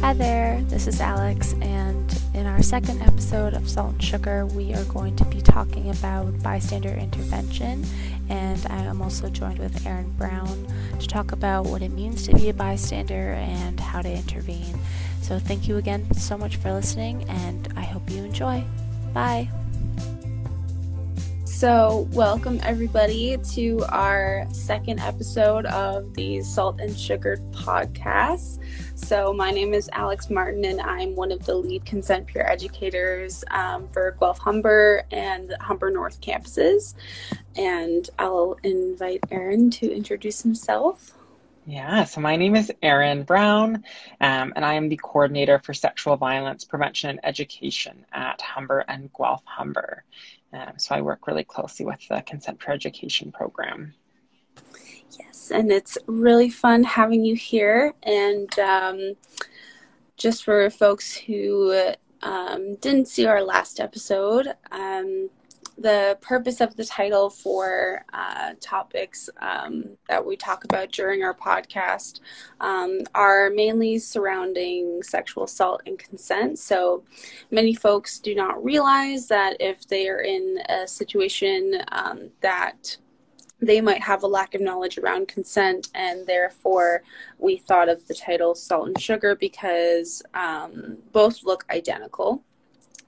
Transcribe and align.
Hi 0.00 0.12
there, 0.12 0.60
this 0.68 0.86
is 0.86 1.00
Alex, 1.00 1.54
and 1.60 2.20
in 2.34 2.46
our 2.46 2.62
second 2.62 3.02
episode 3.02 3.54
of 3.54 3.68
Salt 3.68 3.94
and 3.94 4.04
Sugar, 4.04 4.46
we 4.46 4.72
are 4.74 4.84
going 4.84 5.16
to 5.16 5.24
be 5.24 5.40
talking 5.40 5.90
about 5.90 6.42
bystander 6.42 6.90
intervention. 6.90 7.84
And 8.28 8.64
I 8.68 8.82
am 8.82 9.02
also 9.02 9.28
joined 9.30 9.58
with 9.58 9.84
Erin 9.86 10.10
Brown 10.12 10.66
to 11.00 11.06
talk 11.08 11.32
about 11.32 11.66
what 11.66 11.82
it 11.82 11.90
means 11.90 12.26
to 12.26 12.34
be 12.34 12.50
a 12.50 12.54
bystander 12.54 13.32
and 13.32 13.80
how 13.80 14.02
to 14.02 14.12
intervene. 14.12 14.78
So, 15.22 15.38
thank 15.38 15.66
you 15.66 15.76
again 15.78 16.12
so 16.14 16.36
much 16.38 16.56
for 16.56 16.72
listening, 16.72 17.24
and 17.28 17.72
I 17.74 17.82
hope 17.82 18.08
you 18.10 18.22
enjoy. 18.22 18.64
Bye. 19.12 19.48
So, 21.56 22.06
welcome 22.12 22.60
everybody 22.64 23.38
to 23.54 23.82
our 23.88 24.46
second 24.52 25.00
episode 25.00 25.64
of 25.64 26.12
the 26.12 26.42
Salt 26.42 26.80
and 26.80 26.94
Sugar 26.94 27.38
podcast. 27.50 28.62
So, 28.94 29.32
my 29.32 29.52
name 29.52 29.72
is 29.72 29.88
Alex 29.94 30.28
Martin, 30.28 30.66
and 30.66 30.82
I'm 30.82 31.16
one 31.16 31.32
of 31.32 31.46
the 31.46 31.54
lead 31.54 31.86
consent 31.86 32.26
peer 32.26 32.46
educators 32.46 33.42
um, 33.52 33.88
for 33.88 34.14
Guelph 34.20 34.38
Humber 34.38 35.04
and 35.10 35.56
Humber 35.58 35.90
North 35.90 36.20
campuses. 36.20 36.92
And 37.56 38.10
I'll 38.18 38.58
invite 38.62 39.24
Erin 39.30 39.70
to 39.70 39.90
introduce 39.90 40.42
himself. 40.42 41.16
Yeah, 41.68 42.04
so 42.04 42.20
my 42.20 42.36
name 42.36 42.54
is 42.54 42.70
Erin 42.80 43.24
Brown, 43.24 43.82
um, 44.20 44.52
and 44.54 44.64
I 44.64 44.74
am 44.74 44.88
the 44.88 44.98
coordinator 44.98 45.58
for 45.58 45.74
sexual 45.74 46.16
violence 46.16 46.64
prevention 46.64 47.10
and 47.10 47.20
education 47.24 48.04
at 48.12 48.40
Humber 48.40 48.84
and 48.86 49.10
Guelph 49.12 49.42
Humber. 49.46 50.04
Um, 50.52 50.72
so 50.78 50.94
I 50.94 51.00
work 51.00 51.26
really 51.26 51.44
closely 51.44 51.84
with 51.84 52.06
the 52.08 52.22
Consent 52.22 52.58
Peer 52.58 52.74
Education 52.74 53.32
program. 53.32 53.94
Yes, 55.18 55.50
and 55.50 55.70
it's 55.70 55.98
really 56.06 56.50
fun 56.50 56.84
having 56.84 57.24
you 57.24 57.34
here. 57.34 57.94
And 58.02 58.58
um, 58.58 59.14
just 60.16 60.44
for 60.44 60.68
folks 60.70 61.14
who 61.14 61.92
um, 62.22 62.76
didn't 62.76 63.08
see 63.08 63.26
our 63.26 63.42
last 63.42 63.80
episode, 63.80 64.54
um, 64.70 65.30
the 65.78 66.16
purpose 66.20 66.60
of 66.60 66.74
the 66.76 66.84
title 66.84 67.28
for 67.28 68.04
uh, 68.14 68.52
topics 68.60 69.28
um, 69.40 69.84
that 70.08 70.24
we 70.24 70.36
talk 70.36 70.64
about 70.64 70.90
during 70.90 71.22
our 71.22 71.34
podcast 71.34 72.20
um, 72.60 73.00
are 73.14 73.50
mainly 73.50 73.98
surrounding 73.98 75.02
sexual 75.02 75.44
assault 75.44 75.82
and 75.86 75.98
consent. 75.98 76.58
So 76.58 77.04
many 77.50 77.74
folks 77.74 78.18
do 78.18 78.34
not 78.34 78.62
realize 78.64 79.28
that 79.28 79.56
if 79.60 79.86
they 79.86 80.08
are 80.08 80.22
in 80.22 80.58
a 80.68 80.88
situation 80.88 81.82
um, 81.92 82.30
that 82.40 82.96
they 83.60 83.80
might 83.80 84.02
have 84.02 84.22
a 84.22 84.26
lack 84.26 84.54
of 84.54 84.60
knowledge 84.60 84.98
around 84.98 85.28
consent, 85.28 85.88
and 85.94 86.26
therefore 86.26 87.02
we 87.38 87.56
thought 87.56 87.88
of 87.88 88.06
the 88.06 88.14
title 88.14 88.54
Salt 88.54 88.88
and 88.88 89.00
Sugar 89.00 89.34
because 89.34 90.22
um, 90.34 90.98
both 91.12 91.42
look 91.42 91.64
identical 91.70 92.42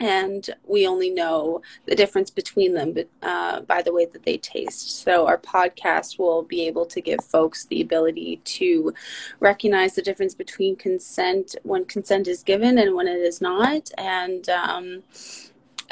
and 0.00 0.50
we 0.66 0.86
only 0.86 1.10
know 1.10 1.60
the 1.86 1.96
difference 1.96 2.30
between 2.30 2.74
them 2.74 2.94
uh, 3.22 3.60
by 3.62 3.82
the 3.82 3.92
way 3.92 4.06
that 4.06 4.24
they 4.24 4.38
taste. 4.38 5.02
So, 5.02 5.26
our 5.26 5.38
podcast 5.38 6.18
will 6.18 6.42
be 6.42 6.66
able 6.66 6.86
to 6.86 7.00
give 7.00 7.24
folks 7.24 7.66
the 7.66 7.80
ability 7.80 8.40
to 8.44 8.94
recognize 9.40 9.94
the 9.94 10.02
difference 10.02 10.34
between 10.34 10.76
consent 10.76 11.56
when 11.64 11.84
consent 11.84 12.28
is 12.28 12.42
given 12.42 12.78
and 12.78 12.94
when 12.94 13.08
it 13.08 13.18
is 13.18 13.40
not. 13.40 13.90
And 13.98 14.48
um, 14.48 15.02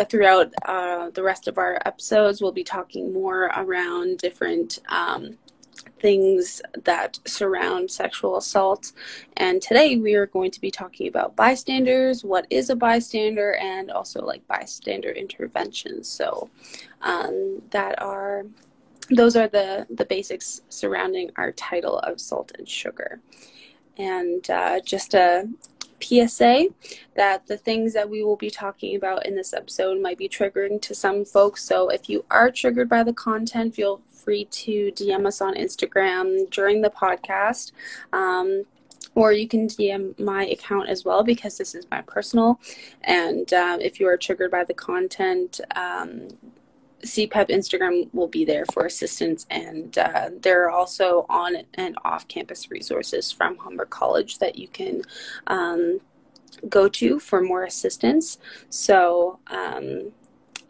throughout 0.05 0.53
uh, 0.65 1.11
the 1.11 1.23
rest 1.23 1.49
of 1.49 1.59
our 1.59 1.81
episodes, 1.85 2.41
we'll 2.41 2.53
be 2.53 2.65
talking 2.65 3.13
more 3.13 3.51
around 3.57 4.19
different. 4.19 4.81
Um, 4.89 5.39
things 6.01 6.63
that 6.85 7.19
surround 7.27 7.91
sexual 7.91 8.37
assault. 8.37 8.93
And 9.37 9.61
today 9.61 9.97
we 9.97 10.15
are 10.15 10.27
going 10.27 10.51
to 10.53 10.61
be 10.61 10.71
talking 10.71 11.09
about 11.09 11.37
bystanders, 11.37 12.25
what 12.25 12.47
is 12.51 12.71
a 12.71 12.77
bystander, 12.77 13.55
and 13.57 13.91
also 13.91 14.25
like 14.25 14.47
bystander 14.47 15.11
interventions. 15.11 16.09
So 16.09 16.51
um, 17.03 17.63
that 17.71 18.01
are 18.01 18.45
those 19.11 19.37
are 19.37 19.49
the 19.49 19.87
the 19.91 20.05
basics 20.05 20.63
surrounding 20.69 21.31
our 21.37 21.53
title 21.53 21.99
of 22.01 22.21
salt 22.21 22.53
and 22.59 22.69
sugar. 22.69 23.21
And 23.99 24.49
uh, 24.51 24.81
just 24.81 25.15
a 25.15 25.49
PSA 26.01 26.69
that 27.15 27.47
the 27.47 27.57
things 27.57 27.93
that 27.95 28.09
we 28.09 28.23
will 28.23 28.37
be 28.37 28.51
talking 28.51 28.97
about 28.97 29.27
in 29.27 29.35
this 29.35 29.53
episode 29.53 30.01
might 30.01 30.19
be 30.19 30.29
triggering 30.29 30.81
to 30.83 30.95
some 30.95 31.25
folks. 31.25 31.65
So 31.65 31.89
if 31.89 32.09
you 32.09 32.25
are 32.31 32.51
triggered 32.51 32.89
by 32.89 33.03
the 33.03 33.13
content, 33.13 33.75
feel 33.75 34.01
free 34.09 34.47
to 34.47 34.93
DM 34.93 35.27
us 35.27 35.41
on 35.41 35.55
Instagram 35.55 36.51
during 36.51 36.83
the 36.83 36.91
podcast. 36.91 37.73
Um, 38.13 38.65
or 39.15 39.33
you 39.33 39.49
can 39.49 39.67
DM 39.67 40.19
my 40.19 40.45
account 40.47 40.89
as 40.91 41.05
well 41.05 41.25
because 41.25 41.57
this 41.57 41.75
is 41.75 41.87
my 41.91 42.03
personal. 42.03 42.61
And 43.03 43.51
um, 43.55 43.81
if 43.81 43.99
you 43.99 44.07
are 44.09 44.17
triggered 44.19 44.51
by 44.51 44.65
the 44.65 44.75
content, 44.75 45.61
um, 45.75 46.29
CPEP 47.05 47.51
Instagram 47.51 48.09
will 48.15 48.29
be 48.29 48.45
there 48.45 48.65
for 48.73 48.87
assistance, 48.87 49.47
and 49.51 49.97
uh, 49.99 50.31
there 50.41 50.65
are 50.65 50.71
also 50.71 51.27
on 51.29 51.57
and 51.75 51.97
off 52.05 52.27
campus 52.29 52.71
resources 52.71 53.31
from 53.31 53.59
Humber 53.59 53.85
College 53.85 54.39
that 54.39 54.57
you 54.57 54.69
can 54.69 55.03
um, 55.47 56.01
go 56.69 56.89
to 56.89 57.19
for 57.19 57.43
more 57.43 57.65
assistance. 57.65 58.39
So 58.71 59.39
um, 59.49 60.13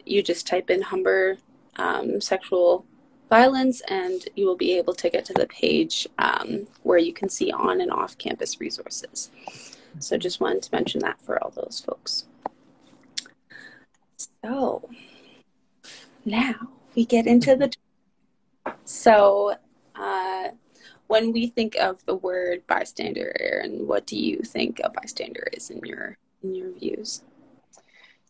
you 0.05 0.21
just 0.21 0.47
type 0.47 0.69
in 0.69 0.81
Humber 0.81 1.37
um, 1.77 2.19
sexual 2.19 2.85
violence, 3.29 3.81
and 3.87 4.21
you 4.35 4.45
will 4.45 4.55
be 4.57 4.77
able 4.77 4.93
to 4.95 5.09
get 5.09 5.25
to 5.25 5.33
the 5.33 5.47
page 5.47 6.07
um, 6.17 6.67
where 6.83 6.97
you 6.97 7.13
can 7.13 7.29
see 7.29 7.51
on 7.51 7.81
and 7.81 7.91
off 7.91 8.17
campus 8.17 8.59
resources. 8.59 9.31
So 9.99 10.17
just 10.17 10.39
wanted 10.39 10.61
to 10.63 10.69
mention 10.73 11.01
that 11.01 11.21
for 11.21 11.41
all 11.43 11.51
those 11.51 11.83
folks. 11.85 12.25
So 14.43 14.89
now 16.27 16.55
we 16.95 17.05
get 17.05 17.25
into 17.25 17.55
the. 17.55 17.71
So, 18.83 19.55
uh, 19.95 20.49
when 21.07 21.31
we 21.31 21.47
think 21.47 21.75
of 21.75 22.05
the 22.05 22.15
word 22.15 22.67
bystander, 22.67 23.61
and 23.63 23.87
what 23.87 24.05
do 24.05 24.17
you 24.17 24.39
think 24.39 24.81
a 24.83 24.89
bystander 24.89 25.47
is 25.53 25.69
in 25.69 25.79
your 25.83 26.17
in 26.43 26.53
your 26.53 26.71
views? 26.73 27.23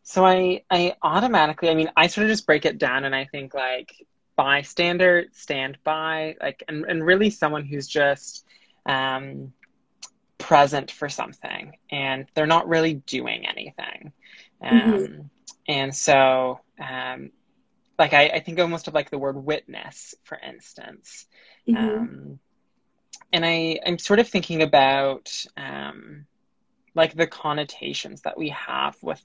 So 0.04 0.26
I 0.26 0.62
I 0.70 0.96
automatically, 1.02 1.70
I 1.70 1.76
mean, 1.76 1.92
I 1.98 2.08
sort 2.08 2.26
of 2.26 2.32
just 2.32 2.46
break 2.46 2.66
it 2.66 2.78
down, 2.78 3.04
and 3.04 3.16
I 3.16 3.26
think 3.26 3.54
like 3.54 3.92
bystander, 4.36 5.26
stand 5.34 5.78
by, 5.84 6.36
like, 6.40 6.64
and 6.68 6.86
and 6.86 7.04
really 7.06 7.30
someone 7.30 7.66
who's 7.66 7.88
just 7.88 8.46
um, 8.86 9.52
present 10.38 10.92
for 10.92 11.10
something, 11.10 11.76
and 11.92 12.28
they're 12.36 12.46
not 12.46 12.68
really 12.68 12.94
doing 12.94 13.48
anything. 13.48 14.14
Mm-hmm. 14.64 14.76
Um, 14.76 14.94
mm-hmm. 14.94 15.22
And 15.68 15.94
so 15.94 16.62
um, 16.80 17.32
like 17.98 18.14
I, 18.14 18.28
I 18.28 18.40
think 18.40 18.60
almost 18.60 18.88
of 18.88 18.94
like 18.94 19.10
the 19.10 19.18
word 19.18 19.38
witness, 19.38 20.16
for 20.24 20.38
instance. 20.38 21.26
Mm-hmm. 21.68 21.78
Um, 21.78 22.40
and 23.34 23.46
I, 23.46 23.80
I'm 23.86 23.98
sort 23.98 24.20
of 24.20 24.28
thinking 24.28 24.62
about 24.62 25.32
um, 25.56 26.26
like 26.96 27.16
the 27.16 27.28
connotations 27.28 28.22
that 28.22 28.38
we 28.38 28.50
have 28.50 28.98
with 29.02 29.22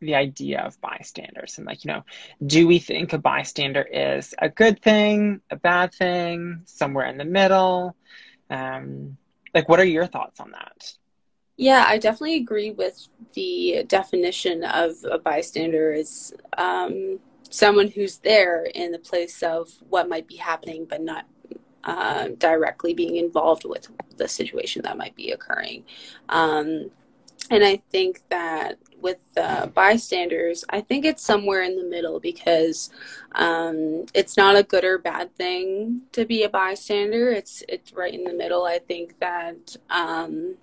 the 0.00 0.14
idea 0.14 0.60
of 0.60 0.80
bystanders 0.80 1.56
and 1.56 1.66
like 1.66 1.84
you 1.84 1.90
know 1.90 2.04
do 2.44 2.66
we 2.66 2.78
think 2.78 3.12
a 3.12 3.18
bystander 3.18 3.82
is 3.82 4.34
a 4.38 4.50
good 4.50 4.82
thing 4.82 5.40
a 5.50 5.56
bad 5.56 5.94
thing 5.94 6.60
somewhere 6.66 7.06
in 7.06 7.16
the 7.16 7.24
middle 7.24 7.96
um, 8.50 9.16
like 9.54 9.68
what 9.68 9.80
are 9.80 9.84
your 9.84 10.06
thoughts 10.06 10.40
on 10.40 10.50
that 10.50 10.92
yeah 11.56 11.84
i 11.86 11.96
definitely 11.96 12.36
agree 12.36 12.70
with 12.70 13.08
the 13.32 13.84
definition 13.88 14.62
of 14.64 14.92
a 15.10 15.18
bystander 15.18 15.92
is 15.92 16.34
um, 16.58 17.18
someone 17.54 17.88
who's 17.88 18.18
there 18.18 18.64
in 18.74 18.90
the 18.90 18.98
place 18.98 19.42
of 19.42 19.70
what 19.88 20.08
might 20.08 20.26
be 20.26 20.36
happening, 20.36 20.84
but 20.84 21.00
not 21.00 21.24
uh, 21.84 22.28
directly 22.38 22.94
being 22.94 23.16
involved 23.16 23.64
with 23.64 23.88
the 24.16 24.26
situation 24.26 24.82
that 24.82 24.96
might 24.96 25.14
be 25.14 25.30
occurring. 25.30 25.84
Um, 26.28 26.90
and 27.50 27.62
I 27.62 27.76
think 27.92 28.22
that 28.30 28.78
with 29.00 29.18
uh, 29.36 29.66
bystanders, 29.66 30.64
I 30.70 30.80
think 30.80 31.04
it's 31.04 31.22
somewhere 31.22 31.62
in 31.62 31.76
the 31.76 31.84
middle 31.84 32.18
because 32.18 32.90
um, 33.32 34.06
it's 34.14 34.36
not 34.36 34.56
a 34.56 34.62
good 34.62 34.82
or 34.82 34.98
bad 34.98 35.36
thing 35.36 36.02
to 36.12 36.24
be 36.24 36.42
a 36.42 36.48
bystander. 36.48 37.30
It's 37.30 37.62
it's 37.68 37.92
right 37.92 38.14
in 38.14 38.24
the 38.24 38.32
middle. 38.32 38.64
I 38.64 38.78
think 38.78 39.20
that 39.20 39.76
um, 39.90 40.56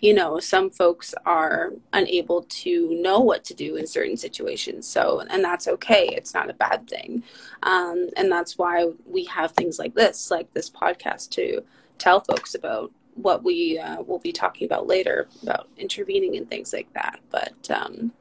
you 0.00 0.12
know, 0.12 0.40
some 0.40 0.68
folks 0.68 1.14
are 1.24 1.72
unable 1.92 2.42
to 2.42 3.00
know 3.00 3.20
what 3.20 3.44
to 3.44 3.54
do 3.54 3.76
in 3.76 3.86
certain 3.86 4.16
situations. 4.16 4.86
So, 4.86 5.20
and 5.30 5.44
that's 5.44 5.68
okay. 5.68 6.08
It's 6.08 6.34
not 6.34 6.50
a 6.50 6.54
bad 6.54 6.88
thing. 6.88 7.22
Um, 7.62 8.08
and 8.16 8.30
that's 8.30 8.58
why 8.58 8.90
we 9.06 9.24
have 9.26 9.52
things 9.52 9.78
like 9.78 9.94
this, 9.94 10.30
like 10.30 10.52
this 10.54 10.68
podcast, 10.68 11.30
to 11.30 11.62
tell 11.98 12.20
folks 12.20 12.54
about 12.54 12.90
what 13.14 13.44
we 13.44 13.78
uh, 13.78 14.02
will 14.02 14.18
be 14.18 14.32
talking 14.32 14.66
about 14.66 14.86
later 14.86 15.28
about 15.42 15.68
intervening 15.76 16.36
and 16.36 16.48
things 16.48 16.72
like 16.72 16.92
that. 16.94 17.20
But 17.30 17.70
um, 17.70 18.12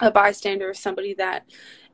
a 0.00 0.10
bystander 0.10 0.70
is 0.70 0.78
somebody 0.78 1.14
that 1.14 1.44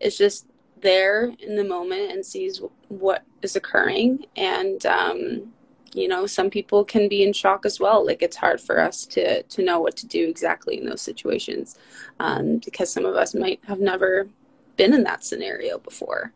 is 0.00 0.16
just 0.16 0.46
there 0.80 1.32
in 1.38 1.56
the 1.56 1.64
moment 1.64 2.12
and 2.12 2.24
sees 2.24 2.60
what 2.88 3.24
is 3.40 3.56
occurring 3.56 4.26
and 4.36 4.84
um, 4.86 5.52
you 5.94 6.08
know 6.08 6.26
some 6.26 6.50
people 6.50 6.84
can 6.84 7.08
be 7.08 7.22
in 7.22 7.32
shock 7.32 7.66
as 7.66 7.78
well. 7.80 8.04
Like 8.04 8.22
it's 8.22 8.36
hard 8.36 8.60
for 8.60 8.80
us 8.80 9.06
to 9.06 9.42
to 9.42 9.62
know 9.62 9.80
what 9.80 9.96
to 9.98 10.06
do 10.06 10.28
exactly 10.28 10.78
in 10.78 10.86
those 10.86 11.02
situations 11.02 11.76
um, 12.20 12.58
because 12.64 12.92
some 12.92 13.04
of 13.04 13.14
us 13.16 13.34
might 13.34 13.60
have 13.66 13.80
never 13.80 14.28
been 14.76 14.94
in 14.94 15.04
that 15.04 15.24
scenario 15.24 15.78
before. 15.78 16.32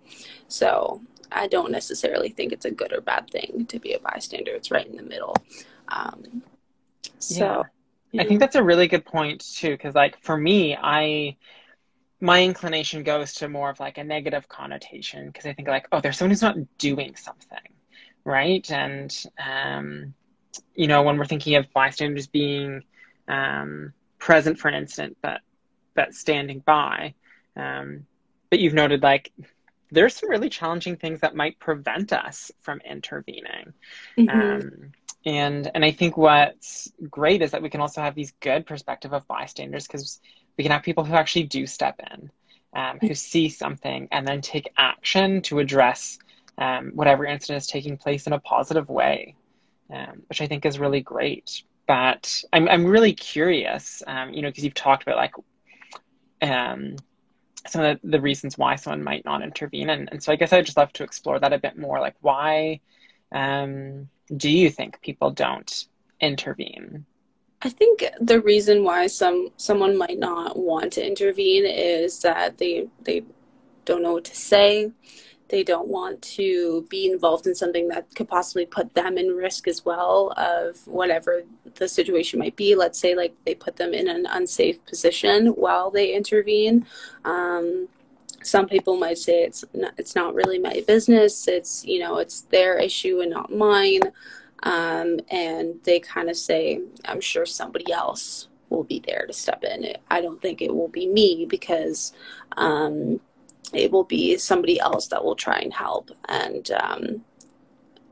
So 0.49 1.03
i 1.33 1.49
don't 1.49 1.73
necessarily 1.73 2.29
think 2.29 2.53
it's 2.53 2.67
a 2.67 2.71
good 2.71 2.93
or 2.93 3.01
bad 3.01 3.29
thing 3.31 3.67
to 3.67 3.79
be 3.81 3.93
a 3.95 3.99
bystander. 3.99 4.53
It's 4.53 4.71
right 4.71 4.87
in 4.87 4.97
the 4.97 5.03
middle. 5.03 5.35
Um, 5.89 6.43
so 7.19 7.65
yeah. 8.13 8.23
i 8.23 8.27
think 8.27 8.41
that's 8.41 8.57
a 8.57 8.63
really 8.63 8.89
good 8.89 9.05
point 9.05 9.41
too 9.41 9.71
because 9.71 9.95
like 9.95 10.21
for 10.23 10.37
me 10.37 10.77
i 10.77 11.37
my 12.21 12.43
inclination 12.43 13.03
goes 13.03 13.35
to 13.35 13.49
more 13.49 13.71
of 13.71 13.81
like 13.81 13.99
a 13.99 14.05
negative 14.05 14.49
connotation 14.49 15.27
because 15.27 15.47
i 15.47 15.53
think 15.53 15.69
like 15.69 15.87
oh 15.93 16.01
there's 16.01 16.19
someone 16.19 16.31
who's 16.31 16.43
not 16.43 16.57
doing 16.79 17.15
something 17.17 17.59
right? 18.27 18.69
And 18.71 19.17
um, 19.39 20.13
you 20.75 20.89
know, 20.89 21.03
when 21.03 21.17
we're 21.17 21.25
thinking 21.25 21.55
of 21.55 21.73
bystanders 21.73 22.27
being 22.27 22.83
um, 23.29 23.95
present 24.19 24.59
for 24.59 24.69
an 24.69 24.75
incident, 24.75 25.17
but 25.23 25.41
but 25.95 26.13
standing 26.13 26.59
by, 26.59 27.15
um, 27.57 28.05
but 28.51 28.59
you've 28.59 28.75
noted 28.75 29.03
like 29.03 29.33
there's 29.91 30.17
some 30.17 30.29
really 30.29 30.51
challenging 30.51 30.97
things 30.97 31.21
that 31.21 31.37
might 31.37 31.59
prevent 31.61 32.13
us 32.13 32.51
from 32.61 32.81
intervening. 32.81 33.73
Mm-hmm. 34.19 34.29
Um, 34.29 34.93
and 35.25 35.71
and 35.75 35.85
I 35.85 35.93
think 35.93 36.17
what's 36.17 36.93
great 37.09 37.43
is 37.43 37.53
that 37.53 37.63
we 37.63 37.71
can 37.71 37.81
also 37.81 38.03
have 38.03 38.15
these 38.15 38.33
good 38.41 38.67
perspective 38.67 39.13
of 39.15 39.27
bystanders 39.29 39.87
because 39.87 40.21
we 40.59 40.65
can 40.65 40.73
have 40.73 40.83
people 40.83 41.05
who 41.05 41.15
actually 41.15 41.45
do 41.45 41.67
step 41.67 42.01
in, 42.13 42.31
um, 42.75 42.99
who 43.01 43.15
see 43.15 43.49
something 43.49 44.09
and 44.11 44.27
then 44.27 44.41
take 44.41 44.73
action 44.77 45.43
to 45.43 45.61
address 45.61 46.19
um, 46.59 46.93
whatever 46.95 47.25
incident 47.25 47.59
is 47.59 47.67
taking 47.67 47.97
place 47.97 48.27
in 48.27 48.33
a 48.33 48.41
positive 48.41 48.89
way, 48.89 49.35
um, 49.93 50.23
which 50.29 50.41
I 50.41 50.47
think 50.47 50.65
is 50.65 50.79
really 50.79 51.01
great. 51.01 51.63
But 51.87 52.43
I'm 52.53 52.69
I'm 52.69 52.85
really 52.85 53.13
curious, 53.13 54.03
um, 54.07 54.33
you 54.33 54.43
know, 54.43 54.49
because 54.49 54.65
you've 54.65 54.75
talked 54.75 55.03
about 55.03 55.17
like 55.17 55.35
um, 56.43 56.97
some 57.67 57.83
of 57.83 58.01
the, 58.03 58.09
the, 58.09 58.21
reasons 58.21 58.59
why 58.59 58.77
someone 58.77 59.03
might 59.03 59.25
not 59.25 59.43
intervene, 59.43 59.91
and, 59.91 60.09
and 60.11 60.23
so 60.23 60.33
I 60.33 60.37
guess 60.37 60.53
I'd 60.53 60.67
just 60.67 60.77
love 60.77 60.93
to 60.95 61.05
explore 61.05 61.39
that 61.39 61.53
a 61.53 61.59
bit 61.59 61.79
more. 61.79 62.01
Like, 62.01 62.17
why 62.21 62.81
um, 63.33 64.09
do 64.37 64.51
you 64.51 64.71
think 64.71 65.01
people 65.01 65.31
don't 65.31 65.87
intervene? 66.21 67.07
I 67.63 67.71
think 67.71 68.05
the 68.21 68.41
reason 68.41 68.85
why 68.85 69.07
some 69.07 69.51
someone 69.57 69.97
might 69.97 70.19
not 70.19 70.59
want 70.59 70.93
to 70.95 71.07
intervene 71.07 71.67
is 71.67 72.21
that 72.21 72.59
they 72.59 72.89
they 73.03 73.23
don't 73.85 74.03
know 74.03 74.15
what 74.15 74.25
to 74.25 74.37
say 74.37 74.93
they 75.49 75.63
don't 75.63 75.89
want 75.89 76.23
to 76.23 76.87
be 76.89 77.11
involved 77.11 77.47
in 77.47 77.55
something 77.55 77.89
that 77.89 78.13
could 78.15 78.29
possibly 78.29 78.67
put 78.67 78.95
them 78.95 79.17
in 79.17 79.29
risk 79.29 79.69
as 79.69 79.85
well 79.85 80.33
of 80.37 80.87
whatever 80.87 81.43
the 81.77 81.89
situation 81.89 82.39
might 82.39 82.57
be. 82.57 82.75
Let's 82.75 82.99
say 82.99 83.15
like 83.15 83.35
they 83.45 83.55
put 83.55 83.77
them 83.77 83.95
in 83.95 84.09
an 84.09 84.27
unsafe 84.27 84.85
position 84.87 85.49
while 85.49 85.91
they 85.91 86.15
intervene. 86.15 86.87
Um, 87.25 87.89
some 88.43 88.69
people 88.69 88.97
might 88.97 89.19
say 89.19 89.43
it's 89.43 89.65
not, 89.73 89.95
it's 89.99 90.15
not 90.15 90.35
really 90.35 90.59
my 90.59 90.83
business. 90.87 91.49
It's 91.49 91.85
you 91.85 92.01
know 92.01 92.19
it's 92.19 92.43
their 92.43 92.79
issue 92.79 93.21
and 93.21 93.31
not 93.31 93.55
mine. 93.55 94.03
Um, 94.63 95.21
and 95.31 95.75
they 95.85 96.01
kind 96.01 96.31
of 96.31 96.37
say 96.37 96.81
i'm 97.05 97.21
sure 97.21 97.45
somebody 97.45 97.93
else 97.93 98.49
will 98.71 98.85
be 98.85 99.03
there 99.07 99.27
to 99.27 99.33
step 99.33 99.63
in. 99.65 99.97
I 100.11 100.21
don't 100.21 100.41
think 100.41 100.61
it 100.61 100.75
will 100.75 100.89
be 100.89 101.07
me 101.07 101.47
because 101.49 102.13
um, 102.57 103.21
it 103.73 103.91
will 103.91 104.05
be 104.05 104.37
somebody 104.37 104.79
else 104.81 105.09
that 105.09 105.25
will 105.25 105.37
try 105.37 105.59
and 105.59 105.73
help. 105.73 106.11
And 106.29 106.71
um, 106.71 107.25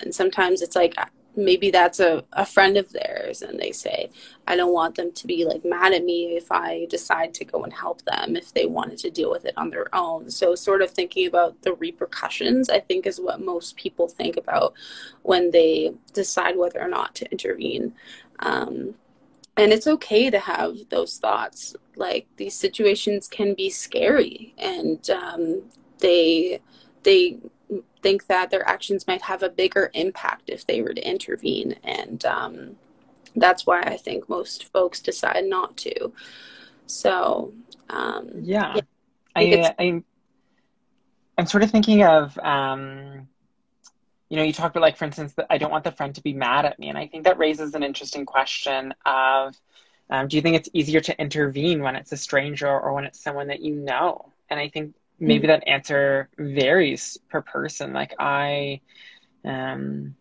and 0.00 0.14
sometimes 0.14 0.62
it's 0.62 0.76
like 0.76 0.94
maybe 1.36 1.70
that's 1.70 2.00
a, 2.00 2.24
a 2.32 2.46
friend 2.46 2.76
of 2.76 2.92
theirs 2.92 3.42
and 3.42 3.58
they 3.58 3.72
say 3.72 4.08
i 4.46 4.54
don't 4.54 4.72
want 4.72 4.94
them 4.94 5.10
to 5.12 5.26
be 5.26 5.44
like 5.44 5.64
mad 5.64 5.92
at 5.92 6.04
me 6.04 6.36
if 6.36 6.50
i 6.52 6.86
decide 6.88 7.34
to 7.34 7.44
go 7.44 7.64
and 7.64 7.72
help 7.72 8.02
them 8.02 8.36
if 8.36 8.52
they 8.54 8.66
wanted 8.66 8.98
to 8.98 9.10
deal 9.10 9.30
with 9.30 9.44
it 9.44 9.54
on 9.56 9.70
their 9.70 9.92
own. 9.94 10.30
So 10.30 10.54
sort 10.54 10.82
of 10.82 10.90
thinking 10.90 11.26
about 11.26 11.60
the 11.62 11.74
repercussions 11.74 12.68
i 12.70 12.78
think 12.80 13.06
is 13.06 13.20
what 13.20 13.40
most 13.40 13.76
people 13.76 14.08
think 14.08 14.36
about 14.36 14.74
when 15.22 15.50
they 15.50 15.92
decide 16.12 16.56
whether 16.56 16.80
or 16.80 16.88
not 16.88 17.14
to 17.16 17.30
intervene. 17.30 17.94
Um, 18.40 18.94
and 19.56 19.72
it's 19.72 19.86
okay 19.86 20.30
to 20.30 20.38
have 20.38 20.76
those 20.90 21.18
thoughts. 21.18 21.76
Like 21.96 22.26
these 22.36 22.54
situations 22.54 23.28
can 23.28 23.54
be 23.54 23.70
scary 23.70 24.54
and 24.58 25.08
um, 25.10 25.62
they 25.98 26.60
they 27.04 27.38
think 28.02 28.26
that 28.26 28.50
their 28.50 28.66
actions 28.68 29.06
might 29.06 29.22
have 29.22 29.42
a 29.42 29.48
bigger 29.48 29.90
impact 29.94 30.50
if 30.50 30.66
they 30.66 30.82
were 30.82 30.94
to 30.94 31.08
intervene. 31.08 31.76
And 31.84 32.24
um, 32.24 32.76
that's 33.36 33.66
why 33.66 33.80
i 33.82 33.96
think 33.96 34.28
most 34.28 34.72
folks 34.72 35.00
decide 35.00 35.44
not 35.44 35.76
to. 35.78 36.12
So 36.86 37.52
um, 37.90 38.30
yeah, 38.42 38.76
yeah. 38.76 38.82
I, 39.36 39.74
I, 39.78 40.02
i'm 41.36 41.46
sort 41.46 41.62
of 41.62 41.70
thinking 41.70 42.04
of 42.04 42.38
um, 42.38 43.28
you 44.28 44.36
know, 44.36 44.42
you 44.42 44.52
talked 44.52 44.74
about 44.74 44.82
like, 44.82 44.96
for 44.96 45.04
instance, 45.04 45.34
that 45.34 45.46
I 45.50 45.58
don't 45.58 45.70
want 45.70 45.84
the 45.84 45.92
friend 45.92 46.14
to 46.14 46.22
be 46.22 46.32
mad 46.32 46.64
at 46.64 46.78
me, 46.78 46.88
and 46.88 46.98
I 46.98 47.06
think 47.06 47.24
that 47.24 47.38
raises 47.38 47.74
an 47.74 47.82
interesting 47.82 48.26
question 48.26 48.94
of, 49.04 49.54
um, 50.10 50.28
do 50.28 50.36
you 50.36 50.42
think 50.42 50.56
it's 50.56 50.68
easier 50.72 51.00
to 51.00 51.20
intervene 51.20 51.82
when 51.82 51.96
it's 51.96 52.12
a 52.12 52.16
stranger 52.16 52.68
or 52.68 52.92
when 52.92 53.04
it's 53.04 53.22
someone 53.22 53.48
that 53.48 53.60
you 53.60 53.74
know? 53.74 54.32
And 54.50 54.60
I 54.60 54.68
think 54.68 54.94
maybe 55.18 55.46
mm-hmm. 55.46 55.60
that 55.60 55.68
answer 55.68 56.28
varies 56.38 57.18
per 57.28 57.42
person. 57.42 57.92
Like 57.92 58.14
I, 58.18 58.80
um, 59.44 60.16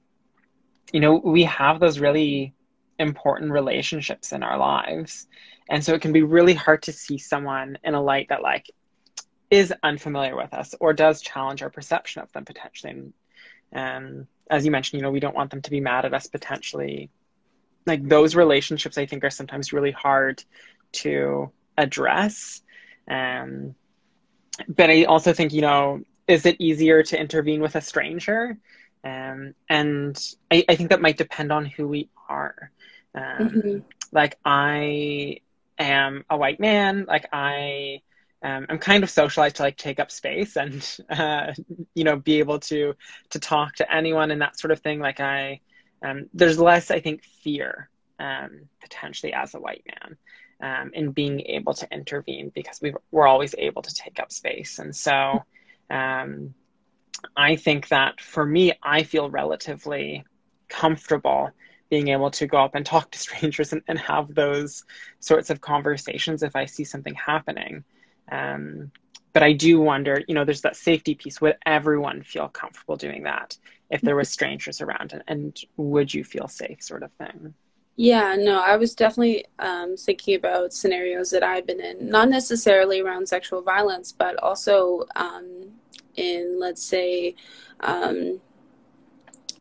you 0.92 1.00
know, 1.00 1.16
we 1.16 1.44
have 1.44 1.80
those 1.80 2.00
really 2.00 2.54
important 3.00 3.52
relationships 3.52 4.32
in 4.32 4.44
our 4.44 4.58
lives, 4.58 5.28
and 5.70 5.84
so 5.84 5.94
it 5.94 6.02
can 6.02 6.14
be 6.14 6.24
really 6.24 6.54
hard 6.54 6.84
to 6.84 6.94
see 6.94 7.18
someone 7.18 7.78
in 7.84 7.94
a 7.94 8.02
light 8.02 8.30
that 8.30 8.42
like 8.42 8.70
is 9.50 9.74
unfamiliar 9.84 10.36
with 10.36 10.54
us 10.54 10.76
or 10.80 10.94
does 10.94 11.22
challenge 11.22 11.62
our 11.62 11.70
perception 11.70 12.22
of 12.22 12.32
them 12.32 12.46
potentially. 12.46 13.14
And 13.74 14.20
um, 14.22 14.28
as 14.50 14.66
you 14.66 14.72
mentioned, 14.72 15.00
you 15.00 15.04
know, 15.04 15.12
we 15.12 15.20
don't 15.20 15.36
want 15.36 15.52
them 15.52 15.62
to 15.62 15.72
be 15.72 15.80
mad 15.80 16.06
at 16.06 16.14
us 16.14 16.28
potentially. 16.28 17.10
Like 17.86 18.08
those 18.08 18.36
relationships, 18.36 18.98
I 18.98 19.06
think, 19.06 19.24
are 19.24 19.30
sometimes 19.30 19.74
really 19.74 19.92
hard 19.92 20.44
to 20.94 21.52
address. 21.78 22.62
Um, 23.10 23.76
but 24.68 24.90
I 24.90 25.04
also 25.06 25.34
think, 25.34 25.52
you 25.52 25.62
know, 25.62 26.04
is 26.28 26.46
it 26.46 26.56
easier 26.60 27.04
to 27.04 27.20
intervene 27.20 27.62
with 27.62 27.76
a 27.76 27.82
stranger? 27.82 28.58
Um, 29.04 29.54
and 29.70 30.18
I, 30.50 30.64
I 30.70 30.76
think 30.76 30.92
that 30.92 31.02
might 31.02 31.18
depend 31.18 31.52
on 31.52 31.66
who 31.66 31.88
we 31.88 32.10
are. 32.30 32.72
Um, 33.16 33.50
mm-hmm. 33.50 33.80
Like 34.12 34.38
I 34.46 35.40
am 35.78 36.24
a 36.30 36.38
white 36.38 36.60
man. 36.60 37.06
Like 37.08 37.28
I 37.34 38.02
um, 38.44 38.66
I'm 38.68 38.78
kind 38.78 39.04
of 39.04 39.10
socialized 39.10 39.56
to 39.58 39.64
like 39.64 39.78
take 39.78 40.00
up 40.00 40.12
space 40.12 40.58
and 40.58 40.98
uh, 41.10 41.54
you 41.96 42.04
know 42.04 42.18
be 42.18 42.40
able 42.40 42.60
to 42.60 42.94
to 43.30 43.40
talk 43.40 43.76
to 43.76 43.94
anyone 43.94 44.32
and 44.32 44.42
that 44.42 44.60
sort 44.60 44.72
of 44.72 44.80
thing. 44.82 45.00
Like 45.00 45.20
I, 45.20 45.62
um, 46.04 46.30
there's 46.34 46.60
less 46.60 46.92
I 46.92 47.00
think 47.00 47.24
fear 47.24 47.90
um, 48.20 48.68
potentially 48.82 49.34
as 49.34 49.56
a 49.56 49.60
white 49.60 49.86
man 49.88 50.18
um, 50.62 50.92
in 50.94 51.12
being 51.12 51.42
able 51.42 51.74
to 51.76 51.88
intervene 51.92 52.52
because 52.54 52.80
we 52.82 52.94
we're 53.12 53.28
always 53.28 53.56
able 53.58 53.82
to 53.82 53.94
take 53.94 54.20
up 54.20 54.32
space, 54.32 54.78
and 54.78 54.94
so 54.94 55.44
um, 55.90 56.54
I 57.38 57.56
think 57.56 57.88
that 57.88 58.20
for 58.20 58.46
me, 58.46 58.74
I 58.84 59.04
feel 59.04 59.30
relatively 59.30 60.26
comfortable 60.68 61.52
being 61.90 62.10
able 62.10 62.32
to 62.32 62.48
go 62.48 62.58
up 62.58 62.76
and 62.76 62.86
talk 62.86 63.12
to 63.12 63.20
strangers 63.28 63.72
and, 63.72 63.84
and 63.88 64.00
have 64.00 64.34
those 64.36 64.84
sorts 65.20 65.50
of 65.50 65.62
conversations 65.62 66.44
if 66.44 66.58
I 66.58 66.66
see 66.66 66.84
something 66.84 67.16
happening. 67.16 67.86
Um, 68.32 68.92
but 69.34 69.44
I 69.44 69.54
do 69.54 69.80
wonder, 69.80 70.22
you 70.28 70.36
know, 70.36 70.46
there's 70.46 70.62
that 70.62 70.76
safety 70.76 71.16
piece. 71.16 71.42
Would 71.42 71.58
everyone 71.66 72.22
feel 72.22 72.48
comfortable 72.50 72.96
doing 72.96 73.24
that 73.24 73.58
if 73.90 74.02
there 74.02 74.16
was 74.16 74.30
strangers 74.30 74.82
around, 74.82 75.14
and, 75.14 75.24
and 75.28 75.60
would 75.78 76.14
you 76.14 76.24
feel 76.24 76.48
safe, 76.48 76.82
sort 76.82 77.04
of 77.04 77.12
thing? 77.14 77.54
Yeah, 77.96 78.36
no, 78.40 78.60
I 78.60 78.76
was 78.76 78.96
definitely 78.96 79.46
um, 79.60 79.96
thinking 79.98 80.36
about 80.36 80.74
scenarios 80.74 81.30
that 81.30 81.44
I've 81.44 81.68
been 81.68 81.80
in, 81.80 82.10
not 82.10 82.30
necessarily 82.30 83.02
around 83.02 83.28
sexual 83.28 83.62
violence, 83.62 84.12
but 84.12 84.36
also 84.38 85.06
um, 85.16 85.72
in, 86.16 86.58
let's 86.60 86.84
say, 86.84 87.36
um, 87.82 88.40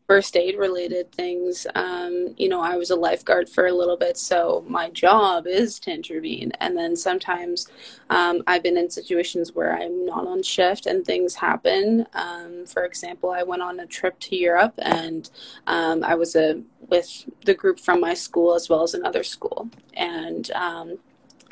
first 0.07 0.35
aid 0.35 0.57
related 0.57 1.11
things. 1.11 1.65
Um, 1.75 2.33
you 2.37 2.49
know, 2.49 2.61
I 2.61 2.75
was 2.75 2.89
a 2.89 2.95
lifeguard 2.95 3.49
for 3.49 3.67
a 3.67 3.73
little 3.73 3.97
bit, 3.97 4.17
so 4.17 4.63
my 4.67 4.89
job 4.89 5.47
is 5.47 5.79
to 5.79 5.91
intervene. 5.91 6.51
And 6.59 6.77
then 6.77 6.95
sometimes 6.95 7.67
um, 8.09 8.43
I've 8.47 8.63
been 8.63 8.77
in 8.77 8.89
situations 8.89 9.53
where 9.53 9.75
I'm 9.75 10.05
not 10.05 10.27
on 10.27 10.43
shift 10.43 10.85
and 10.85 11.05
things 11.05 11.35
happen. 11.35 12.05
Um, 12.13 12.65
for 12.65 12.83
example, 12.83 13.31
I 13.31 13.43
went 13.43 13.61
on 13.61 13.79
a 13.79 13.87
trip 13.87 14.19
to 14.21 14.35
Europe 14.35 14.73
and 14.77 15.29
um, 15.67 16.03
I 16.03 16.15
was 16.15 16.35
a, 16.35 16.61
with 16.89 17.25
the 17.45 17.53
group 17.53 17.79
from 17.79 18.01
my 18.01 18.13
school 18.13 18.55
as 18.55 18.69
well 18.69 18.83
as 18.83 18.93
another 18.93 19.23
school. 19.23 19.69
And 19.93 20.51
um, 20.51 20.97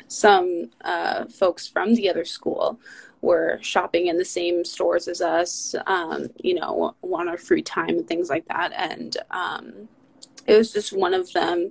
some 0.08 0.70
uh, 0.82 1.24
folks 1.26 1.66
from 1.66 1.94
the 1.94 2.10
other 2.10 2.24
school 2.24 2.78
were 3.22 3.58
shopping 3.62 4.08
in 4.08 4.18
the 4.18 4.24
same 4.24 4.64
stores 4.64 5.08
as 5.08 5.20
us, 5.22 5.74
um, 5.86 6.28
you 6.42 6.54
know, 6.54 6.94
want 7.00 7.28
our 7.28 7.38
free 7.38 7.62
time 7.62 7.90
and 7.90 8.06
things 8.06 8.28
like 8.28 8.46
that. 8.48 8.72
And 8.76 9.16
um, 9.30 9.88
it 10.46 10.56
was 10.56 10.72
just 10.72 10.92
one 10.92 11.14
of 11.14 11.32
them, 11.32 11.70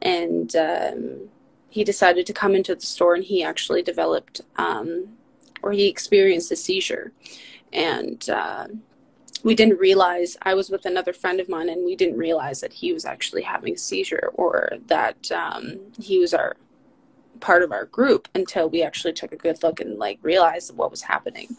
and 0.00 0.54
um, 0.56 1.28
he 1.68 1.84
decided 1.84 2.24
to 2.26 2.32
come 2.32 2.54
into 2.54 2.74
the 2.74 2.86
store, 2.86 3.14
and 3.14 3.24
he 3.24 3.42
actually 3.42 3.82
developed 3.82 4.40
um, 4.56 5.08
or 5.62 5.72
he 5.72 5.88
experienced 5.88 6.50
a 6.50 6.56
seizure, 6.56 7.12
and. 7.72 8.30
Uh, 8.30 8.68
we 9.44 9.56
didn't 9.56 9.78
realize 9.78 10.36
I 10.42 10.54
was 10.54 10.70
with 10.70 10.86
another 10.86 11.12
friend 11.12 11.40
of 11.40 11.48
mine, 11.48 11.68
and 11.68 11.84
we 11.84 11.96
didn't 11.96 12.16
realize 12.16 12.60
that 12.60 12.72
he 12.72 12.92
was 12.92 13.04
actually 13.04 13.42
having 13.42 13.74
a 13.74 13.76
seizure 13.78 14.30
or 14.34 14.74
that 14.86 15.32
um, 15.32 15.80
he 16.00 16.20
was 16.20 16.32
our 16.32 16.56
part 17.40 17.62
of 17.62 17.72
our 17.72 17.86
group 17.86 18.28
until 18.34 18.68
we 18.68 18.82
actually 18.82 19.12
took 19.12 19.32
a 19.32 19.36
good 19.36 19.62
look 19.62 19.80
and 19.80 19.98
like 19.98 20.18
realized 20.22 20.76
what 20.76 20.90
was 20.90 21.02
happening. 21.02 21.56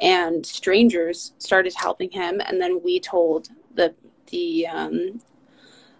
And 0.00 0.44
strangers 0.44 1.32
started 1.38 1.74
helping 1.74 2.10
him 2.10 2.40
and 2.44 2.60
then 2.60 2.80
we 2.82 3.00
told 3.00 3.48
the 3.74 3.94
the 4.28 4.66
um, 4.66 5.20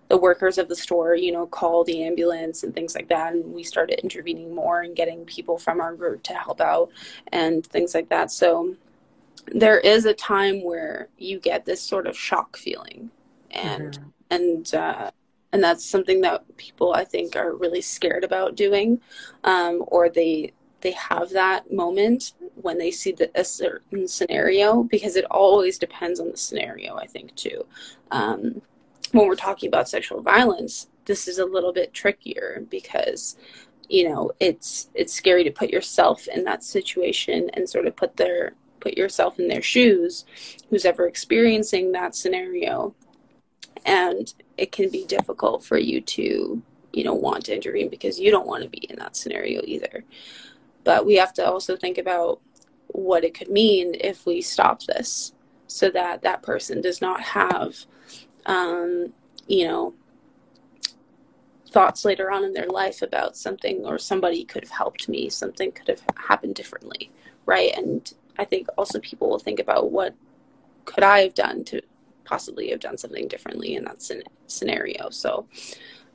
the 0.09 0.17
workers 0.17 0.59
of 0.59 0.69
the 0.69 0.77
store 0.77 1.15
you 1.15 1.33
know 1.33 1.47
call 1.47 1.85
the 1.85 2.05
ambulance 2.05 2.63
and 2.63 2.75
things 2.75 2.95
like 2.95 3.09
that 3.09 3.33
and 3.33 3.53
we 3.53 3.63
started 3.63 3.99
intervening 4.01 4.55
more 4.55 4.83
and 4.83 4.95
getting 4.97 5.25
people 5.25 5.59
from 5.59 5.81
our 5.81 5.95
group 5.95 6.23
to 6.25 6.35
help 6.35 6.61
out 6.61 6.91
and 7.33 7.67
things 7.67 7.95
like 7.95 8.09
that. 8.09 8.31
So 8.31 8.77
there 9.47 9.79
is 9.79 10.05
a 10.05 10.15
time 10.15 10.63
where 10.65 11.09
you 11.19 11.39
get 11.39 11.65
this 11.65 11.81
sort 11.81 12.07
of 12.07 12.17
shock 12.17 12.57
feeling. 12.57 13.11
And 13.51 13.93
mm-hmm. 13.93 14.09
and 14.31 14.75
uh, 14.75 15.11
and 15.57 15.65
that's 15.65 15.87
something 15.87 16.21
that 16.21 16.45
people 16.59 16.93
I 16.93 17.05
think 17.05 17.35
are 17.35 17.57
really 17.57 17.81
scared 17.81 18.25
about 18.25 18.57
doing, 18.57 19.01
um, 19.43 19.83
or 19.87 20.11
they 20.11 20.53
they 20.83 20.91
have 20.91 21.31
that 21.31 21.73
moment 21.73 22.35
when 22.57 22.77
they 22.77 22.91
see 22.91 23.13
the, 23.13 23.31
a 23.35 23.43
certain 23.43 24.07
scenario 24.07 24.83
because 24.83 25.17
it 25.17 25.25
always 25.31 25.79
depends 25.79 26.21
on 26.21 26.31
the 26.31 26.37
scenario. 26.37 26.97
I 26.97 27.07
think 27.07 27.35
too. 27.37 27.65
Um, 28.11 28.61
when 29.13 29.27
we're 29.27 29.35
talking 29.35 29.69
about 29.69 29.89
sexual 29.89 30.21
violence, 30.21 30.89
this 31.07 31.27
is 31.27 31.39
a 31.39 31.47
little 31.47 31.73
bit 31.73 31.95
trickier 31.95 32.67
because 32.69 33.39
you 33.89 34.07
know 34.07 34.31
it's 34.39 34.91
it's 34.93 35.15
scary 35.15 35.43
to 35.45 35.51
put 35.51 35.71
yourself 35.71 36.29
in 36.29 36.45
that 36.45 36.63
situation 36.63 37.49
and 37.55 37.67
sort 37.67 37.87
of 37.87 37.97
put 37.97 38.19
their 38.19 38.53
put 38.81 38.99
yourself 38.99 39.39
in 39.39 39.49
their 39.49 39.63
shoes 39.63 40.27
who's 40.69 40.85
ever 40.85 41.09
experiencing 41.09 41.93
that 41.93 42.15
scenario 42.15 42.95
and 43.85 44.33
it 44.57 44.73
can 44.73 44.91
be 44.91 45.05
difficult 45.05 45.65
for 45.65 45.79
you 45.79 46.01
to 46.01 46.63
you 46.93 47.05
know 47.05 47.15
want 47.15 47.45
to 47.45 47.55
intervene 47.55 47.89
because 47.89 48.19
you 48.19 48.31
don't 48.31 48.47
want 48.47 48.63
to 48.63 48.69
be 48.69 48.87
in 48.89 48.97
that 48.97 49.17
scenario 49.17 49.63
either. 49.65 50.05
But 50.85 51.05
we 51.05 51.17
have 51.17 51.33
to 51.35 51.47
also 51.47 51.77
think 51.77 51.99
about 51.99 52.41
what 52.89 53.25
it 53.25 53.35
could 53.35 53.51
mean 53.51 53.95
if 54.01 54.25
we 54.27 54.41
stop 54.41 54.83
this 54.85 55.33
so 55.67 55.91
that 55.91 56.23
that 56.23 56.43
person 56.43 56.81
does 56.81 57.01
not 57.01 57.21
have 57.21 57.85
um, 58.47 59.13
you 59.47 59.67
know 59.67 59.95
thoughts 61.71 62.05
later 62.05 62.31
on 62.31 62.45
in 62.45 62.53
their 62.53 62.69
life 62.69 63.03
about 63.03 63.37
something 63.37 63.85
or 63.85 63.99
somebody 63.99 64.45
could 64.45 64.63
have 64.63 64.71
helped 64.71 65.09
me 65.09 65.29
something 65.29 65.73
could 65.73 65.89
have 65.89 66.03
happened 66.17 66.55
differently 66.55 67.11
right? 67.45 67.77
And 67.77 68.13
i 68.39 68.45
think 68.45 68.69
also 68.77 68.99
people 69.01 69.29
will 69.29 69.39
think 69.39 69.59
about 69.59 69.91
what 69.91 70.15
could 70.85 71.03
i 71.03 71.21
have 71.21 71.35
done 71.35 71.65
to 71.65 71.81
possibly 72.27 72.71
have 72.71 72.81
done 72.81 72.99
something 72.99 73.29
differently 73.29 73.75
in 73.75 73.85
that 73.85 74.03
scenario. 74.47 75.11
So, 75.11 75.47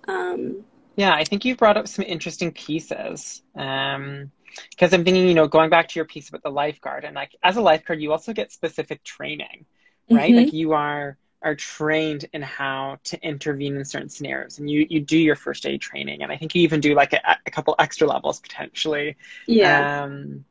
um, 0.07 0.63
yeah, 0.95 1.13
I 1.13 1.23
think 1.23 1.45
you've 1.45 1.57
brought 1.57 1.77
up 1.77 1.87
some 1.87 2.05
interesting 2.05 2.51
pieces. 2.51 3.41
Um, 3.55 4.31
because 4.69 4.93
I'm 4.93 5.03
thinking, 5.03 5.27
you 5.27 5.33
know, 5.33 5.47
going 5.47 5.69
back 5.69 5.87
to 5.89 5.99
your 5.99 6.05
piece 6.05 6.29
about 6.29 6.43
the 6.43 6.49
lifeguard, 6.49 7.05
and 7.05 7.15
like 7.15 7.35
as 7.43 7.57
a 7.57 7.61
lifeguard, 7.61 8.01
you 8.01 8.11
also 8.11 8.33
get 8.33 8.51
specific 8.51 9.03
training, 9.03 9.65
right? 10.09 10.31
Mm-hmm. 10.31 10.45
Like 10.45 10.53
you 10.53 10.73
are 10.73 11.17
are 11.41 11.55
trained 11.55 12.25
in 12.33 12.41
how 12.41 12.99
to 13.03 13.19
intervene 13.25 13.75
in 13.75 13.85
certain 13.85 14.09
scenarios, 14.09 14.59
and 14.59 14.69
you 14.69 14.85
you 14.89 14.99
do 14.99 15.17
your 15.17 15.35
first 15.35 15.65
aid 15.65 15.81
training, 15.81 16.21
and 16.21 16.31
I 16.31 16.37
think 16.37 16.55
you 16.55 16.61
even 16.63 16.79
do 16.79 16.93
like 16.93 17.13
a, 17.13 17.37
a 17.45 17.51
couple 17.51 17.75
extra 17.79 18.07
levels 18.07 18.39
potentially. 18.39 19.17
Yeah. 19.47 20.03
Um, 20.03 20.45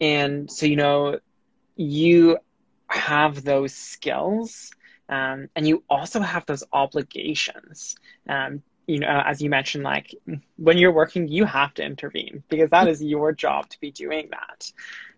and 0.00 0.50
so 0.50 0.66
you 0.66 0.76
know, 0.76 1.18
you 1.76 2.38
have 2.88 3.44
those 3.44 3.74
skills 3.74 4.70
um, 5.10 5.48
and 5.56 5.66
you 5.66 5.82
also 5.90 6.20
have 6.20 6.46
those 6.46 6.64
obligations. 6.72 7.96
Um, 8.28 8.62
you 8.86 9.00
know, 9.00 9.22
as 9.24 9.42
you 9.42 9.50
mentioned, 9.50 9.84
like 9.84 10.14
when 10.56 10.78
you're 10.78 10.92
working, 10.92 11.28
you 11.28 11.44
have 11.44 11.74
to 11.74 11.84
intervene 11.84 12.42
because 12.48 12.70
that 12.70 12.88
is 12.88 13.02
your 13.02 13.32
job 13.32 13.68
to 13.68 13.80
be 13.80 13.90
doing 13.90 14.30
that. 14.30 14.72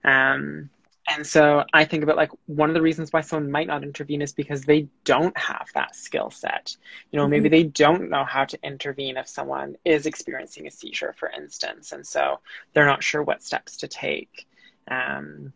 Um, 0.05 0.71
and 1.09 1.27
so 1.27 1.65
I 1.73 1.85
think 1.85 2.03
about 2.05 2.17
like 2.17 2.31
one 2.47 2.71
of 2.71 2.75
the 2.75 2.83
reasons 2.83 3.13
why 3.13 3.23
someone 3.23 3.51
might 3.51 3.67
not 3.67 3.83
intervene 3.83 4.23
is 4.23 4.33
because 4.33 4.63
they 4.63 4.89
don't 5.05 5.37
have 5.37 5.67
that 5.75 5.97
skill 5.97 6.31
set. 6.31 6.77
You 7.11 7.19
know, 7.19 7.25
mm-hmm. 7.25 7.31
maybe 7.31 7.49
they 7.49 7.65
don't 7.65 8.09
know 8.09 8.25
how 8.25 8.45
to 8.45 8.59
intervene 8.63 9.17
if 9.17 9.29
someone 9.29 9.77
is 9.85 10.07
experiencing 10.07 10.67
a 10.67 10.71
seizure, 10.71 11.15
for 11.19 11.31
instance, 11.31 11.93
and 11.93 12.07
so 12.07 12.41
they're 12.73 12.87
not 12.87 13.03
sure 13.03 13.23
what 13.23 13.43
steps 13.43 13.79
to 13.79 13.89
take. 13.89 14.47
Um, 14.89 15.53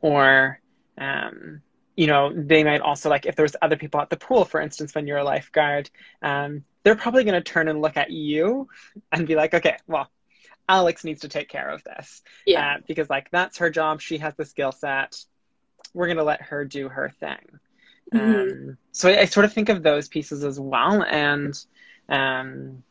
or 0.00 0.60
um, 0.98 1.62
you 1.96 2.06
know, 2.06 2.32
they 2.34 2.64
might 2.64 2.80
also 2.80 3.08
like 3.08 3.26
if 3.26 3.36
there's 3.36 3.54
other 3.62 3.76
people 3.76 4.00
at 4.00 4.10
the 4.10 4.16
pool, 4.16 4.44
for 4.44 4.60
instance, 4.60 4.94
when 4.94 5.06
you're 5.06 5.18
a 5.18 5.24
lifeguard, 5.24 5.90
um, 6.22 6.64
they're 6.82 6.96
probably 6.96 7.24
going 7.24 7.34
to 7.34 7.40
turn 7.40 7.68
and 7.68 7.80
look 7.80 7.96
at 7.96 8.10
you 8.10 8.68
and 9.12 9.26
be 9.26 9.36
like, 9.36 9.54
okay, 9.54 9.76
well, 9.86 10.10
Alex 10.68 11.04
needs 11.04 11.20
to 11.22 11.28
take 11.28 11.48
care 11.48 11.68
of 11.68 11.84
this. 11.84 12.22
Yeah. 12.46 12.76
Uh, 12.76 12.80
because 12.86 13.08
like 13.10 13.30
that's 13.30 13.58
her 13.58 13.70
job. 13.70 14.00
She 14.00 14.18
has 14.18 14.34
the 14.34 14.44
skill 14.44 14.72
set. 14.72 15.24
We're 15.92 16.06
going 16.06 16.18
to 16.18 16.24
let 16.24 16.42
her 16.42 16.64
do 16.64 16.88
her 16.88 17.10
thing. 17.20 17.60
Mm-hmm. 18.12 18.70
Um, 18.70 18.78
so 18.92 19.08
I, 19.08 19.20
I, 19.20 19.24
sort 19.24 19.44
of 19.44 19.52
think 19.52 19.68
of 19.68 19.82
those 19.82 20.08
pieces 20.08 20.44
as 20.44 20.60
well. 20.60 21.02
And 21.02 21.58
um, 22.08 22.82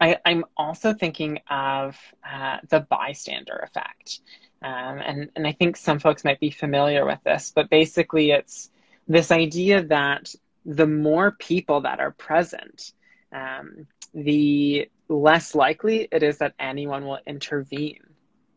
I, 0.00 0.18
am 0.26 0.44
also 0.56 0.92
thinking 0.92 1.40
of 1.48 1.96
uh, 2.28 2.58
the 2.68 2.80
bystander 2.80 3.56
effect. 3.56 4.20
Um, 4.62 4.98
and, 4.98 5.30
and 5.36 5.46
I 5.46 5.52
think 5.52 5.76
some 5.76 5.98
folks 5.98 6.24
might 6.24 6.40
be 6.40 6.50
familiar 6.50 7.04
with 7.04 7.18
this, 7.24 7.52
but 7.54 7.68
basically 7.68 8.30
it's 8.30 8.70
this 9.06 9.30
idea 9.30 9.82
that 9.84 10.34
the 10.64 10.86
more 10.86 11.32
people 11.32 11.82
that 11.82 12.00
are 12.00 12.12
present, 12.12 12.92
um, 13.32 13.86
the 14.14 14.88
less 15.08 15.54
likely 15.54 16.08
it 16.10 16.22
is 16.22 16.38
that 16.38 16.54
anyone 16.58 17.04
will 17.04 17.18
intervene. 17.26 18.00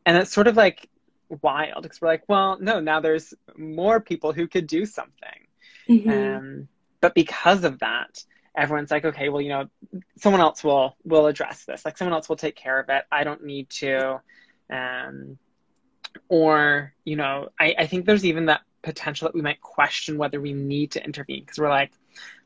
And 0.05 0.17
it's 0.17 0.31
sort 0.31 0.47
of 0.47 0.55
like 0.55 0.87
wild 1.41 1.83
because 1.83 1.99
we're 1.99 2.07
like, 2.07 2.23
well, 2.27 2.57
no, 2.59 2.79
now 2.79 3.01
there's 3.01 3.33
more 3.57 3.99
people 3.99 4.31
who 4.31 4.47
could 4.47 4.67
do 4.67 4.85
something. 4.85 5.47
Mm-hmm. 5.89 6.09
Um, 6.09 6.67
but 7.01 7.13
because 7.13 7.63
of 7.63 7.79
that, 7.79 8.23
everyone's 8.55 8.91
like, 8.91 9.05
okay, 9.05 9.29
well, 9.29 9.41
you 9.41 9.49
know, 9.49 9.69
someone 10.17 10.41
else 10.41 10.63
will 10.63 10.95
will 11.03 11.27
address 11.27 11.65
this. 11.65 11.85
Like 11.85 11.97
someone 11.97 12.13
else 12.13 12.29
will 12.29 12.35
take 12.37 12.55
care 12.55 12.79
of 12.79 12.89
it. 12.89 13.03
I 13.11 13.23
don't 13.23 13.43
need 13.43 13.69
to. 13.71 14.21
Um, 14.69 15.37
or 16.29 16.93
you 17.05 17.15
know 17.15 17.49
I, 17.59 17.75
I 17.79 17.87
think 17.87 18.05
there's 18.05 18.25
even 18.25 18.45
that 18.45 18.61
potential 18.83 19.27
that 19.27 19.35
we 19.35 19.41
might 19.41 19.61
question 19.61 20.17
whether 20.17 20.39
we 20.39 20.53
need 20.53 20.91
to 20.91 21.03
intervene 21.03 21.41
because 21.41 21.57
we're 21.57 21.69
like 21.69 21.91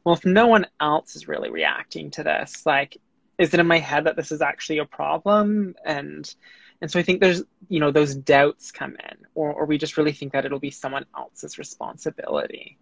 well 0.04 0.16
if 0.16 0.26
no 0.26 0.48
one 0.48 0.66
else 0.80 1.16
is 1.16 1.28
really 1.28 1.50
reacting 1.50 2.10
to 2.12 2.24
this 2.24 2.66
like 2.66 2.98
is 3.42 3.54
it 3.54 3.60
in 3.60 3.68
my 3.68 3.80
head 3.80 4.04
that 4.04 4.16
this 4.16 4.32
is 4.32 4.42
actually 4.42 4.78
a 4.78 4.86
problem? 4.86 5.76
And 5.84 6.34
and 6.82 6.90
so 6.90 7.00
i 7.00 7.04
think 7.04 7.20
there's 7.20 7.44
you 7.70 7.80
know 7.80 7.92
those 7.92 8.16
doubts 8.16 8.72
come 8.72 8.96
in 9.10 9.18
or, 9.36 9.54
or 9.54 9.66
we 9.66 9.78
just 9.78 9.98
really 9.98 10.12
think 10.12 10.34
that 10.34 10.46
it'll 10.46 10.60
be 10.60 10.72
someone 10.72 11.06
else's 11.18 11.58
responsibility. 11.58 12.78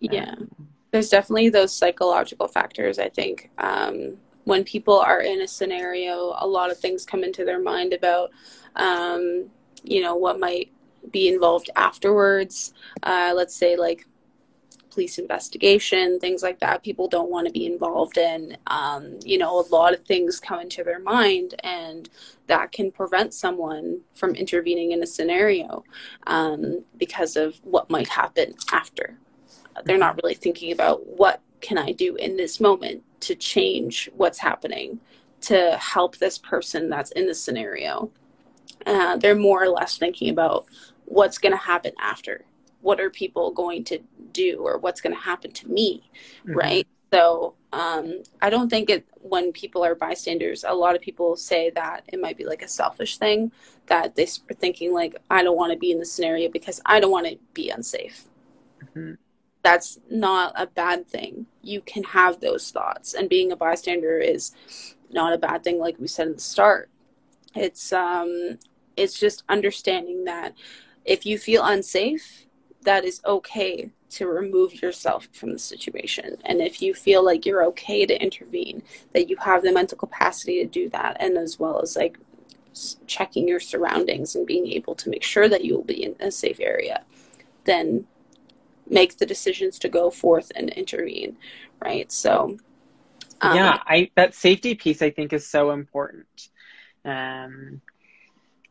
Yeah. 0.00 0.32
Um, 0.32 0.50
there's 0.90 1.08
definitely 1.08 1.48
those 1.48 1.74
psychological 1.74 2.48
factors 2.48 2.98
i 2.98 3.08
think. 3.08 3.50
Um, 3.58 4.16
when 4.44 4.64
people 4.64 4.98
are 4.98 5.20
in 5.20 5.40
a 5.40 5.48
scenario 5.48 6.34
a 6.38 6.46
lot 6.46 6.70
of 6.70 6.78
things 6.78 7.06
come 7.06 7.22
into 7.24 7.44
their 7.44 7.60
mind 7.60 7.92
about 7.92 8.30
um, 8.76 9.50
you 9.82 10.00
know 10.00 10.16
what 10.16 10.40
might 10.40 10.72
be 11.10 11.28
involved 11.28 11.70
afterwards. 11.76 12.72
Uh, 13.02 13.32
let's 13.34 13.54
say 13.54 13.76
like 13.76 14.06
police 14.90 15.16
investigation 15.18 16.20
things 16.20 16.42
like 16.42 16.60
that 16.60 16.82
people 16.82 17.08
don't 17.08 17.30
want 17.30 17.46
to 17.46 17.52
be 17.52 17.64
involved 17.64 18.18
in. 18.18 18.56
Um, 18.66 19.18
you 19.24 19.38
know 19.38 19.60
a 19.60 19.66
lot 19.74 19.94
of 19.94 20.04
things 20.04 20.38
come 20.38 20.60
into 20.60 20.84
their 20.84 21.00
mind 21.00 21.54
and 21.64 22.08
that 22.46 22.72
can 22.72 22.92
prevent 22.92 23.32
someone 23.32 24.00
from 24.14 24.34
intervening 24.34 24.92
in 24.92 25.02
a 25.02 25.06
scenario 25.06 25.84
um, 26.26 26.84
because 26.98 27.36
of 27.36 27.56
what 27.64 27.90
might 27.90 28.08
happen 28.08 28.54
after. 28.70 29.16
They're 29.84 29.96
not 29.96 30.20
really 30.22 30.34
thinking 30.34 30.72
about 30.72 31.06
what 31.06 31.40
can 31.62 31.78
i 31.78 31.92
do 31.92 32.16
in 32.16 32.36
this 32.36 32.60
moment 32.60 33.02
to 33.20 33.34
change 33.34 34.10
what's 34.16 34.38
happening 34.38 35.00
to 35.40 35.76
help 35.78 36.16
this 36.18 36.36
person 36.36 36.90
that's 36.90 37.12
in 37.12 37.26
the 37.26 37.34
scenario 37.34 38.10
uh, 38.86 39.16
they're 39.16 39.34
more 39.34 39.62
or 39.62 39.68
less 39.68 39.98
thinking 39.98 40.30
about 40.30 40.66
what's 41.04 41.38
going 41.38 41.52
to 41.52 41.58
happen 41.58 41.92
after. 42.00 42.44
What 42.80 43.00
are 43.00 43.10
people 43.10 43.52
going 43.52 43.84
to 43.84 44.00
do, 44.32 44.58
or 44.60 44.78
what's 44.78 45.00
going 45.00 45.14
to 45.14 45.20
happen 45.20 45.52
to 45.52 45.68
me, 45.68 46.10
mm-hmm. 46.46 46.58
right? 46.58 46.88
So 47.12 47.54
um, 47.72 48.22
I 48.40 48.50
don't 48.50 48.70
think 48.70 48.90
it 48.90 49.06
when 49.20 49.52
people 49.52 49.84
are 49.84 49.94
bystanders. 49.94 50.64
A 50.66 50.74
lot 50.74 50.94
of 50.96 51.02
people 51.02 51.36
say 51.36 51.70
that 51.70 52.04
it 52.08 52.20
might 52.20 52.36
be 52.36 52.44
like 52.44 52.62
a 52.62 52.68
selfish 52.68 53.18
thing 53.18 53.52
that 53.86 54.16
they 54.16 54.24
are 54.24 54.54
thinking 54.54 54.92
like 54.92 55.16
I 55.30 55.42
don't 55.42 55.56
want 55.56 55.72
to 55.72 55.78
be 55.78 55.92
in 55.92 55.98
the 55.98 56.06
scenario 56.06 56.48
because 56.48 56.80
I 56.86 57.00
don't 57.00 57.10
want 57.10 57.26
to 57.26 57.38
be 57.52 57.70
unsafe. 57.70 58.24
Mm-hmm. 58.82 59.14
that's 59.62 60.00
not 60.10 60.52
a 60.56 60.66
bad 60.66 61.06
thing. 61.06 61.46
You 61.62 61.82
can 61.82 62.02
have 62.02 62.40
those 62.40 62.70
thoughts, 62.70 63.14
and 63.14 63.28
being 63.28 63.52
a 63.52 63.56
bystander 63.56 64.18
is 64.18 64.52
not 65.10 65.32
a 65.32 65.38
bad 65.38 65.62
thing, 65.62 65.78
like 65.78 65.98
we 66.00 66.08
said 66.08 66.28
at 66.28 66.34
the 66.34 66.42
start. 66.42 66.90
It's 67.54 67.92
um, 67.92 68.58
it's 68.96 69.18
just 69.18 69.44
understanding 69.48 70.24
that 70.24 70.54
if 71.04 71.26
you 71.26 71.38
feel 71.38 71.64
unsafe, 71.64 72.46
that 72.82 73.04
is 73.04 73.20
okay 73.24 73.90
to 74.10 74.26
remove 74.26 74.82
yourself 74.82 75.28
from 75.32 75.52
the 75.52 75.58
situation. 75.58 76.36
And 76.44 76.60
if 76.60 76.82
you 76.82 76.94
feel 76.94 77.24
like 77.24 77.46
you're 77.46 77.64
okay 77.66 78.04
to 78.04 78.22
intervene, 78.22 78.82
that 79.14 79.30
you 79.30 79.36
have 79.36 79.62
the 79.62 79.72
mental 79.72 79.96
capacity 79.96 80.62
to 80.62 80.66
do 80.66 80.90
that, 80.90 81.16
and 81.20 81.38
as 81.38 81.58
well 81.58 81.80
as 81.80 81.96
like 81.96 82.18
checking 83.06 83.48
your 83.48 83.60
surroundings 83.60 84.34
and 84.34 84.46
being 84.46 84.66
able 84.66 84.94
to 84.96 85.10
make 85.10 85.22
sure 85.22 85.48
that 85.48 85.64
you 85.64 85.74
will 85.74 85.84
be 85.84 86.02
in 86.02 86.16
a 86.20 86.30
safe 86.30 86.60
area, 86.60 87.04
then 87.64 88.06
make 88.88 89.18
the 89.18 89.26
decisions 89.26 89.78
to 89.78 89.88
go 89.88 90.10
forth 90.10 90.50
and 90.54 90.70
intervene, 90.70 91.36
right? 91.80 92.10
So, 92.10 92.58
um, 93.40 93.56
yeah, 93.56 93.78
I 93.86 94.10
that 94.16 94.34
safety 94.34 94.74
piece 94.74 95.02
I 95.02 95.10
think 95.10 95.32
is 95.32 95.46
so 95.46 95.70
important. 95.70 96.48
Um, 97.04 97.80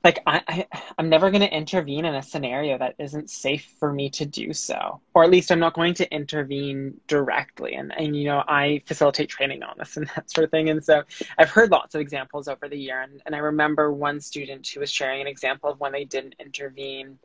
like 0.03 0.19
I, 0.25 0.41
I 0.47 0.67
i'm 0.97 1.09
never 1.09 1.29
going 1.29 1.41
to 1.41 1.55
intervene 1.55 2.05
in 2.05 2.15
a 2.15 2.23
scenario 2.23 2.77
that 2.77 2.95
isn't 2.97 3.29
safe 3.29 3.73
for 3.79 3.93
me 3.93 4.09
to 4.11 4.25
do 4.25 4.53
so. 4.53 5.01
Or 5.13 5.23
at 5.23 5.29
least 5.29 5.51
i'm 5.51 5.59
not 5.59 5.73
going 5.73 5.93
to 5.95 6.13
intervene 6.13 6.99
directly. 7.07 7.75
And 7.75 7.93
and 7.97 8.15
you 8.15 8.25
know 8.25 8.43
i 8.47 8.81
facilitate 8.85 9.29
training 9.29 9.63
on 9.63 9.75
this 9.77 9.97
and 9.97 10.07
that 10.15 10.29
sort 10.31 10.45
of 10.45 10.51
thing. 10.51 10.69
And 10.69 10.83
so 10.83 11.03
i've 11.37 11.49
heard 11.49 11.71
lots 11.71 11.95
of 11.95 12.01
examples 12.01 12.47
over 12.47 12.67
the 12.67 12.77
year. 12.77 13.01
And, 13.01 13.21
and 13.25 13.35
i 13.35 13.39
remember 13.39 13.91
one 13.91 14.19
student 14.19 14.67
who 14.67 14.79
was 14.79 14.91
sharing 14.91 15.21
an 15.21 15.27
example 15.27 15.69
of 15.69 15.79
when 15.79 15.91
they 15.91 16.05
didn't 16.05 16.35
intervene. 16.39 17.19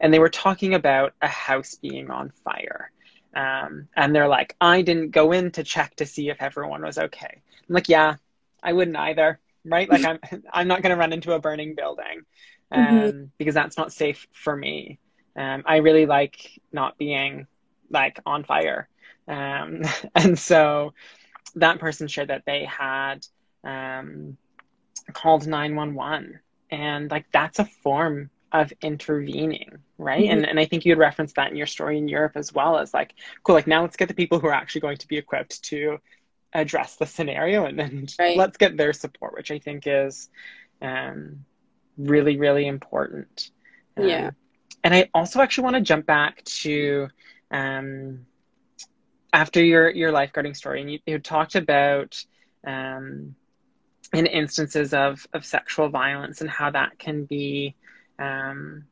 And 0.00 0.12
they 0.12 0.18
were 0.18 0.28
talking 0.28 0.74
about 0.74 1.14
a 1.22 1.28
house 1.28 1.76
being 1.76 2.10
on 2.10 2.30
fire. 2.44 2.90
Um, 3.34 3.88
and 3.96 4.14
they're 4.14 4.28
like 4.28 4.56
i 4.60 4.82
didn't 4.82 5.10
go 5.10 5.32
in 5.32 5.50
to 5.52 5.64
check 5.64 5.96
to 5.96 6.06
see 6.06 6.28
if 6.28 6.42
everyone 6.42 6.82
was 6.82 6.98
okay. 6.98 7.40
I'm 7.68 7.74
like 7.74 7.88
yeah 7.88 8.16
i 8.62 8.72
wouldn't 8.72 8.96
either 8.96 9.40
right? 9.64 9.88
Like 9.88 10.04
I'm 10.04 10.18
I'm 10.52 10.68
not 10.68 10.82
going 10.82 10.90
to 10.90 10.96
run 10.96 11.12
into 11.12 11.32
a 11.32 11.38
burning 11.38 11.74
building 11.74 12.22
mm-hmm. 12.72 12.80
um, 12.80 13.02
mm-hmm. 13.02 13.24
because 13.38 13.54
that's 13.54 13.76
not 13.76 13.92
safe 13.92 14.26
for 14.32 14.56
me. 14.56 14.98
Um, 15.36 15.62
I 15.66 15.76
really 15.76 16.06
like 16.06 16.60
not 16.72 16.98
being 16.98 17.46
like 17.90 18.20
on 18.26 18.44
fire, 18.44 18.88
um, 19.28 19.82
and 20.14 20.38
so 20.38 20.94
that 21.56 21.78
person 21.78 22.08
shared 22.08 22.28
that 22.28 22.44
they 22.46 22.64
had 22.64 23.26
um, 23.64 24.36
called 25.12 25.46
nine 25.46 25.74
one 25.74 25.94
one, 25.94 26.40
and 26.70 27.10
like 27.10 27.26
that's 27.32 27.58
a 27.58 27.64
form 27.64 28.30
of 28.52 28.72
intervening, 28.82 29.78
right? 29.96 30.24
Mm-hmm. 30.24 30.32
And 30.32 30.46
and 30.46 30.60
I 30.60 30.66
think 30.66 30.84
you 30.84 30.92
had 30.92 30.98
referenced 30.98 31.36
that 31.36 31.50
in 31.50 31.56
your 31.56 31.66
story 31.66 31.98
in 31.98 32.08
Europe 32.08 32.32
as 32.34 32.52
well 32.52 32.78
as 32.78 32.92
like 32.92 33.14
cool. 33.42 33.54
Like 33.54 33.66
now 33.66 33.82
let's 33.82 33.96
get 33.96 34.08
the 34.08 34.14
people 34.14 34.38
who 34.38 34.48
are 34.48 34.54
actually 34.54 34.82
going 34.82 34.98
to 34.98 35.08
be 35.08 35.16
equipped 35.16 35.62
to 35.64 35.98
address 36.52 36.96
the 36.96 37.06
scenario 37.06 37.64
and 37.64 37.78
then 37.78 38.06
right. 38.18 38.36
let's 38.36 38.56
get 38.56 38.76
their 38.76 38.92
support, 38.92 39.34
which 39.34 39.50
I 39.50 39.58
think 39.58 39.84
is 39.86 40.30
um, 40.80 41.44
really, 41.96 42.36
really 42.36 42.66
important. 42.66 43.50
Um, 43.96 44.08
yeah. 44.08 44.30
And 44.84 44.94
I 44.94 45.08
also 45.14 45.40
actually 45.40 45.64
want 45.64 45.76
to 45.76 45.82
jump 45.82 46.06
back 46.06 46.42
to 46.44 47.08
um, 47.50 48.26
after 49.32 49.62
your 49.62 49.90
your 49.90 50.10
lifeguarding 50.10 50.56
story, 50.56 50.80
and 50.80 50.90
you, 50.90 50.98
you 51.06 51.18
talked 51.18 51.54
about 51.54 52.22
um, 52.66 53.36
in 54.12 54.26
instances 54.26 54.92
of 54.92 55.26
of 55.32 55.44
sexual 55.44 55.88
violence 55.88 56.40
and 56.40 56.50
how 56.50 56.70
that 56.70 56.98
can 56.98 57.24
be 57.24 57.76
um, 58.18 58.84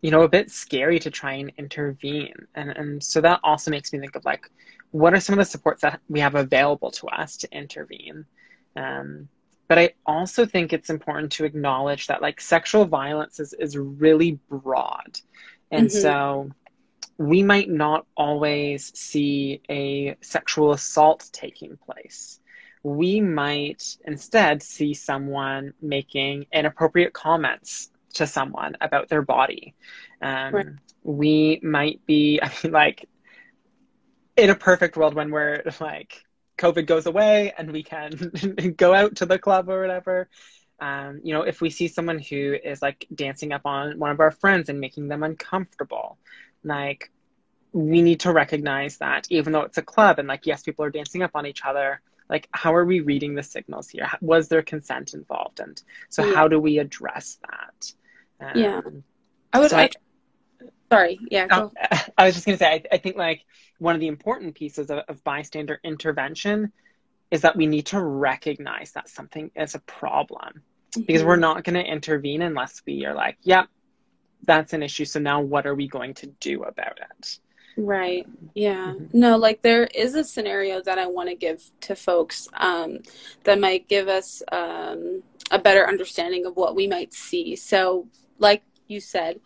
you 0.00 0.10
know 0.10 0.22
a 0.22 0.28
bit 0.28 0.50
scary 0.50 0.98
to 0.98 1.10
try 1.10 1.34
and 1.34 1.52
intervene 1.58 2.34
and 2.54 2.70
and 2.70 3.02
so 3.02 3.20
that 3.20 3.40
also 3.42 3.70
makes 3.70 3.92
me 3.92 3.98
think 3.98 4.14
of 4.14 4.24
like 4.24 4.50
what 4.94 5.12
are 5.12 5.18
some 5.18 5.32
of 5.32 5.38
the 5.38 5.50
supports 5.50 5.82
that 5.82 6.00
we 6.08 6.20
have 6.20 6.36
available 6.36 6.92
to 6.92 7.08
us 7.08 7.36
to 7.38 7.48
intervene? 7.50 8.24
Um, 8.76 9.28
but 9.66 9.76
I 9.76 9.94
also 10.06 10.46
think 10.46 10.72
it's 10.72 10.88
important 10.88 11.32
to 11.32 11.44
acknowledge 11.44 12.06
that 12.06 12.22
like 12.22 12.40
sexual 12.40 12.84
violence 12.84 13.40
is, 13.40 13.54
is 13.54 13.76
really 13.76 14.38
broad. 14.48 15.18
And 15.72 15.88
mm-hmm. 15.88 15.98
so 16.00 16.50
we 17.18 17.42
might 17.42 17.68
not 17.68 18.06
always 18.16 18.96
see 18.96 19.60
a 19.68 20.14
sexual 20.20 20.70
assault 20.70 21.28
taking 21.32 21.76
place. 21.76 22.38
We 22.84 23.20
might 23.20 23.96
instead 24.04 24.62
see 24.62 24.94
someone 24.94 25.74
making 25.82 26.46
inappropriate 26.52 27.14
comments 27.14 27.90
to 28.12 28.28
someone 28.28 28.76
about 28.80 29.08
their 29.08 29.22
body. 29.22 29.74
Um, 30.22 30.54
right. 30.54 30.66
We 31.02 31.58
might 31.64 32.06
be, 32.06 32.38
I 32.42 32.52
mean, 32.62 32.72
like, 32.72 33.08
in 34.36 34.50
a 34.50 34.54
perfect 34.54 34.96
world 34.96 35.14
when 35.14 35.30
we're 35.30 35.62
like 35.80 36.24
COVID 36.58 36.86
goes 36.86 37.06
away 37.06 37.52
and 37.56 37.70
we 37.72 37.82
can 37.82 38.74
go 38.76 38.94
out 38.94 39.16
to 39.16 39.26
the 39.26 39.38
club 39.38 39.68
or 39.68 39.80
whatever. 39.80 40.28
Um, 40.80 41.20
you 41.22 41.32
know, 41.32 41.42
if 41.42 41.60
we 41.60 41.70
see 41.70 41.88
someone 41.88 42.18
who 42.18 42.56
is 42.62 42.82
like 42.82 43.06
dancing 43.14 43.52
up 43.52 43.62
on 43.64 43.98
one 43.98 44.10
of 44.10 44.20
our 44.20 44.30
friends 44.30 44.68
and 44.68 44.80
making 44.80 45.08
them 45.08 45.22
uncomfortable, 45.22 46.18
like 46.62 47.10
we 47.72 48.02
need 48.02 48.20
to 48.20 48.32
recognize 48.32 48.98
that 48.98 49.26
even 49.30 49.52
though 49.52 49.62
it's 49.62 49.78
a 49.78 49.82
club 49.82 50.18
and 50.18 50.28
like 50.28 50.46
yes, 50.46 50.62
people 50.62 50.84
are 50.84 50.90
dancing 50.90 51.22
up 51.22 51.32
on 51.34 51.46
each 51.46 51.62
other, 51.64 52.00
like 52.28 52.48
how 52.52 52.74
are 52.74 52.84
we 52.84 53.00
reading 53.00 53.34
the 53.34 53.42
signals 53.42 53.88
here? 53.88 54.08
Was 54.20 54.48
there 54.48 54.62
consent 54.62 55.14
involved? 55.14 55.60
And 55.60 55.80
so 56.08 56.24
yeah. 56.24 56.34
how 56.34 56.48
do 56.48 56.58
we 56.58 56.78
address 56.78 57.38
that? 57.48 57.92
Um, 58.40 58.52
yeah, 58.54 58.80
I 59.52 59.60
would. 59.60 59.70
So 59.70 59.78
I, 59.78 59.90
sorry, 60.90 61.18
yeah. 61.30 61.46
Oh, 61.50 61.70
I 62.18 62.26
was 62.26 62.34
just 62.34 62.46
gonna 62.46 62.58
say, 62.58 62.66
I, 62.66 62.82
I 62.92 62.98
think 62.98 63.16
like 63.16 63.44
one 63.78 63.94
of 63.94 64.00
the 64.00 64.08
important 64.08 64.54
pieces 64.54 64.90
of, 64.90 64.98
of 65.08 65.22
bystander 65.24 65.80
intervention 65.84 66.72
is 67.30 67.42
that 67.42 67.56
we 67.56 67.66
need 67.66 67.86
to 67.86 68.00
recognize 68.00 68.92
that 68.92 69.08
something 69.08 69.50
is 69.56 69.74
a 69.74 69.80
problem 69.80 70.62
mm-hmm. 70.92 71.02
because 71.02 71.24
we're 71.24 71.36
not 71.36 71.64
going 71.64 71.74
to 71.74 71.84
intervene 71.84 72.42
unless 72.42 72.82
we 72.86 73.04
are 73.04 73.14
like, 73.14 73.36
yep, 73.42 73.64
yeah, 73.64 73.66
that's 74.44 74.72
an 74.72 74.82
issue. 74.82 75.04
So 75.04 75.18
now 75.20 75.40
what 75.40 75.66
are 75.66 75.74
we 75.74 75.88
going 75.88 76.14
to 76.14 76.26
do 76.40 76.62
about 76.62 76.98
it? 76.98 77.38
Right. 77.76 78.26
Yeah. 78.54 78.94
Mm-hmm. 78.94 79.18
No, 79.18 79.36
like 79.36 79.62
there 79.62 79.84
is 79.84 80.14
a 80.14 80.22
scenario 80.22 80.80
that 80.82 80.98
I 80.98 81.06
want 81.06 81.28
to 81.28 81.34
give 81.34 81.62
to 81.82 81.96
folks 81.96 82.48
um, 82.54 83.00
that 83.42 83.58
might 83.58 83.88
give 83.88 84.06
us 84.06 84.42
um, 84.52 85.22
a 85.50 85.58
better 85.58 85.88
understanding 85.88 86.46
of 86.46 86.56
what 86.56 86.76
we 86.76 86.86
might 86.86 87.12
see. 87.12 87.56
So, 87.56 88.06
like 88.38 88.62
you 88.86 89.00
said, 89.00 89.40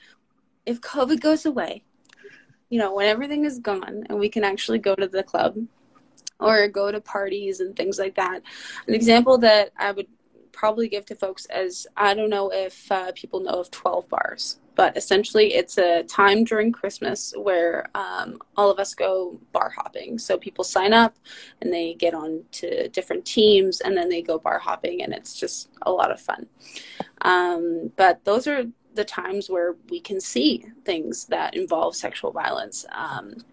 if 0.69 0.83
COVID 0.83 1.21
goes 1.21 1.47
away, 1.47 1.83
you 2.69 2.79
know, 2.79 2.95
when 2.95 3.07
everything 3.07 3.47
is 3.47 3.59
gone 3.59 4.05
and 4.09 4.19
we 4.19 4.29
can 4.29 4.45
actually 4.45 4.79
go 4.79 4.95
to 4.95 5.09
the 5.09 5.23
club 5.23 5.57
or 6.39 6.69
go 6.69 6.93
to 6.93 7.01
parties 7.01 7.61
and 7.61 7.75
things 7.75 7.99
like 7.99 8.15
that. 8.17 8.43
An 8.87 8.95
example 8.95 9.39
that 9.39 9.73
I 9.79 9.93
would 9.93 10.07
probably 10.53 10.89
give 10.89 11.07
to 11.07 11.15
folks 11.15 11.47
as 11.47 11.87
I 11.97 12.15
don't 12.15 12.29
know 12.29 12.51
if 12.53 12.93
uh, 12.93 13.13
people 13.15 13.41
know 13.41 13.61
of 13.61 13.71
12 13.71 14.09
bars, 14.11 14.59
but 14.75 14.97
essentially 14.97 15.55
it's 15.55 15.79
a 15.79 16.03
time 16.03 16.45
during 16.45 16.71
Christmas 16.71 17.33
where 17.37 17.89
um, 17.95 18.39
all 18.57 18.71
of 18.71 18.79
us 18.79 18.95
go 18.95 19.41
bar 19.53 19.73
hopping. 19.75 20.19
So 20.19 20.37
people 20.37 20.65
sign 20.65 20.93
up 20.93 21.17
and 21.63 21.73
they 21.73 21.95
get 21.95 22.13
on 22.13 22.43
to 22.53 22.89
different 22.89 23.25
teams 23.25 23.81
and 23.81 23.97
then 23.97 24.09
they 24.09 24.21
go 24.21 24.39
bar 24.39 24.59
hopping 24.59 25.03
and 25.03 25.15
it's 25.15 25.35
just 25.35 25.71
a 25.83 25.91
lot 25.91 26.11
of 26.11 26.21
fun. 26.21 26.47
Um, 27.23 27.91
but 27.97 28.25
those 28.25 28.47
are 28.47 28.65
the 28.99 29.05
times 29.05 29.49
where 29.49 29.77
we 29.91 30.01
can 30.01 30.21
see 30.21 30.67
things 30.85 31.27
that 31.27 31.55
involve 31.55 31.95
sexual 31.95 32.33
violence. 32.33 32.85
Um, 32.91 33.45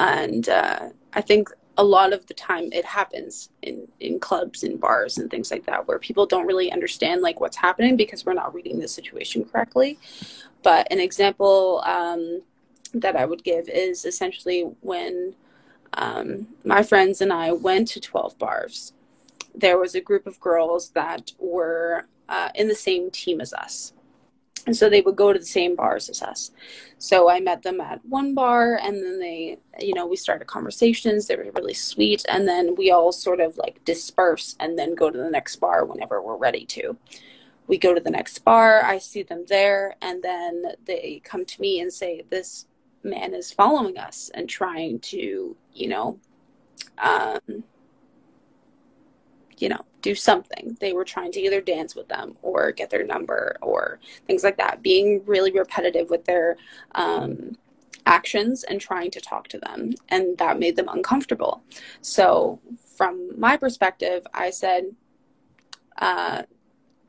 and 0.00 0.48
uh, 0.48 0.88
I 1.12 1.20
think 1.20 1.48
a 1.78 1.84
lot 1.84 2.12
of 2.12 2.26
the 2.26 2.34
time 2.34 2.68
it 2.72 2.84
happens 2.84 3.50
in, 3.62 3.86
in 4.00 4.18
clubs 4.18 4.64
and 4.64 4.80
bars 4.80 5.18
and 5.18 5.30
things 5.30 5.52
like 5.52 5.64
that 5.66 5.86
where 5.86 6.00
people 6.00 6.26
don't 6.26 6.48
really 6.48 6.72
understand 6.72 7.22
like 7.22 7.40
what's 7.40 7.56
happening 7.56 7.96
because 7.96 8.26
we're 8.26 8.34
not 8.34 8.52
reading 8.52 8.80
the 8.80 8.88
situation 8.88 9.44
correctly. 9.44 10.00
But 10.64 10.88
an 10.90 10.98
example 10.98 11.80
um, 11.86 12.42
that 12.92 13.14
I 13.14 13.24
would 13.24 13.44
give 13.44 13.68
is 13.68 14.04
essentially 14.04 14.62
when 14.80 15.36
um, 15.92 16.48
my 16.64 16.82
friends 16.82 17.20
and 17.20 17.32
I 17.32 17.52
went 17.52 17.86
to 17.88 18.00
12 18.00 18.36
bars, 18.36 18.94
there 19.54 19.78
was 19.78 19.94
a 19.94 20.00
group 20.00 20.26
of 20.26 20.40
girls 20.40 20.90
that 20.90 21.30
were 21.38 22.06
uh, 22.28 22.48
in 22.56 22.66
the 22.66 22.74
same 22.74 23.12
team 23.12 23.40
as 23.40 23.52
us 23.52 23.92
and 24.66 24.76
so 24.76 24.88
they 24.88 25.00
would 25.00 25.16
go 25.16 25.32
to 25.32 25.38
the 25.38 25.44
same 25.44 25.74
bars 25.74 26.08
as 26.08 26.22
us. 26.22 26.52
So 26.98 27.28
i 27.28 27.40
met 27.40 27.62
them 27.62 27.80
at 27.80 28.04
one 28.04 28.34
bar 28.34 28.78
and 28.80 28.96
then 28.96 29.18
they 29.18 29.58
you 29.80 29.94
know 29.94 30.06
we 30.06 30.16
started 30.16 30.46
conversations. 30.46 31.26
They 31.26 31.36
were 31.36 31.50
really 31.54 31.74
sweet. 31.74 32.24
And 32.28 32.46
then 32.46 32.74
we 32.76 32.90
all 32.90 33.12
sort 33.12 33.40
of 33.40 33.56
like 33.56 33.84
disperse 33.84 34.56
and 34.60 34.78
then 34.78 34.94
go 34.94 35.10
to 35.10 35.18
the 35.18 35.30
next 35.30 35.56
bar 35.56 35.84
whenever 35.84 36.22
we're 36.22 36.36
ready 36.36 36.64
to. 36.66 36.96
We 37.66 37.78
go 37.78 37.94
to 37.94 38.00
the 38.00 38.10
next 38.10 38.40
bar. 38.44 38.82
I 38.84 38.98
see 38.98 39.22
them 39.22 39.44
there. 39.48 39.96
And 40.02 40.22
then 40.22 40.64
they 40.84 41.20
come 41.24 41.44
to 41.44 41.60
me 41.60 41.80
and 41.80 41.92
say 41.92 42.22
this 42.30 42.66
man 43.02 43.34
is 43.34 43.52
following 43.52 43.98
us 43.98 44.30
and 44.34 44.48
trying 44.48 45.00
to 45.00 45.56
you 45.72 45.88
know 45.88 46.20
um 46.98 47.64
you 49.58 49.68
know 49.68 49.84
do 50.02 50.14
something. 50.14 50.76
They 50.80 50.92
were 50.92 51.04
trying 51.04 51.32
to 51.32 51.40
either 51.40 51.60
dance 51.60 51.94
with 51.94 52.08
them 52.08 52.36
or 52.42 52.72
get 52.72 52.90
their 52.90 53.04
number 53.04 53.56
or 53.62 54.00
things 54.26 54.44
like 54.44 54.58
that. 54.58 54.82
Being 54.82 55.22
really 55.24 55.52
repetitive 55.52 56.10
with 56.10 56.24
their 56.24 56.56
um, 56.94 57.56
actions 58.06 58.64
and 58.64 58.80
trying 58.80 59.10
to 59.10 59.20
talk 59.20 59.48
to 59.48 59.58
them 59.58 59.90
and 60.08 60.36
that 60.38 60.58
made 60.58 60.76
them 60.76 60.88
uncomfortable 60.88 61.62
so 62.00 62.58
from 62.96 63.38
my 63.38 63.56
perspective 63.56 64.26
i 64.34 64.50
said 64.50 64.84
uh, 65.98 66.42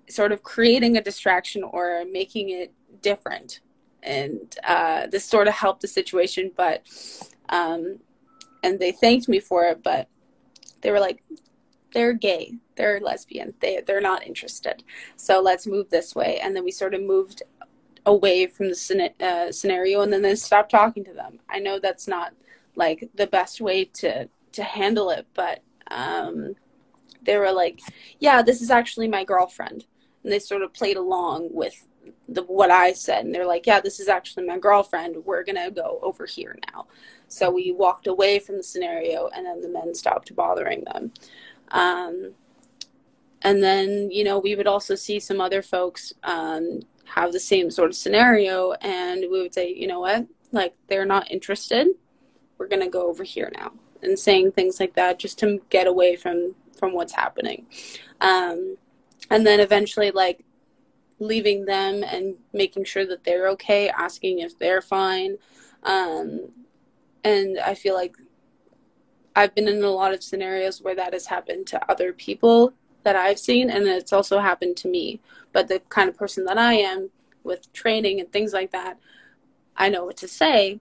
sort 0.10 0.32
of 0.32 0.43
creating 0.43 0.97
a 0.97 1.01
distraction 1.01 1.63
or 1.63 2.03
making 2.12 2.49
it 2.49 2.71
different 3.01 3.62
and 4.03 4.58
uh, 4.65 5.08
this 5.08 5.25
sort 5.25 5.47
of 5.47 5.53
helped 5.53 5.82
the 5.82 5.88
situation 5.88 6.51
but 6.56 6.86
um, 7.49 7.99
and 8.62 8.79
they 8.79 8.91
thanked 8.91 9.27
me 9.27 9.39
for 9.39 9.63
it 9.65 9.82
but 9.84 10.08
they 10.82 10.91
were 10.91 10.99
like 10.99 11.23
they're 11.93 12.13
gay 12.13 12.53
they're 12.75 12.99
lesbian 12.99 13.53
they 13.60 13.82
they're 13.86 14.01
not 14.01 14.25
interested. 14.25 14.84
So 15.15 15.41
let's 15.41 15.67
move 15.67 15.89
this 15.89 16.15
way. 16.15 16.39
And 16.41 16.56
then 16.56 16.63
we 16.63 16.71
sort 16.71 16.93
of 16.93 17.01
moved 17.01 17.43
away 18.06 18.47
from 18.47 18.69
the 18.69 19.12
uh, 19.21 19.51
scenario 19.51 20.01
and 20.01 20.12
then 20.12 20.21
they 20.21 20.36
stopped 20.36 20.71
talking 20.71 21.03
to 21.06 21.13
them. 21.13 21.39
I 21.49 21.60
know 21.60 21.79
that's 21.79 22.08
not 22.08 22.34
like 22.75 23.10
the 23.15 23.27
best 23.27 23.62
way 23.62 23.86
to 23.86 24.27
to 24.51 24.63
handle 24.63 25.10
it 25.10 25.25
but 25.34 25.62
um 25.89 26.56
they 27.23 27.38
were 27.38 27.51
like 27.51 27.79
yeah 28.19 28.41
this 28.41 28.62
is 28.62 28.71
actually 28.71 29.08
my 29.08 29.23
girlfriend. 29.23 29.86
And 30.23 30.32
they 30.32 30.39
sort 30.39 30.62
of 30.62 30.73
played 30.73 30.97
along 30.97 31.49
with 31.51 31.88
the 32.27 32.43
what 32.43 32.71
i 32.71 32.91
said 32.91 33.23
and 33.23 33.34
they're 33.34 33.45
like 33.45 33.65
yeah 33.65 33.79
this 33.79 33.99
is 33.99 34.08
actually 34.08 34.45
my 34.45 34.58
girlfriend. 34.58 35.17
We're 35.23 35.43
gonna 35.43 35.71
go 35.71 35.99
over 36.01 36.25
here 36.25 36.58
now. 36.73 36.88
So 37.27 37.49
we 37.49 37.71
walked 37.71 38.08
away 38.08 38.39
from 38.39 38.58
the 38.58 38.63
scenario 38.63 39.29
and 39.36 39.45
then 39.45 39.62
the 39.62 39.69
men 39.69 39.95
stopped 39.95 40.36
bothering 40.36 40.84
them 40.84 41.12
um, 41.73 42.33
and 43.41 43.62
then, 43.62 44.09
you 44.09 44.23
know, 44.23 44.39
we 44.39 44.55
would 44.55 44.67
also 44.67 44.95
see 44.95 45.19
some 45.19 45.41
other 45.41 45.62
folks 45.62 46.13
um, 46.23 46.79
have 47.05 47.33
the 47.33 47.39
same 47.39 47.69
sort 47.69 47.89
of 47.89 47.95
scenario, 47.95 48.71
and 48.73 49.21
we 49.29 49.41
would 49.41 49.53
say, 49.53 49.73
you 49.73 49.88
know 49.88 49.99
what, 49.99 50.25
like 50.51 50.75
they're 50.88 51.05
not 51.05 51.29
interested. 51.29 51.88
We're 52.57 52.67
gonna 52.69 52.89
go 52.89 53.09
over 53.09 53.23
here 53.23 53.51
now, 53.53 53.73
and 54.01 54.17
saying 54.17 54.53
things 54.53 54.79
like 54.79 54.93
that 54.93 55.19
just 55.19 55.39
to 55.39 55.62
get 55.69 55.88
away 55.88 56.15
from 56.15 56.55
from 56.77 56.93
what's 56.93 57.13
happening. 57.13 57.65
Um, 58.21 58.77
and 59.29 59.45
then 59.45 59.59
eventually, 59.59 60.12
like 60.12 60.45
leaving 61.19 61.65
them 61.65 62.03
and 62.03 62.36
making 62.53 62.86
sure 62.86 63.05
that 63.05 63.23
they're 63.23 63.49
okay, 63.49 63.89
asking 63.89 64.39
if 64.39 64.57
they're 64.57 64.81
fine. 64.81 65.38
Um, 65.83 66.51
and 67.23 67.59
I 67.59 67.73
feel 67.73 67.95
like 67.95 68.15
I've 69.36 69.56
been 69.56 69.67
in 69.67 69.84
a 69.84 69.89
lot 69.89 70.13
of 70.13 70.24
scenarios 70.24 70.82
where 70.82 70.96
that 70.96 71.13
has 71.13 71.26
happened 71.26 71.67
to 71.67 71.91
other 71.91 72.13
people 72.13 72.74
that 73.04 73.15
I've 73.15 73.39
seen, 73.39 73.69
and 73.69 73.88
it's 73.88 74.13
also 74.13 74.39
happened 74.39 74.78
to 74.78 74.88
me. 74.88 75.19
But 75.52 75.67
the 75.67 75.80
kind 75.89 76.10
of 76.10 76.17
person 76.17 76.46
that 76.46 76.58
I 76.58 76.74
am 76.76 77.10
with 77.43 77.72
training 77.74 78.19
and 78.19 78.32
things 78.32 78.54
like 78.54 78.72
that, 78.72 78.98
I 79.76 79.89
know 79.89 80.06
what 80.06 80.17
to 80.17 80.28
say. 80.28 80.80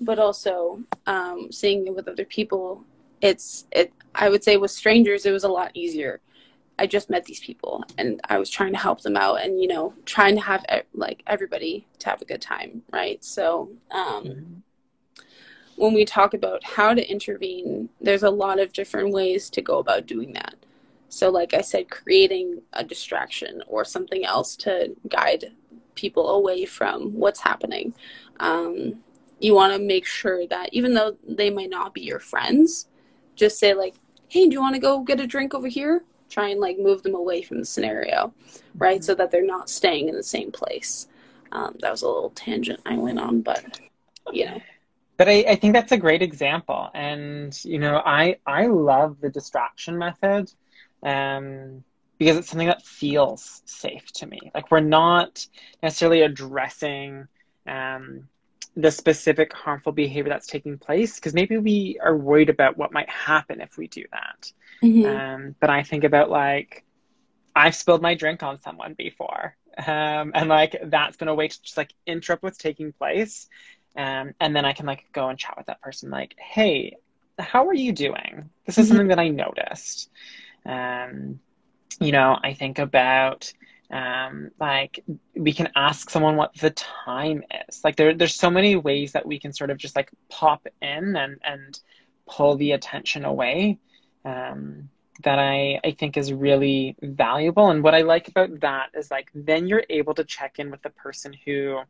But 0.00 0.18
also 0.18 0.80
um, 1.06 1.50
seeing 1.50 1.86
it 1.86 1.94
with 1.94 2.08
other 2.08 2.24
people, 2.24 2.84
it's 3.20 3.66
it. 3.72 3.92
I 4.14 4.28
would 4.28 4.44
say 4.44 4.56
with 4.56 4.70
strangers, 4.70 5.26
it 5.26 5.32
was 5.32 5.44
a 5.44 5.48
lot 5.48 5.70
easier. 5.74 6.20
I 6.78 6.86
just 6.86 7.10
met 7.10 7.24
these 7.24 7.40
people, 7.40 7.84
and 7.98 8.20
I 8.28 8.38
was 8.38 8.50
trying 8.50 8.72
to 8.72 8.78
help 8.78 9.02
them 9.02 9.16
out, 9.16 9.42
and 9.42 9.60
you 9.60 9.66
know, 9.66 9.94
trying 10.06 10.36
to 10.36 10.42
have 10.42 10.64
like 10.94 11.22
everybody 11.26 11.86
to 11.98 12.10
have 12.10 12.22
a 12.22 12.26
good 12.26 12.42
time, 12.42 12.82
right? 12.92 13.22
So. 13.24 13.70
Um, 13.90 14.24
mm-hmm 14.24 14.54
when 15.78 15.94
we 15.94 16.04
talk 16.04 16.34
about 16.34 16.64
how 16.64 16.92
to 16.92 17.08
intervene, 17.08 17.88
there's 18.00 18.24
a 18.24 18.30
lot 18.30 18.58
of 18.58 18.72
different 18.72 19.12
ways 19.12 19.48
to 19.50 19.62
go 19.62 19.78
about 19.78 20.06
doing 20.06 20.32
that. 20.32 20.56
So, 21.08 21.30
like 21.30 21.54
I 21.54 21.60
said, 21.60 21.88
creating 21.88 22.62
a 22.72 22.84
distraction 22.84 23.62
or 23.68 23.84
something 23.84 24.24
else 24.24 24.56
to 24.56 24.94
guide 25.08 25.52
people 25.94 26.30
away 26.30 26.66
from 26.66 27.14
what's 27.14 27.40
happening. 27.40 27.94
Um, 28.40 29.00
you 29.40 29.54
want 29.54 29.72
to 29.72 29.78
make 29.78 30.04
sure 30.04 30.46
that 30.48 30.70
even 30.72 30.94
though 30.94 31.16
they 31.26 31.48
might 31.48 31.70
not 31.70 31.94
be 31.94 32.02
your 32.02 32.18
friends, 32.18 32.88
just 33.36 33.58
say, 33.58 33.72
like, 33.72 33.94
hey, 34.28 34.48
do 34.48 34.52
you 34.52 34.60
want 34.60 34.74
to 34.74 34.80
go 34.80 35.00
get 35.00 35.20
a 35.20 35.26
drink 35.26 35.54
over 35.54 35.68
here? 35.68 36.02
Try 36.28 36.48
and 36.48 36.60
like 36.60 36.78
move 36.78 37.04
them 37.04 37.14
away 37.14 37.42
from 37.42 37.58
the 37.58 37.64
scenario, 37.64 38.34
right? 38.74 38.96
Mm-hmm. 38.96 39.04
So 39.04 39.14
that 39.14 39.30
they're 39.30 39.46
not 39.46 39.70
staying 39.70 40.08
in 40.08 40.16
the 40.16 40.24
same 40.24 40.50
place. 40.50 41.06
Um, 41.52 41.76
that 41.80 41.90
was 41.90 42.02
a 42.02 42.08
little 42.08 42.30
tangent 42.30 42.80
I 42.84 42.96
went 42.96 43.20
on, 43.20 43.40
but 43.40 43.80
you 44.32 44.44
know 44.44 44.57
but 45.18 45.28
I, 45.28 45.44
I 45.48 45.54
think 45.56 45.74
that's 45.74 45.92
a 45.92 45.98
great 45.98 46.22
example. 46.22 46.88
And 46.94 47.58
you 47.64 47.78
know 47.78 48.00
i 48.04 48.36
i 48.46 48.66
love 48.66 49.20
the 49.20 49.28
distraction 49.28 49.98
method 49.98 50.50
um, 51.02 51.84
because 52.18 52.36
it's 52.38 52.48
something 52.48 52.68
that 52.68 52.84
feels 52.84 53.62
safe 53.66 54.10
to 54.14 54.26
me. 54.26 54.38
Like 54.54 54.70
we're 54.70 54.80
not 54.80 55.46
necessarily 55.82 56.22
addressing 56.22 57.28
um, 57.66 58.28
the 58.76 58.90
specific 58.90 59.52
harmful 59.52 59.92
behavior 59.92 60.30
that's 60.30 60.46
taking 60.46 60.78
place 60.78 61.16
because 61.16 61.34
maybe 61.34 61.58
we 61.58 61.98
are 62.02 62.16
worried 62.16 62.48
about 62.48 62.78
what 62.78 62.92
might 62.92 63.10
happen 63.10 63.60
if 63.60 63.76
we 63.76 63.88
do 63.88 64.04
that. 64.12 64.52
Mm-hmm. 64.82 65.06
um, 65.06 65.54
but 65.58 65.70
i 65.70 65.82
think 65.82 66.04
about 66.04 66.30
like 66.30 66.84
i've 67.56 67.74
spilled 67.74 68.00
my 68.00 68.14
drink 68.14 68.44
on 68.44 68.60
someone 68.60 68.94
before 68.94 69.56
um, 69.78 70.30
and 70.34 70.48
like 70.48 70.76
that's 70.84 71.16
been 71.16 71.26
a 71.26 71.34
way 71.34 71.48
to 71.48 71.62
just 71.62 71.76
like 71.76 71.92
interrupt 72.06 72.44
what's 72.44 72.58
taking 72.58 72.92
place 72.92 73.48
um, 73.98 74.32
and 74.40 74.54
then 74.54 74.64
I 74.64 74.72
can 74.72 74.86
like 74.86 75.06
go 75.12 75.28
and 75.28 75.36
chat 75.36 75.56
with 75.58 75.66
that 75.66 75.82
person, 75.82 76.08
like, 76.08 76.36
hey, 76.38 76.96
how 77.36 77.66
are 77.66 77.74
you 77.74 77.92
doing? 77.92 78.48
This 78.64 78.78
is 78.78 78.84
mm-hmm. 78.84 78.88
something 78.88 79.08
that 79.08 79.18
I 79.18 79.28
noticed. 79.28 80.08
Um, 80.64 81.40
you 82.00 82.12
know, 82.12 82.38
I 82.40 82.54
think 82.54 82.78
about 82.78 83.52
um, 83.90 84.52
like 84.60 85.00
we 85.34 85.52
can 85.52 85.70
ask 85.74 86.10
someone 86.10 86.36
what 86.36 86.54
the 86.54 86.70
time 86.70 87.42
is. 87.68 87.80
Like 87.82 87.96
there, 87.96 88.14
there's 88.14 88.36
so 88.36 88.50
many 88.50 88.76
ways 88.76 89.12
that 89.12 89.26
we 89.26 89.40
can 89.40 89.52
sort 89.52 89.70
of 89.70 89.78
just 89.78 89.96
like 89.96 90.10
pop 90.28 90.68
in 90.80 91.16
and 91.16 91.40
and 91.42 91.80
pull 92.28 92.56
the 92.56 92.72
attention 92.72 93.24
away. 93.24 93.78
Um, 94.24 94.90
that 95.24 95.40
I, 95.40 95.80
I 95.82 95.90
think 95.98 96.16
is 96.16 96.32
really 96.32 96.94
valuable. 97.02 97.70
And 97.70 97.82
what 97.82 97.96
I 97.96 98.02
like 98.02 98.28
about 98.28 98.60
that 98.60 98.90
is 98.94 99.10
like 99.10 99.28
then 99.34 99.66
you're 99.66 99.82
able 99.90 100.14
to 100.14 100.22
check 100.22 100.60
in 100.60 100.70
with 100.70 100.82
the 100.82 100.90
person 100.90 101.34
who 101.44 101.80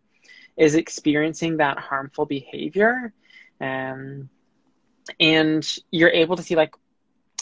is 0.58 0.74
experiencing 0.74 1.58
that 1.58 1.78
harmful 1.78 2.26
behavior 2.26 3.12
um, 3.60 4.28
and 5.18 5.76
you're 5.90 6.10
able 6.10 6.36
to 6.36 6.42
see 6.42 6.56
like 6.56 6.74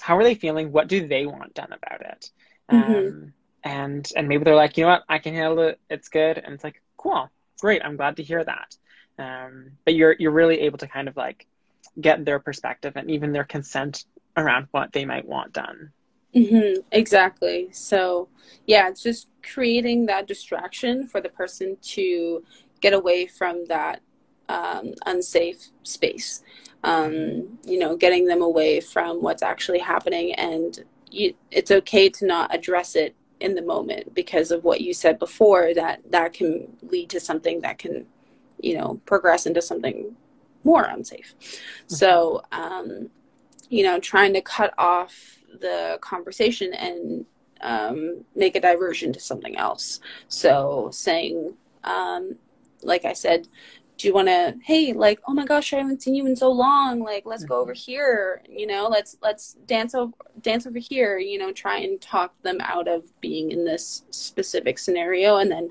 how 0.01 0.17
are 0.17 0.23
they 0.23 0.35
feeling? 0.35 0.73
What 0.73 0.89
do 0.89 1.07
they 1.07 1.27
want 1.27 1.55
done 1.55 1.73
about 1.73 2.01
it? 2.03 2.31
Mm-hmm. 2.71 2.93
um, 2.93 3.33
and 3.65 4.13
and 4.17 4.29
maybe 4.29 4.45
they're 4.45 4.55
like 4.55 4.77
you 4.77 4.85
know 4.85 4.91
what? 4.91 5.05
I 5.09 5.19
can 5.19 5.35
handle 5.35 5.61
it. 5.61 5.81
It's 5.91 6.09
good. 6.09 6.39
And 6.39 6.55
it's 6.55 6.65
like 6.65 6.83
cool. 6.97 7.31
Great. 7.61 7.85
I'm 7.85 7.97
glad 7.97 8.17
to 8.17 8.23
hear 8.23 8.45
that. 8.45 8.77
Um, 9.19 9.73
but 9.85 9.95
you're 9.95 10.15
you're 10.19 10.33
really 10.33 10.61
able 10.61 10.79
to 10.79 10.87
kind 10.87 11.09
of 11.09 11.17
like 11.17 11.47
get 12.01 12.25
their 12.25 12.39
perspective 12.39 12.93
and 12.97 13.11
even 13.11 13.33
their 13.33 13.45
consent 13.45 14.05
around 14.37 14.69
what 14.71 14.93
they 14.93 15.05
might 15.05 15.27
want 15.27 15.53
done. 15.53 15.91
Mm-hmm. 16.35 16.83
exactly. 16.93 17.69
So 17.73 18.29
yeah 18.67 18.89
it's 18.89 19.03
just 19.03 19.29
creating 19.43 20.07
that 20.07 20.27
distraction 20.27 21.07
for 21.07 21.21
the 21.21 21.31
person 21.31 21.79
to 21.81 22.45
get 22.87 22.93
away 22.93 23.27
from 23.27 23.65
that 23.67 24.01
um, 24.49 24.95
unsafe 25.07 25.71
space. 25.83 26.45
Um, 26.85 27.59
you 27.65 27.81
know, 27.81 27.97
getting 27.97 28.27
them 28.27 28.43
away 28.43 28.81
from 28.81 29.21
what's 29.21 29.43
actually 29.43 29.81
happening, 29.81 30.35
and 30.35 30.85
you, 31.11 31.35
it's 31.51 31.73
okay 31.73 32.09
to 32.11 32.27
not 32.27 32.55
address 32.55 32.95
it 32.95 33.17
in 33.41 33.57
the 33.57 33.63
moment 33.63 34.15
because 34.15 34.53
of 34.53 34.63
what 34.63 34.81
you 34.81 34.95
said 34.95 35.19
before. 35.19 35.75
That 35.75 36.01
that 36.13 36.33
can 36.33 36.69
lead 36.83 37.11
to 37.11 37.19
something 37.19 37.61
that 37.63 37.79
can, 37.79 38.07
you 38.61 38.79
know, 38.79 39.01
progress 39.05 39.47
into 39.47 39.63
something 39.63 40.15
more 40.63 40.85
unsafe. 40.85 41.35
Mm-hmm. 41.35 41.95
So, 41.95 42.43
um, 42.53 43.11
you 43.69 43.83
know, 43.83 43.99
trying 43.99 44.33
to 44.35 44.43
cut 44.43 44.73
off 44.79 45.15
the 45.61 45.99
conversation 46.01 46.73
and 46.73 47.27
um, 47.63 48.25
make 48.37 48.55
a 48.55 48.61
diversion 48.61 49.13
to 49.13 49.19
something 49.19 49.57
else. 49.57 49.99
So, 50.29 50.91
saying, 50.93 51.55
um, 51.83 52.37
like 52.83 53.05
I 53.05 53.13
said, 53.13 53.49
do 53.97 54.07
you 54.07 54.15
want 54.15 54.29
to 54.29 54.55
hey 54.63 54.93
like 54.93 55.21
oh 55.27 55.33
my 55.33 55.45
gosh 55.45 55.73
i 55.73 55.77
haven't 55.77 56.03
seen 56.03 56.15
you 56.15 56.27
in 56.27 56.37
so 56.37 56.51
long 56.51 57.01
like 57.01 57.25
let's 57.25 57.45
go 57.45 57.61
over 57.61 57.73
mm-hmm. 57.73 57.91
here 57.91 58.43
you 58.49 58.67
know 58.67 58.89
let's 58.89 59.17
let's 59.23 59.55
dance 59.67 59.95
over 59.95 60.13
dance 60.43 60.67
over 60.67 60.79
here 60.79 61.19
you 61.19 61.39
know 61.39 61.53
try 61.53 61.79
and 61.79 62.01
talk 62.01 62.35
them 62.43 62.59
out 62.61 62.89
of 62.89 63.05
being 63.21 63.51
in 63.51 63.65
this 63.65 64.05
specific 64.11 64.79
scenario. 64.79 65.37
And 65.37 65.51
then 65.51 65.71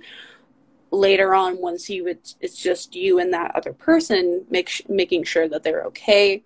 later 0.91 1.35
on 1.35 1.61
once 1.61 1.89
you 1.89 2.07
it's, 2.07 2.35
it's 2.41 2.57
just 2.61 2.95
you 2.95 3.19
and 3.19 3.33
that 3.33 3.55
other 3.55 3.73
person 3.73 4.45
make 4.49 4.69
sh- 4.69 4.81
making 4.87 5.23
sure 5.23 5.47
that 5.49 5.63
they're 5.63 5.83
okay 5.83 6.43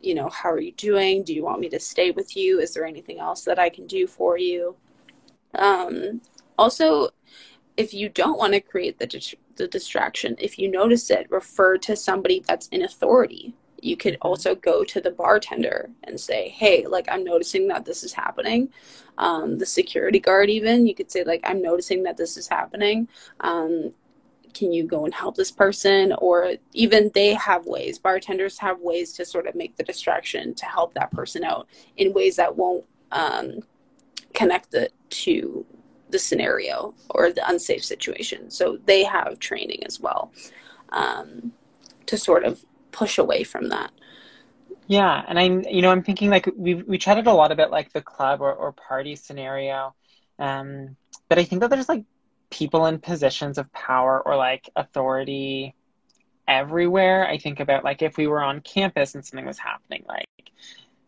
you 0.00 0.14
know 0.14 0.30
how 0.30 0.50
are 0.50 0.60
you 0.60 0.72
doing? 0.72 1.22
Do 1.22 1.34
you 1.34 1.44
want 1.44 1.60
me 1.60 1.68
to 1.68 1.78
stay 1.78 2.10
with 2.10 2.34
you? 2.34 2.58
Is 2.58 2.72
there 2.72 2.86
anything 2.86 3.18
else 3.18 3.44
that 3.44 3.58
i 3.58 3.68
can 3.68 3.86
do 3.86 4.06
for 4.06 4.38
you? 4.38 4.76
Um 5.54 6.22
also 6.58 7.10
if 7.76 7.92
you 7.94 8.08
don't 8.08 8.38
want 8.38 8.52
to 8.52 8.60
create 8.60 8.98
the 8.98 9.06
the 9.56 9.68
distraction. 9.68 10.36
If 10.38 10.58
you 10.58 10.70
notice 10.70 11.10
it, 11.10 11.30
refer 11.30 11.78
to 11.78 11.96
somebody 11.96 12.42
that's 12.46 12.68
in 12.68 12.82
authority. 12.82 13.54
You 13.82 13.96
could 13.96 14.14
mm-hmm. 14.14 14.28
also 14.28 14.54
go 14.54 14.84
to 14.84 15.00
the 15.00 15.10
bartender 15.10 15.90
and 16.04 16.18
say, 16.20 16.48
hey, 16.48 16.86
like, 16.86 17.06
I'm 17.10 17.24
noticing 17.24 17.68
that 17.68 17.84
this 17.84 18.04
is 18.04 18.12
happening. 18.12 18.70
Um, 19.18 19.58
the 19.58 19.66
security 19.66 20.20
guard, 20.20 20.50
even, 20.50 20.86
you 20.86 20.94
could 20.94 21.10
say, 21.10 21.24
like, 21.24 21.40
I'm 21.44 21.62
noticing 21.62 22.02
that 22.04 22.16
this 22.16 22.36
is 22.36 22.48
happening. 22.48 23.08
Um, 23.40 23.92
can 24.52 24.72
you 24.72 24.84
go 24.84 25.04
and 25.04 25.14
help 25.14 25.36
this 25.36 25.50
person 25.50 26.12
or 26.18 26.54
even 26.72 27.10
they 27.14 27.34
have 27.34 27.66
ways 27.66 27.98
bartenders 27.98 28.58
have 28.58 28.80
ways 28.80 29.12
to 29.12 29.24
sort 29.24 29.46
of 29.46 29.54
make 29.54 29.76
the 29.76 29.84
distraction 29.84 30.52
to 30.54 30.66
help 30.66 30.92
that 30.94 31.10
person 31.12 31.44
out 31.44 31.68
in 31.96 32.12
ways 32.12 32.34
that 32.34 32.56
won't 32.56 32.84
um, 33.12 33.60
connect 34.34 34.74
it 34.74 34.92
to 35.08 35.64
the 36.10 36.18
scenario 36.18 36.94
or 37.10 37.32
the 37.32 37.48
unsafe 37.48 37.84
situation 37.84 38.50
so 38.50 38.78
they 38.86 39.04
have 39.04 39.38
training 39.38 39.84
as 39.84 40.00
well 40.00 40.32
um, 40.90 41.52
to 42.06 42.16
sort 42.16 42.44
of 42.44 42.64
push 42.92 43.18
away 43.18 43.44
from 43.44 43.68
that 43.68 43.92
yeah 44.86 45.24
and 45.28 45.38
i'm 45.38 45.62
you 45.68 45.82
know 45.82 45.90
i'm 45.90 46.02
thinking 46.02 46.30
like 46.30 46.48
we 46.56 46.74
we 46.74 46.98
chatted 46.98 47.26
a 47.26 47.32
lot 47.32 47.52
about 47.52 47.70
like 47.70 47.92
the 47.92 48.02
club 48.02 48.40
or, 48.40 48.52
or 48.52 48.72
party 48.72 49.14
scenario 49.14 49.94
um, 50.38 50.96
but 51.28 51.38
i 51.38 51.44
think 51.44 51.60
that 51.60 51.70
there's 51.70 51.88
like 51.88 52.04
people 52.50 52.86
in 52.86 52.98
positions 52.98 53.58
of 53.58 53.72
power 53.72 54.20
or 54.20 54.36
like 54.36 54.68
authority 54.76 55.74
everywhere. 56.50 57.26
I 57.26 57.38
think 57.38 57.60
about 57.60 57.84
like 57.84 58.02
if 58.02 58.18
we 58.18 58.26
were 58.26 58.42
on 58.42 58.60
campus 58.60 59.14
and 59.14 59.24
something 59.24 59.46
was 59.46 59.58
happening, 59.58 60.04
like 60.08 60.26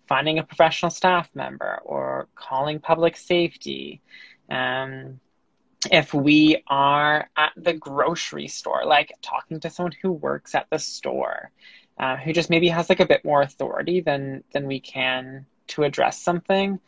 finding 0.09 0.39
a 0.39 0.45
professional 0.45 0.91
staff 0.91 1.29
member 1.35 1.81
or 1.85 2.29
calling 2.35 2.79
public 2.79 3.17
safety. 3.17 4.01
Um, 4.51 5.21
if 5.91 6.15
we 6.15 6.63
are 6.69 7.29
at 7.37 7.53
the 7.57 7.73
grocery 7.73 8.49
store, 8.49 8.85
like 8.85 9.13
talking 9.21 9.59
to 9.61 9.71
someone 9.71 9.95
who 10.01 10.13
works 10.13 10.55
at 10.55 10.69
the 10.71 10.79
store, 10.79 11.51
uh, 11.99 12.17
who 12.17 12.33
just 12.33 12.51
maybe 12.51 12.69
has 12.69 12.89
like 12.89 13.01
a 13.01 13.07
bit 13.07 13.25
more 13.25 13.43
authority 13.43 14.01
than 14.01 14.45
than 14.53 14.67
we 14.67 14.81
can 14.81 15.47
to 15.69 15.83
address 15.85 16.21
something. 16.21 16.79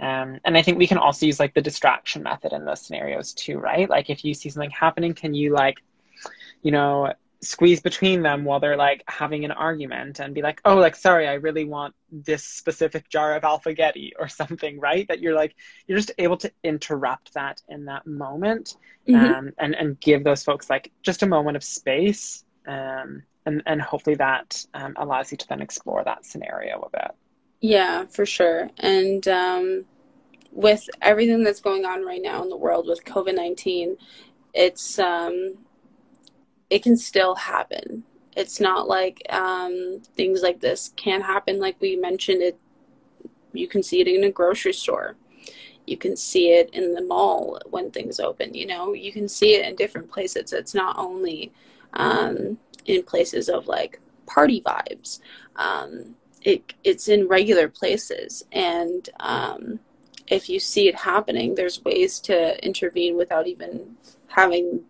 Um, 0.00 0.40
and 0.44 0.56
I 0.56 0.62
think 0.62 0.78
we 0.78 0.86
can 0.86 0.98
also 0.98 1.26
use 1.26 1.38
like 1.38 1.54
the 1.54 1.60
distraction 1.60 2.22
method 2.22 2.52
in 2.52 2.64
those 2.64 2.80
scenarios 2.80 3.34
too, 3.34 3.58
right? 3.58 3.88
Like 3.88 4.08
if 4.08 4.24
you 4.24 4.32
see 4.34 4.48
something 4.48 4.70
happening, 4.70 5.12
can 5.12 5.34
you 5.34 5.52
like, 5.52 5.76
you 6.62 6.72
know, 6.72 7.12
squeeze 7.42 7.80
between 7.80 8.22
them 8.22 8.44
while 8.44 8.60
they're 8.60 8.76
like 8.76 9.02
having 9.08 9.44
an 9.44 9.50
argument 9.50 10.20
and 10.20 10.34
be 10.34 10.42
like, 10.42 10.60
oh, 10.64 10.76
like, 10.76 10.94
sorry, 10.94 11.26
I 11.26 11.34
really 11.34 11.64
want 11.64 11.94
this 12.12 12.44
specific 12.44 13.08
jar 13.08 13.34
of 13.34 13.42
Alphaghetti 13.42 14.12
or 14.18 14.28
something, 14.28 14.78
right? 14.78 15.06
That 15.08 15.20
you're 15.20 15.34
like, 15.34 15.54
you're 15.86 15.98
just 15.98 16.12
able 16.18 16.36
to 16.38 16.52
interrupt 16.62 17.34
that 17.34 17.62
in 17.68 17.86
that 17.86 18.06
moment 18.06 18.76
mm-hmm. 19.08 19.34
um, 19.34 19.52
and, 19.58 19.74
and 19.74 19.98
give 20.00 20.22
those 20.22 20.44
folks 20.44 20.68
like 20.68 20.92
just 21.02 21.22
a 21.22 21.26
moment 21.26 21.56
of 21.56 21.64
space. 21.64 22.44
Um, 22.66 23.22
and, 23.46 23.62
and 23.64 23.80
hopefully 23.80 24.16
that 24.16 24.62
um, 24.74 24.94
allows 24.98 25.32
you 25.32 25.38
to 25.38 25.48
then 25.48 25.62
explore 25.62 26.04
that 26.04 26.26
scenario 26.26 26.80
a 26.80 26.90
bit. 26.90 27.10
Yeah, 27.62 28.04
for 28.04 28.26
sure. 28.26 28.68
And 28.78 29.26
um, 29.28 29.84
with 30.52 30.88
everything 31.00 31.42
that's 31.42 31.60
going 31.60 31.86
on 31.86 32.04
right 32.04 32.22
now 32.22 32.42
in 32.42 32.50
the 32.50 32.56
world 32.56 32.86
with 32.86 33.04
COVID 33.04 33.34
19, 33.34 33.96
it's, 34.52 34.98
um, 34.98 35.54
it 36.70 36.82
can 36.82 36.96
still 36.96 37.34
happen. 37.34 38.04
It's 38.36 38.60
not 38.60 38.88
like 38.88 39.22
um, 39.30 40.00
things 40.14 40.42
like 40.42 40.60
this 40.60 40.92
can't 40.96 41.24
happen. 41.24 41.58
Like 41.58 41.76
we 41.80 41.96
mentioned, 41.96 42.42
it, 42.42 42.58
you 43.52 43.68
can 43.68 43.82
see 43.82 44.00
it 44.00 44.08
in 44.08 44.24
a 44.24 44.30
grocery 44.30 44.72
store. 44.72 45.16
You 45.86 45.96
can 45.96 46.16
see 46.16 46.52
it 46.52 46.70
in 46.72 46.94
the 46.94 47.02
mall 47.02 47.60
when 47.68 47.90
things 47.90 48.20
open. 48.20 48.54
You 48.54 48.66
know, 48.66 48.92
you 48.92 49.12
can 49.12 49.28
see 49.28 49.54
it 49.56 49.66
in 49.66 49.74
different 49.74 50.10
places. 50.10 50.52
It's 50.52 50.74
not 50.74 50.96
only 50.96 51.52
um, 51.94 52.58
in 52.86 53.02
places 53.02 53.48
of 53.48 53.66
like 53.66 54.00
party 54.26 54.62
vibes. 54.62 55.18
Um, 55.56 56.14
it 56.42 56.72
it's 56.84 57.08
in 57.08 57.28
regular 57.28 57.68
places 57.68 58.44
and 58.52 59.10
um, 59.20 59.80
if 60.26 60.48
you 60.48 60.58
see 60.58 60.88
it 60.88 60.94
happening 60.94 61.54
there's 61.54 61.84
ways 61.84 62.18
to 62.20 62.64
intervene 62.64 63.16
without 63.16 63.46
even 63.46 63.96
having 64.28 64.80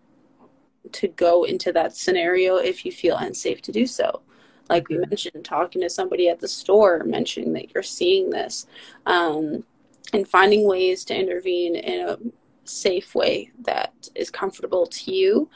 to 0.92 1.08
go 1.08 1.44
into 1.44 1.72
that 1.72 1.96
scenario 1.96 2.56
if 2.56 2.84
you 2.84 2.92
feel 2.92 3.16
unsafe 3.16 3.60
to 3.62 3.72
do 3.72 3.86
so 3.86 4.22
like 4.68 4.88
we 4.88 4.98
mentioned 4.98 5.44
talking 5.44 5.82
to 5.82 5.90
somebody 5.90 6.28
at 6.28 6.40
the 6.40 6.48
store 6.48 7.02
mentioning 7.04 7.52
that 7.52 7.72
you're 7.74 7.82
seeing 7.82 8.30
this 8.30 8.66
um, 9.06 9.64
and 10.12 10.26
finding 10.26 10.66
ways 10.66 11.04
to 11.04 11.14
intervene 11.14 11.76
in 11.76 12.08
a 12.08 12.18
safe 12.64 13.14
way 13.14 13.50
that 13.62 14.08
is 14.14 14.30
comfortable 14.30 14.86
to 14.86 15.12
you 15.12 15.48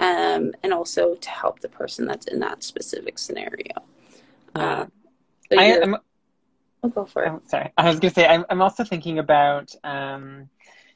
um, 0.00 0.52
and 0.62 0.72
also 0.72 1.14
to 1.16 1.30
help 1.30 1.60
the 1.60 1.68
person 1.68 2.06
that's 2.06 2.26
in 2.26 2.38
that 2.38 2.62
specific 2.62 3.18
scenario 3.18 3.72
uh, 4.54 4.86
I 5.56 5.64
am. 5.64 5.96
I'll 6.82 6.90
go 6.90 7.04
for 7.04 7.24
it. 7.24 7.30
Oh, 7.30 7.42
sorry, 7.46 7.72
I 7.76 7.88
was 7.88 7.98
going 8.00 8.10
to 8.10 8.14
say 8.14 8.26
I'm. 8.26 8.44
I'm 8.50 8.62
also 8.62 8.84
thinking 8.84 9.18
about. 9.18 9.74
Um, 9.84 10.48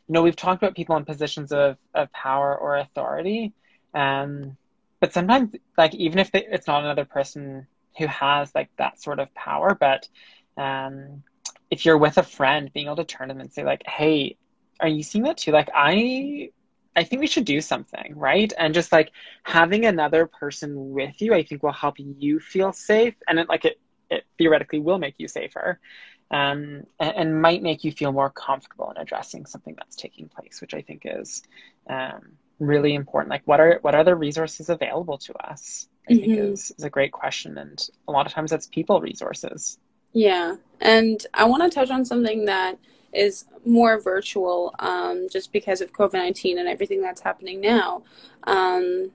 you 0.09 0.15
know, 0.15 0.23
we've 0.23 0.37
talked 0.37 0.63
about 0.63 0.75
people 0.75 0.97
in 0.97 1.05
positions 1.05 1.53
of 1.53 1.77
of 1.95 2.13
power 2.13 2.57
or 2.57 2.77
authority, 2.77 3.53
um, 3.95 4.57
but 5.01 5.13
sometimes, 5.13 5.55
like 5.77 5.95
even 5.95 6.19
if 6.19 6.31
they, 6.31 6.45
it's 6.47 6.67
not 6.67 6.85
another 6.85 7.05
person 7.05 7.67
who 7.99 8.07
has 8.07 8.55
like 8.55 8.71
that 8.77 9.01
sort 9.01 9.19
of 9.19 9.33
power, 9.35 9.75
but 9.75 10.09
um, 10.57 11.23
if 11.71 11.85
you're 11.85 11.99
with 11.99 12.19
a 12.19 12.23
friend, 12.23 12.73
being 12.73 12.87
able 12.87 12.97
to 12.97 13.05
turn 13.05 13.29
to 13.29 13.35
them 13.35 13.41
and 13.41 13.53
say 13.53 13.65
like, 13.65 13.83
"Hey, 13.87 14.37
are 14.81 14.89
you 14.89 15.03
seeing 15.03 15.25
that 15.25 15.39
too? 15.39 15.53
Like, 15.53 15.71
I 15.75 16.51
I 16.95 17.05
think 17.05 17.21
we 17.21 17.27
should 17.27 17.45
do 17.47 17.61
something, 17.61 18.15
right? 18.17 18.53
And 18.59 18.75
just 18.75 18.93
like 18.93 19.13
having 19.45 19.87
another 19.87 20.27
person 20.27 20.93
with 20.93 21.21
you, 21.23 21.35
I 21.35 21.43
think 21.43 21.63
will 21.63 21.73
help 21.73 21.97
you 21.99 22.39
feel 22.41 22.73
safe. 22.73 23.15
And 23.29 23.39
it 23.39 23.49
like 23.49 23.65
it 23.65 23.81
it 24.11 24.25
theoretically 24.39 24.79
will 24.79 24.99
make 24.99 25.15
you 25.19 25.27
safer 25.27 25.81
um, 26.31 26.85
and, 27.01 27.17
and, 27.17 27.43
might 27.43 27.63
make 27.63 27.85
you 27.85 27.93
feel 27.93 28.13
more 28.13 28.31
comfortable 28.31 28.91
in 28.91 28.97
addressing 29.01 29.47
something 29.47 29.75
that's 29.77 29.97
taking 29.97 30.29
place, 30.29 30.61
which 30.61 30.75
I 30.75 30.83
think 30.83 31.03
is 31.05 31.43
um, 31.89 32.33
really 32.67 32.95
important. 32.95 33.31
Like, 33.31 33.43
what 33.45 33.61
are 33.61 33.79
what 33.83 33.95
are 33.95 34.05
the 34.05 34.15
resources 34.15 34.69
available 34.69 35.19
to 35.19 35.35
us? 35.35 35.89
I 36.09 36.13
mm-hmm. 36.13 36.21
think 36.21 36.39
is, 36.39 36.73
is 36.77 36.85
a 36.85 36.91
great 36.91 37.13
question, 37.13 37.59
and 37.59 37.89
a 38.09 38.13
lot 38.13 38.27
of 38.27 38.33
times 38.33 38.51
that's 38.51 38.67
people 38.67 39.01
resources. 39.01 39.79
Yeah, 40.13 40.57
and 40.81 41.25
I 41.35 41.45
want 41.45 41.63
to 41.63 41.71
touch 41.71 41.91
on 41.91 42.05
something 42.05 42.45
that 42.47 42.79
is 43.13 43.45
more 43.65 44.01
virtual, 44.01 44.75
um, 44.79 45.29
just 45.31 45.53
because 45.53 45.81
of 45.81 45.93
COVID 45.93 46.15
nineteen 46.15 46.59
and 46.59 46.69
everything 46.69 47.01
that's 47.03 47.21
happening 47.21 47.61
now. 47.61 48.03
Um, 48.45 49.11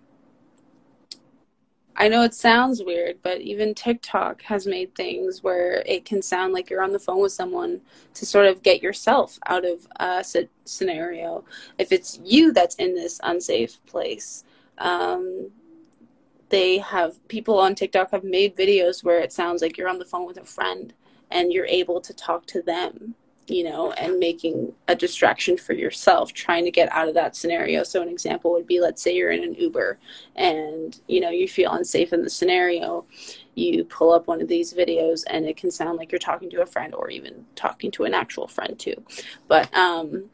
I 2.00 2.10
know 2.10 2.22
it 2.22 2.36
sounds 2.36 2.84
weird, 2.84 3.18
but 3.24 3.42
even 3.42 3.74
TikTok 3.74 4.44
has 4.44 4.68
made 4.68 4.94
things 4.94 5.42
where 5.42 5.82
it 5.88 6.06
can 6.06 6.22
sound 6.22 6.54
like 6.54 6.70
you're 6.70 6.84
on 6.84 6.92
the 6.92 7.00
phone 7.00 7.22
with 7.22 7.32
someone 7.32 7.82
to 8.14 8.26
sort 8.26 8.46
of 8.46 8.62
get 8.62 8.84
yourself 8.84 9.40
out 9.48 9.66
of 9.66 9.88
a 10.00 10.24
scenario. 10.64 11.44
If 11.80 11.92
it's 11.92 12.20
you 12.24 12.54
that's 12.54 12.76
in 12.76 12.94
this 12.94 13.20
unsafe 13.24 13.84
place, 13.88 14.44
um, 14.78 15.50
they 16.50 16.78
have 16.78 17.28
people 17.30 17.58
on 17.58 17.74
TikTok 17.74 18.12
have 18.12 18.24
made 18.24 18.56
videos 18.56 19.04
where 19.04 19.20
it 19.20 19.34
sounds 19.34 19.64
like 19.64 19.76
you're 19.76 19.90
on 19.90 19.98
the 19.98 20.06
phone 20.06 20.28
with 20.28 20.38
a 20.38 20.46
friend 20.46 20.94
and 21.32 21.52
you're 21.52 21.66
able 21.66 22.00
to 22.02 22.14
talk 22.14 22.46
to 22.46 22.62
them 22.62 23.16
you 23.48 23.64
know, 23.64 23.92
and 23.94 24.20
making 24.20 24.74
a 24.90 24.96
distraction 24.96 25.58
for 25.58 25.74
yourself, 25.74 26.34
trying 26.34 26.66
to 26.66 26.72
get 26.72 26.92
out 26.92 27.08
of 27.08 27.14
that 27.14 27.36
scenario. 27.36 27.84
So, 27.84 28.02
an 28.02 28.10
example 28.10 28.52
would 28.52 28.68
be 28.68 28.82
let's 28.82 29.02
say 29.02 29.16
you're 29.16 29.32
in 29.32 29.44
an 29.44 29.56
Uber 29.56 29.98
and, 30.36 31.00
you 31.08 31.22
know, 31.22 31.30
you 31.30 31.48
feel 31.48 31.72
unsafe 31.72 32.12
in 32.12 32.24
the 32.24 32.30
scenario. 32.30 33.06
You 33.56 33.86
pull 33.86 34.12
up 34.12 34.28
one 34.28 34.42
of 34.42 34.50
these 34.50 34.74
videos 34.74 35.24
and 35.30 35.46
it 35.46 35.58
can 35.58 35.72
sound 35.72 35.98
like 35.98 36.12
you're 36.12 36.20
talking 36.20 36.50
to 36.52 36.62
a 36.62 36.66
friend 36.66 36.94
or 36.94 37.10
even 37.10 37.46
talking 37.56 37.90
to 37.92 38.04
an 38.04 38.14
actual 38.14 38.48
friend 38.48 38.78
too. 38.78 39.02
But, 39.48 39.74
um, 39.74 40.30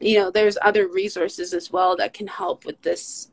you 0.00 0.18
know, 0.18 0.30
there's 0.30 0.58
other 0.62 0.88
resources 0.88 1.52
as 1.52 1.70
well 1.70 1.96
that 1.96 2.14
can 2.14 2.26
help 2.26 2.64
with 2.64 2.80
this 2.82 3.30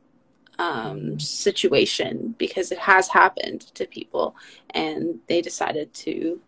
um, 0.58 1.18
situation 1.18 2.34
because 2.38 2.70
it 2.70 2.78
has 2.78 3.08
happened 3.08 3.62
to 3.74 3.86
people 3.86 4.36
and 4.70 5.18
they 5.28 5.40
decided 5.40 5.92
to 5.94 6.40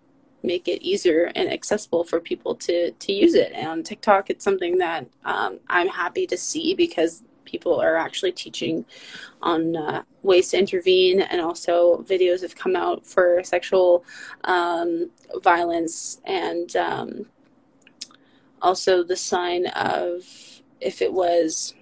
make 0.47 0.69
it 0.69 0.83
easier 0.83 1.31
and 1.35 1.51
accessible 1.51 2.05
for 2.05 2.21
people 2.21 2.55
to 2.55 2.93
to 2.93 3.13
use 3.13 3.35
it. 3.35 3.53
And 3.53 3.85
TikTok, 3.85 4.31
it's 4.31 4.45
something 4.45 4.79
that 4.79 5.07
um, 5.25 5.59
I'm 5.69 5.89
happy 5.89 6.27
to 6.29 6.37
see 6.37 6.75
because 6.75 7.23
people 7.45 7.81
are 7.81 7.97
actually 7.97 8.33
teaching 8.33 8.85
on 9.43 9.77
uh, 9.77 10.03
ways 10.23 10.51
to 10.51 10.59
intervene, 10.59 11.21
and 11.21 11.41
also 11.41 12.03
videos 12.03 12.43
have 12.43 12.57
come 12.57 12.77
out 12.77 13.05
for 13.07 13.43
sexual 13.45 14.05
um, 14.45 15.11
violence 15.43 16.21
and 16.25 16.75
um, 16.77 17.27
also 18.61 19.03
the 19.03 19.17
sign 19.17 19.67
of 19.69 20.23
if 20.81 21.01
it 21.01 21.13
was 21.13 21.75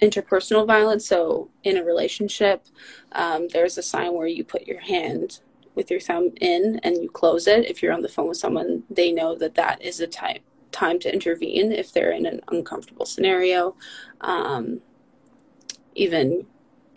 interpersonal 0.00 0.66
violence 0.66 1.06
so 1.06 1.48
in 1.62 1.76
a 1.76 1.84
relationship 1.84 2.66
um, 3.12 3.46
there's 3.48 3.78
a 3.78 3.82
sign 3.82 4.12
where 4.14 4.26
you 4.26 4.42
put 4.42 4.66
your 4.66 4.80
hand 4.80 5.40
with 5.74 5.90
your 5.90 6.00
thumb 6.00 6.32
in 6.40 6.80
and 6.82 7.02
you 7.02 7.08
close 7.08 7.46
it. 7.46 7.68
If 7.70 7.82
you're 7.82 7.92
on 7.92 8.02
the 8.02 8.08
phone 8.08 8.28
with 8.28 8.38
someone, 8.38 8.84
they 8.90 9.12
know 9.12 9.34
that 9.36 9.54
that 9.54 9.82
is 9.82 10.00
a 10.00 10.06
time 10.06 10.38
time 10.70 10.98
to 10.98 11.12
intervene 11.12 11.70
if 11.70 11.92
they're 11.92 12.12
in 12.12 12.24
an 12.24 12.40
uncomfortable 12.48 13.04
scenario. 13.04 13.76
Um, 14.22 14.80
even 15.94 16.46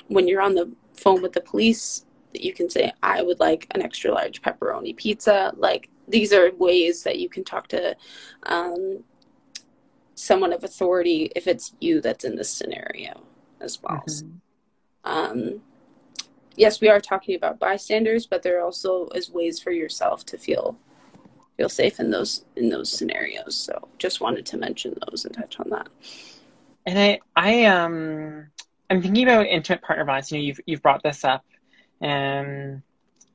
when 0.07 0.27
you're 0.27 0.41
on 0.41 0.55
the 0.55 0.71
phone 0.93 1.21
with 1.21 1.33
the 1.33 1.41
police, 1.41 2.05
that 2.31 2.43
you 2.43 2.53
can 2.53 2.69
say, 2.69 2.93
"I 3.03 3.21
would 3.21 3.39
like 3.39 3.67
an 3.71 3.81
extra 3.81 4.11
large 4.11 4.41
pepperoni 4.41 4.95
pizza." 4.95 5.53
Like 5.57 5.89
these 6.07 6.31
are 6.33 6.51
ways 6.55 7.03
that 7.03 7.19
you 7.19 7.29
can 7.29 7.43
talk 7.43 7.67
to 7.69 7.95
um, 8.43 9.03
someone 10.15 10.53
of 10.53 10.63
authority 10.63 11.31
if 11.35 11.47
it's 11.47 11.73
you 11.79 12.01
that's 12.01 12.23
in 12.23 12.35
this 12.35 12.49
scenario. 12.49 13.23
as 13.61 13.81
well. 13.81 14.03
Mm-hmm. 14.07 14.29
Um, 15.05 15.61
yes, 16.55 16.81
we 16.81 16.89
are 16.89 16.99
talking 16.99 17.35
about 17.35 17.59
bystanders, 17.59 18.25
but 18.25 18.43
there 18.43 18.63
also 18.63 19.07
is 19.09 19.29
ways 19.29 19.59
for 19.59 19.71
yourself 19.71 20.25
to 20.27 20.37
feel 20.37 20.77
feel 21.57 21.69
safe 21.69 21.99
in 21.99 22.11
those 22.11 22.45
in 22.55 22.69
those 22.69 22.91
scenarios. 22.91 23.55
So 23.55 23.87
just 23.97 24.21
wanted 24.21 24.45
to 24.47 24.57
mention 24.57 24.95
those 25.07 25.25
and 25.25 25.33
touch 25.33 25.59
on 25.59 25.69
that. 25.69 25.87
And 26.85 26.99
I 26.99 27.19
I 27.35 27.65
um 27.65 28.47
I'm 28.89 29.01
thinking 29.01 29.23
about 29.23 29.47
intimate 29.47 29.81
partner 29.81 30.05
violence. 30.05 30.31
You 30.31 30.37
know, 30.37 30.43
you've 30.43 30.59
you've 30.65 30.81
brought 30.81 31.03
this 31.03 31.23
up, 31.23 31.43
um, 32.01 32.83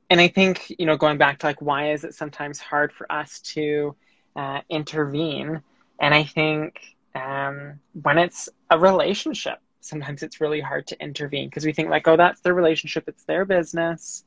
and 0.09 0.21
I 0.21 0.27
think 0.27 0.73
you 0.77 0.85
know 0.85 0.97
going 0.97 1.17
back 1.17 1.39
to 1.39 1.47
like 1.47 1.61
why 1.61 1.91
is 1.91 2.03
it 2.03 2.15
sometimes 2.15 2.59
hard 2.59 2.93
for 2.93 3.11
us 3.11 3.39
to 3.53 3.95
uh, 4.35 4.61
intervene? 4.69 5.61
And 5.99 6.13
I 6.13 6.23
think 6.23 6.79
um, 7.15 7.79
when 8.01 8.17
it's 8.17 8.49
a 8.69 8.79
relationship, 8.79 9.59
sometimes 9.81 10.23
it's 10.23 10.39
really 10.39 10.61
hard 10.61 10.87
to 10.87 11.01
intervene 11.01 11.49
because 11.49 11.65
we 11.65 11.73
think 11.73 11.89
like, 11.89 12.07
oh, 12.07 12.15
that's 12.15 12.41
their 12.41 12.53
relationship, 12.53 13.05
it's 13.07 13.23
their 13.25 13.45
business. 13.45 14.23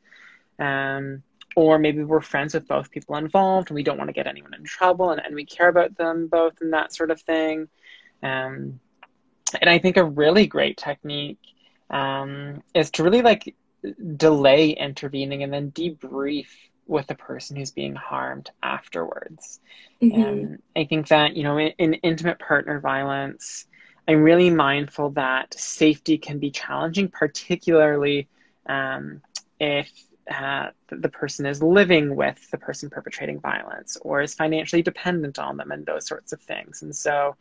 Um, 0.59 1.23
or 1.57 1.79
maybe 1.79 2.03
we're 2.03 2.21
friends 2.21 2.55
with 2.55 2.67
both 2.67 2.91
people 2.91 3.17
involved 3.17 3.71
and 3.71 3.77
we 3.77 3.85
don't 3.85 3.99
want 3.99 4.09
to 4.09 4.15
get 4.15 4.27
anyone 4.27 4.55
in 4.55 4.65
trouble 4.65 5.11
and, 5.11 5.25
and 5.25 5.35
we 5.35 5.45
care 5.45 5.69
about 5.69 5.97
them 5.97 6.27
both 6.27 6.61
and 6.61 6.73
that 6.73 6.95
sort 6.95 7.11
of 7.11 7.21
thing. 7.21 7.69
Um, 8.23 8.81
and 9.61 9.71
I 9.71 9.79
think 9.79 9.97
a 9.97 10.05
really 10.05 10.47
great 10.47 10.77
technique 10.77 11.39
um, 11.91 12.63
is 12.75 12.91
to 12.93 13.05
really 13.05 13.23
like 13.23 13.55
delay 14.17 14.71
intervening 14.71 15.43
and 15.43 15.53
then 15.53 15.71
debrief 15.71 16.49
with 16.87 17.07
the 17.07 17.15
person 17.15 17.57
who's 17.57 17.71
being 17.71 17.95
harmed 17.95 18.51
afterwards. 18.63 19.61
Mm-hmm. 20.03 20.23
Um, 20.23 20.59
I 20.77 20.85
think 20.85 21.09
that, 21.09 21.37
you 21.37 21.45
know, 21.45 21.59
in, 21.59 21.73
in 21.79 21.95
intimate 21.95 22.39
partner 22.39 22.81
violence, 22.81 23.67
I'm 24.07 24.23
really 24.23 24.51
mindful 24.51 25.11
that 25.11 25.55
safety 25.55 26.19
can 26.19 26.39
be 26.39 26.51
challenging, 26.51 27.09
particularly 27.09 28.29
um, 28.67 29.23
if 29.59 29.91
uh, 30.31 30.69
the 30.91 31.09
person 31.09 31.47
is 31.47 31.63
living 31.63 32.17
with 32.17 32.51
the 32.51 32.59
person 32.59 32.91
perpetrating 32.91 33.41
violence 33.41 33.97
or 34.03 34.23
is 34.23 34.35
financially 34.35 34.83
dependent 34.83 35.39
on 35.39 35.57
them 35.57 35.71
and 35.71 35.85
those 35.85 36.07
sorts 36.07 36.33
of 36.33 36.41
things. 36.41 36.83
And 36.83 36.95
so 36.95 37.37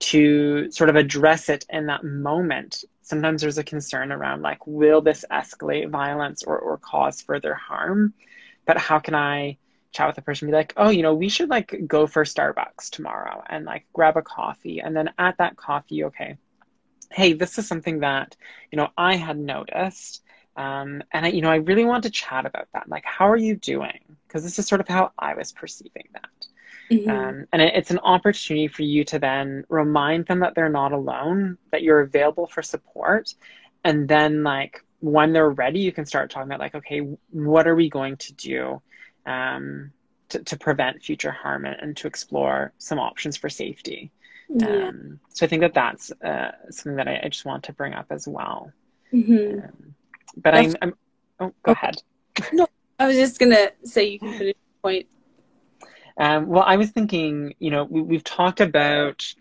to 0.00 0.70
sort 0.70 0.90
of 0.90 0.96
address 0.96 1.48
it 1.48 1.64
in 1.70 1.86
that 1.86 2.04
moment, 2.04 2.84
sometimes 3.02 3.42
there's 3.42 3.58
a 3.58 3.64
concern 3.64 4.12
around 4.12 4.42
like, 4.42 4.66
will 4.66 5.00
this 5.00 5.24
escalate 5.30 5.90
violence 5.90 6.42
or, 6.42 6.58
or 6.58 6.78
cause 6.78 7.20
further 7.20 7.54
harm? 7.54 8.14
But 8.66 8.78
how 8.78 8.98
can 8.98 9.14
I 9.14 9.58
chat 9.92 10.06
with 10.06 10.18
a 10.18 10.22
person 10.22 10.48
be 10.48 10.52
like, 10.52 10.72
oh, 10.76 10.90
you 10.90 11.02
know, 11.02 11.14
we 11.14 11.28
should 11.28 11.48
like 11.48 11.74
go 11.86 12.06
for 12.06 12.24
Starbucks 12.24 12.90
tomorrow 12.90 13.42
and 13.48 13.64
like 13.64 13.86
grab 13.92 14.16
a 14.16 14.22
coffee. 14.22 14.80
And 14.80 14.94
then 14.94 15.10
at 15.18 15.38
that 15.38 15.56
coffee, 15.56 16.04
okay, 16.04 16.36
hey, 17.10 17.32
this 17.32 17.58
is 17.58 17.66
something 17.66 18.00
that, 18.00 18.36
you 18.70 18.76
know, 18.76 18.88
I 18.96 19.16
had 19.16 19.38
noticed. 19.38 20.22
Um, 20.56 21.02
and 21.12 21.26
I, 21.26 21.28
you 21.28 21.42
know, 21.42 21.50
I 21.50 21.56
really 21.56 21.84
want 21.84 22.04
to 22.04 22.10
chat 22.10 22.46
about 22.46 22.68
that. 22.72 22.88
Like, 22.88 23.04
how 23.04 23.28
are 23.28 23.36
you 23.36 23.56
doing? 23.56 23.98
Because 24.26 24.42
this 24.44 24.58
is 24.58 24.66
sort 24.66 24.80
of 24.80 24.88
how 24.88 25.12
I 25.18 25.34
was 25.34 25.52
perceiving 25.52 26.08
that. 26.12 26.46
Mm-hmm. 26.90 27.10
Um, 27.10 27.46
and 27.52 27.62
it, 27.62 27.74
it's 27.74 27.90
an 27.90 28.00
opportunity 28.00 28.68
for 28.68 28.82
you 28.82 29.04
to 29.04 29.18
then 29.18 29.64
remind 29.68 30.26
them 30.26 30.40
that 30.40 30.54
they're 30.54 30.68
not 30.68 30.92
alone, 30.92 31.56
that 31.70 31.82
you're 31.82 32.00
available 32.00 32.46
for 32.46 32.62
support. 32.62 33.34
And 33.84 34.08
then, 34.08 34.42
like, 34.42 34.84
when 34.98 35.32
they're 35.32 35.50
ready, 35.50 35.80
you 35.80 35.92
can 35.92 36.04
start 36.04 36.30
talking 36.30 36.48
about, 36.48 36.60
like, 36.60 36.74
okay, 36.74 37.00
what 37.30 37.66
are 37.66 37.76
we 37.76 37.88
going 37.88 38.16
to 38.18 38.34
do? 38.34 38.82
Um, 39.30 39.92
to, 40.30 40.42
to 40.42 40.56
prevent 40.56 41.02
future 41.02 41.30
harm 41.30 41.64
and, 41.64 41.96
to 41.96 42.06
explore 42.06 42.72
some 42.78 42.98
options 42.98 43.36
for 43.36 43.48
safety. 43.48 44.10
Yeah. 44.48 44.88
Um, 44.88 45.20
so 45.28 45.46
I 45.46 45.48
think 45.48 45.60
that 45.62 45.74
that's 45.74 46.10
uh, 46.22 46.52
something 46.70 46.96
that 46.96 47.08
I, 47.08 47.20
I, 47.24 47.28
just 47.28 47.44
want 47.44 47.64
to 47.64 47.72
bring 47.72 47.94
up 47.94 48.06
as 48.10 48.26
well. 48.26 48.72
Mm-hmm. 49.12 49.60
Um, 49.64 49.94
but 50.36 50.54
I'm, 50.54 50.74
I'm, 50.82 50.94
oh, 51.38 51.54
go 51.62 51.72
ahead. 51.72 52.02
No, 52.52 52.66
I 52.98 53.06
was 53.06 53.16
just 53.16 53.38
gonna 53.38 53.70
say 53.84 54.08
you 54.08 54.18
can 54.18 54.32
finish 54.32 54.54
the 54.54 54.82
point. 54.82 55.06
Um, 56.16 56.46
well, 56.46 56.64
I 56.66 56.76
was 56.76 56.90
thinking, 56.90 57.54
you 57.58 57.70
know, 57.70 57.84
we, 57.84 58.02
we've 58.02 58.24
talked 58.24 58.60
about 58.60 59.32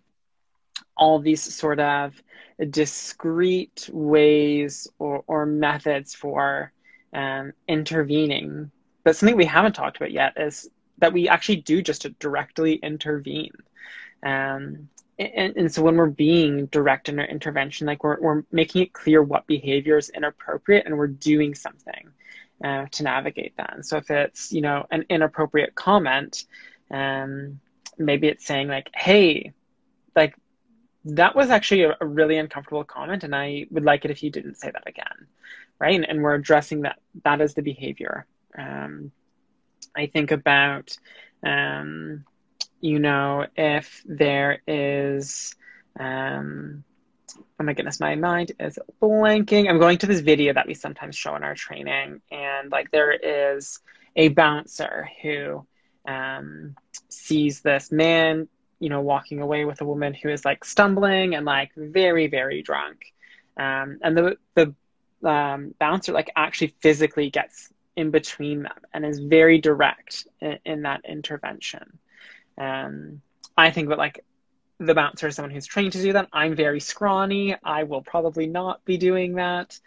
all 0.96 1.20
these 1.20 1.42
sort 1.42 1.80
of 1.80 2.22
discrete 2.70 3.90
ways 3.92 4.88
or, 5.00 5.24
or 5.28 5.46
methods 5.46 6.14
for 6.14 6.72
um, 7.14 7.54
intervening 7.68 8.72
but 9.04 9.16
something 9.16 9.38
we 9.38 9.46
haven't 9.46 9.74
talked 9.74 9.98
about 9.98 10.12
yet 10.12 10.34
is 10.38 10.70
that 11.00 11.14
we 11.14 11.28
actually 11.28 11.58
do 11.58 11.82
just 11.82 12.02
to 12.04 12.10
directly 12.12 12.76
intervene. 12.76 13.54
Um, 14.24 14.90
and, 15.18 15.56
and, 15.58 15.74
so 15.74 15.82
when 15.82 15.96
we're 15.96 16.08
being 16.08 16.68
direct 16.68 17.10
in 17.10 17.20
our 17.20 17.26
intervention, 17.26 17.88
like 17.88 18.04
we're, 18.04 18.20
we're 18.20 18.44
making 18.52 18.84
it 18.84 18.94
clear 18.94 19.22
what 19.22 19.48
behavior 19.48 19.98
is 19.98 20.10
inappropriate 20.10 20.86
and 20.86 20.98
we're 20.98 21.08
doing 21.08 21.56
something 21.56 22.10
uh, 22.64 22.86
to 22.92 23.04
navigate 23.04 23.56
that. 23.58 23.74
And 23.74 23.86
so 23.86 23.98
if 23.98 24.10
it's, 24.10 24.52
you 24.52 24.62
know, 24.62 24.86
an 24.92 25.06
inappropriate 25.10 25.76
comment, 25.76 26.46
um, 26.92 27.60
maybe 27.98 28.28
it's 28.28 28.46
saying 28.46 28.68
like, 28.68 28.90
hey, 28.94 29.54
like 30.16 30.36
that 31.06 31.36
was 31.36 31.50
actually 31.50 31.84
a, 31.84 31.98
a, 32.02 32.06
really 32.06 32.38
uncomfortable 32.38 32.84
comment 32.84 33.24
and 33.24 33.36
I 33.36 33.68
would 33.72 33.86
like 33.86 34.06
it 34.06 34.12
if 34.12 34.24
you 34.24 34.32
didn't 34.32 34.56
say 34.56 34.72
that 34.72 34.88
again. 34.88 35.28
Right. 35.80 35.96
And, 35.96 36.08
and 36.08 36.22
we're 36.22 36.36
addressing 36.36 36.82
that, 36.82 37.00
that 37.24 37.40
is 37.40 37.54
the 37.54 37.62
behavior. 37.62 38.26
Um, 38.58 39.12
I 39.96 40.08
think 40.08 40.32
about, 40.32 40.96
um, 41.46 42.26
you 42.82 43.00
know, 43.00 43.46
if 43.56 44.02
there 44.06 44.62
is, 44.68 45.56
um, 46.00 46.84
oh 47.60 47.64
my 47.64 47.74
goodness, 47.74 48.00
my 48.00 48.16
mind 48.16 48.54
is 48.60 48.80
blanking. 49.02 49.70
I'm 49.70 49.80
going 49.80 49.98
to 50.00 50.08
this 50.08 50.22
video 50.22 50.54
that 50.54 50.68
we 50.68 50.74
sometimes 50.74 51.16
show 51.16 51.36
in 51.36 51.44
our 51.44 51.56
training, 51.56 52.22
and 52.32 52.72
like 52.72 52.92
there 52.92 53.12
is 53.12 53.80
a 54.16 54.30
bouncer 54.30 55.10
who 55.22 55.66
um, 56.08 56.76
sees 57.10 57.62
this 57.62 57.92
man, 57.92 58.48
you 58.80 58.90
know, 58.90 59.02
walking 59.02 59.42
away 59.42 59.66
with 59.66 59.82
a 59.82 59.86
woman 59.86 60.14
who 60.14 60.30
is 60.30 60.46
like 60.46 60.64
stumbling 60.64 61.36
and 61.36 61.46
like 61.46 61.72
very, 61.76 62.28
very 62.28 62.62
drunk. 62.62 63.14
Um, 63.58 64.00
and 64.02 64.18
the 64.18 64.38
the 64.56 64.74
um, 65.30 65.76
bouncer 65.80 66.14
like 66.14 66.32
actually 66.36 66.74
physically 66.80 67.30
gets 67.30 67.70
in 68.00 68.12
between 68.12 68.64
them 68.64 68.80
and 68.94 69.06
is 69.06 69.20
very 69.20 69.60
direct 69.60 70.28
in, 70.42 70.58
in 70.66 70.82
that 70.84 71.02
intervention. 71.08 72.00
Um, 72.58 73.22
I 73.58 73.72
think 73.72 73.90
that 73.90 73.98
like 73.98 74.24
the 74.80 74.96
bouncer 74.96 75.28
is 75.28 75.36
someone 75.36 75.52
who's 75.52 75.66
trained 75.66 75.94
to 75.94 76.02
do 76.02 76.14
that. 76.14 76.30
I'm 76.32 76.56
very 76.56 76.80
scrawny. 76.80 77.56
I 77.64 77.84
will 77.84 78.02
probably 78.02 78.48
not 78.48 78.84
be 78.86 78.98
doing 78.98 79.36
that. 79.36 79.78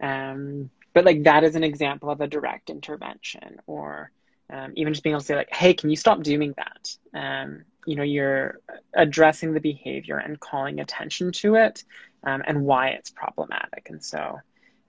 Um, 0.00 0.70
but 0.94 1.04
like 1.04 1.24
that 1.24 1.44
is 1.44 1.56
an 1.56 1.64
example 1.64 2.10
of 2.10 2.20
a 2.20 2.26
direct 2.26 2.68
intervention 2.68 3.60
or 3.66 4.10
um, 4.50 4.72
even 4.76 4.92
just 4.92 5.02
being 5.02 5.14
able 5.14 5.20
to 5.20 5.26
say 5.26 5.36
like, 5.36 5.54
hey, 5.54 5.72
can 5.72 5.88
you 5.88 5.96
stop 5.96 6.22
doing 6.22 6.54
that? 6.58 6.96
Um, 7.18 7.64
you 7.86 7.96
know, 7.96 8.02
you're 8.02 8.60
addressing 8.94 9.54
the 9.54 9.60
behavior 9.60 10.18
and 10.18 10.38
calling 10.38 10.80
attention 10.80 11.32
to 11.32 11.54
it 11.54 11.84
um, 12.24 12.42
and 12.46 12.64
why 12.64 12.88
it's 12.88 13.10
problematic. 13.10 13.88
And 13.88 14.04
so 14.04 14.40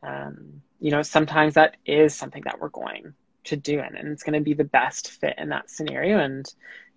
um, 0.06 0.62
you 0.80 0.92
know, 0.92 1.02
sometimes 1.02 1.54
that 1.54 1.78
is 1.86 2.16
something 2.16 2.44
that 2.44 2.60
we're 2.60 2.70
going 2.70 3.14
to 3.46 3.56
do, 3.56 3.80
and, 3.80 3.96
and 3.96 4.10
it's 4.10 4.24
going 4.24 4.34
to 4.34 4.42
be 4.42 4.54
the 4.54 4.64
best 4.64 5.12
fit 5.12 5.36
in 5.38 5.50
that 5.50 5.70
scenario. 5.70 6.20
And 6.20 6.46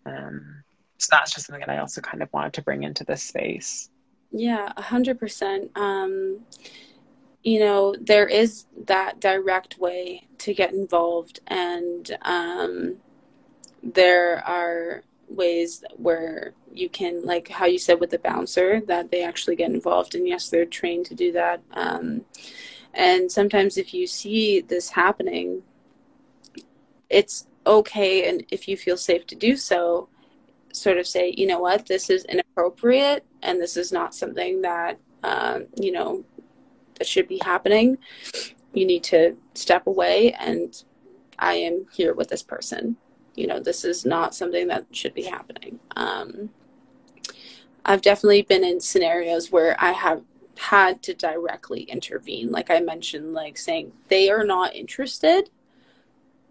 um, 0.05 0.63
so 0.99 1.09
that's 1.11 1.33
just 1.33 1.47
something 1.47 1.65
that 1.67 1.73
I 1.73 1.79
also 1.79 2.01
kind 2.01 2.23
of 2.23 2.33
wanted 2.33 2.55
to 2.55 2.63
bring 2.63 2.83
into 2.83 3.05
this 3.05 3.23
space. 3.23 3.91
Yeah, 4.33 4.73
a 4.77 4.83
hundred 4.83 5.19
percent. 5.19 5.71
Um, 5.77 6.41
you 7.43 7.61
know, 7.61 7.95
there 8.01 8.27
is 8.27 8.67
that 8.87 9.21
direct 9.21 9.79
way 9.79 10.27
to 10.39 10.53
get 10.53 10.73
involved, 10.73 11.41
and 11.47 12.17
um, 12.23 12.97
there 13.83 14.45
are 14.45 15.03
ways 15.29 15.85
where 15.97 16.55
you 16.73 16.89
can, 16.89 17.25
like 17.25 17.49
how 17.49 17.67
you 17.67 17.79
said 17.79 18.01
with 18.01 18.11
the 18.11 18.19
bouncer, 18.19 18.81
that 18.87 19.11
they 19.11 19.23
actually 19.23 19.57
get 19.57 19.71
involved, 19.71 20.15
and 20.15 20.27
yes, 20.27 20.51
they're 20.51 20.67
trained 20.67 21.07
to 21.07 21.15
do 21.15 21.33
that. 21.33 21.61
Um, 21.73 22.25
and 22.97 23.31
sometimes 23.31 23.77
if 23.77 23.93
you 23.93 24.07
see 24.07 24.63
this 24.63 24.89
happening, 24.89 25.63
it's 27.11 27.47
okay. 27.67 28.29
And 28.29 28.45
if 28.51 28.67
you 28.67 28.77
feel 28.77 28.97
safe 28.97 29.27
to 29.27 29.35
do 29.35 29.57
so, 29.57 30.09
sort 30.73 30.97
of 30.97 31.07
say, 31.07 31.35
you 31.37 31.47
know 31.47 31.61
what, 31.61 31.87
this 31.87 32.09
is 32.09 32.25
inappropriate 32.25 33.25
and 33.43 33.61
this 33.61 33.77
is 33.77 33.93
not 33.93 34.15
something 34.15 34.63
that, 34.63 34.99
um, 35.23 35.67
you 35.79 35.93
know, 35.93 36.25
that 36.95 37.07
should 37.07 37.29
be 37.29 37.39
happening. 37.45 37.99
You 38.73 38.87
need 38.87 39.05
to 39.05 39.37
step 39.53 39.87
away 39.87 40.33
and 40.33 40.83
I 41.39 41.55
am 41.55 41.87
here 41.93 42.15
with 42.15 42.29
this 42.29 42.43
person. 42.43 42.97
You 43.35 43.47
know, 43.47 43.61
this 43.61 43.85
is 43.85 44.07
not 44.07 44.35
something 44.35 44.69
that 44.69 44.87
should 44.93 45.13
be 45.13 45.25
happening. 45.25 45.81
Um, 45.95 46.49
I've 47.85 48.01
definitely 48.01 48.43
been 48.43 48.65
in 48.65 48.81
scenarios 48.81 49.53
where 49.53 49.77
I 49.79 49.93
have 49.93 50.23
had 50.59 51.03
to 51.03 51.15
directly 51.15 51.83
intervene. 51.83 52.51
Like 52.51 52.71
i 52.71 52.81
mentioned 52.81 53.35
like 53.35 53.59
saying 53.59 53.93
they 54.09 54.31
are 54.31 54.45
not 54.45 54.75
interested. 54.75 55.51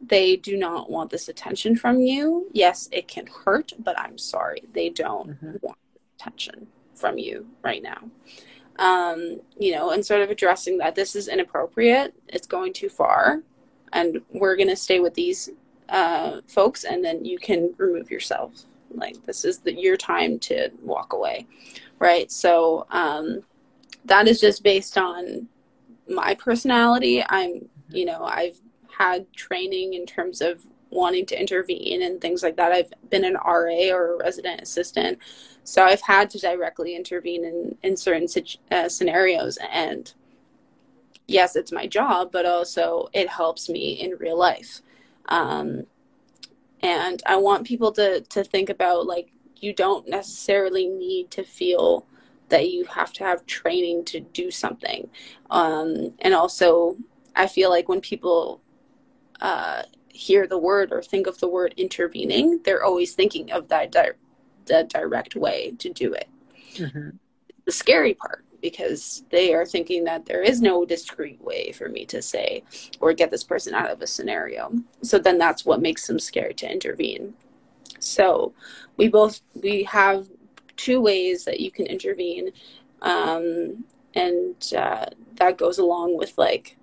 They 0.02 0.36
do 0.36 0.58
not 0.58 0.92
want 0.92 1.10
this 1.10 1.28
attention 1.28 1.76
from 1.76 2.00
you. 2.00 2.50
Yes 2.54 2.90
it 2.92 3.08
can 3.08 3.28
hurt 3.28 3.74
but 3.80 4.00
i'm 4.00 4.18
sorry. 4.18 4.64
They 4.74 4.90
don't 4.90 5.30
mm-hmm. 5.30 5.56
want 5.62 5.78
attention 6.20 6.68
from 6.96 7.18
you 7.18 7.48
right 7.64 7.84
now. 7.84 8.10
Um, 8.78 9.40
you 9.58 9.72
know, 9.72 9.92
and 9.92 10.06
sort 10.06 10.22
of 10.22 10.30
addressing 10.30 10.80
that 10.80 10.96
this 10.96 11.16
is 11.16 11.28
inappropriate, 11.30 12.14
it's 12.28 12.48
going 12.48 12.74
too 12.74 12.90
far, 12.90 13.42
and 13.94 14.22
we're 14.32 14.58
going 14.58 14.68
to 14.68 14.76
stay 14.76 15.00
with 15.00 15.14
these 15.14 15.50
uh, 15.88 16.42
folks, 16.48 16.84
and 16.84 17.04
then 17.04 17.24
you 17.24 17.38
can 17.38 17.74
remove 17.78 18.12
yourself. 18.12 18.64
Like 18.94 19.24
this 19.24 19.46
is 19.46 19.60
the, 19.60 19.74
your 19.74 19.98
time 19.98 20.40
to 20.40 20.72
walk 20.82 21.14
away, 21.14 21.48
right? 22.00 22.30
So 22.32 22.86
um, 22.90 23.42
that 24.06 24.28
is 24.28 24.40
just 24.40 24.64
based 24.64 24.98
on 24.98 25.48
my 26.08 26.36
personality. 26.36 27.24
I'm, 27.28 27.68
you 27.90 28.06
know, 28.06 28.24
I've 28.24 28.60
had 28.98 29.32
training 29.34 29.94
in 29.94 30.06
terms 30.06 30.42
of 30.42 30.66
wanting 30.90 31.26
to 31.26 31.40
intervene 31.40 32.02
and 32.02 32.22
things 32.22 32.42
like 32.42 32.56
that. 32.56 32.72
I've 32.72 32.94
been 33.10 33.26
an 33.26 33.34
RA 33.34 33.90
or 33.92 34.14
a 34.14 34.18
resident 34.18 34.62
assistant, 34.62 35.20
so 35.64 35.84
I've 35.84 36.02
had 36.02 36.30
to 36.32 36.40
directly 36.40 36.96
intervene 36.96 37.44
in 37.44 37.78
in 37.84 37.98
certain 37.98 38.28
uh, 38.72 38.88
scenarios. 38.88 39.58
And 39.72 40.14
yes, 41.28 41.56
it's 41.56 41.72
my 41.72 41.88
job, 41.88 42.32
but 42.32 42.46
also 42.46 43.10
it 43.14 43.30
helps 43.30 43.68
me 43.70 43.94
in 43.94 44.18
real 44.18 44.38
life. 44.38 44.82
Um, 45.28 45.88
and 46.82 47.22
I 47.26 47.38
want 47.38 47.68
people 47.68 47.92
to 47.94 48.22
to 48.22 48.44
think 48.44 48.70
about 48.70 49.06
like 49.08 49.32
you 49.58 49.74
don't 49.74 50.08
necessarily 50.08 50.88
need 50.88 51.32
to 51.32 51.44
feel 51.44 52.06
that 52.50 52.70
you 52.70 52.86
have 52.86 53.12
to 53.14 53.24
have 53.24 53.46
training 53.46 54.06
to 54.06 54.20
do 54.20 54.52
something. 54.52 55.10
Um, 55.50 56.14
and 56.20 56.34
also, 56.34 56.98
I 57.36 57.48
feel 57.48 57.70
like 57.70 57.90
when 57.90 58.02
people 58.02 58.62
uh, 59.42 59.84
hear 60.10 60.48
the 60.48 60.58
word 60.58 60.92
or 60.92 61.02
think 61.02 61.28
of 61.28 61.40
the 61.40 61.48
word 61.48 61.74
intervening, 61.78 62.62
they're 62.64 62.84
always 62.84 63.14
thinking 63.14 63.52
of 63.52 63.68
that 63.70 63.92
di- 63.92 64.12
the 64.66 64.84
direct 64.84 65.36
way 65.36 65.74
to 65.80 65.90
do 65.90 66.14
it. 66.14 66.28
Mm-hmm. 66.76 67.10
The 67.66 67.72
scary 67.72 68.14
part 68.14 68.46
because 68.62 69.24
they 69.30 69.54
are 69.54 69.66
thinking 69.66 70.06
that 70.06 70.26
there 70.26 70.42
is 70.42 70.60
no 70.60 70.86
discreet 70.86 71.40
way 71.40 71.72
for 71.72 71.88
me 71.88 72.04
to 72.04 72.20
say 72.20 72.64
or 73.00 73.14
get 73.14 73.30
this 73.30 73.44
person 73.44 73.76
out 73.76 73.92
of 73.92 74.02
a 74.02 74.08
scenario. 74.08 74.72
So 75.04 75.20
then 75.20 75.38
that's 75.38 75.66
what 75.66 75.84
makes 75.84 76.08
them 76.08 76.18
scared 76.18 76.58
to 76.58 76.72
intervene. 76.72 77.36
So 78.00 78.54
we 78.98 79.08
both 79.08 79.42
we 79.54 79.84
have 79.84 80.28
two 80.78 81.02
ways 81.02 81.46
that 81.46 81.60
you 81.60 81.72
can 81.72 81.86
intervene, 81.86 82.52
um, 83.02 83.86
and 84.14 84.56
uh, 84.76 85.06
that 85.36 85.58
goes 85.58 85.78
along 85.78 86.18
with 86.18 86.38
like 86.38 86.78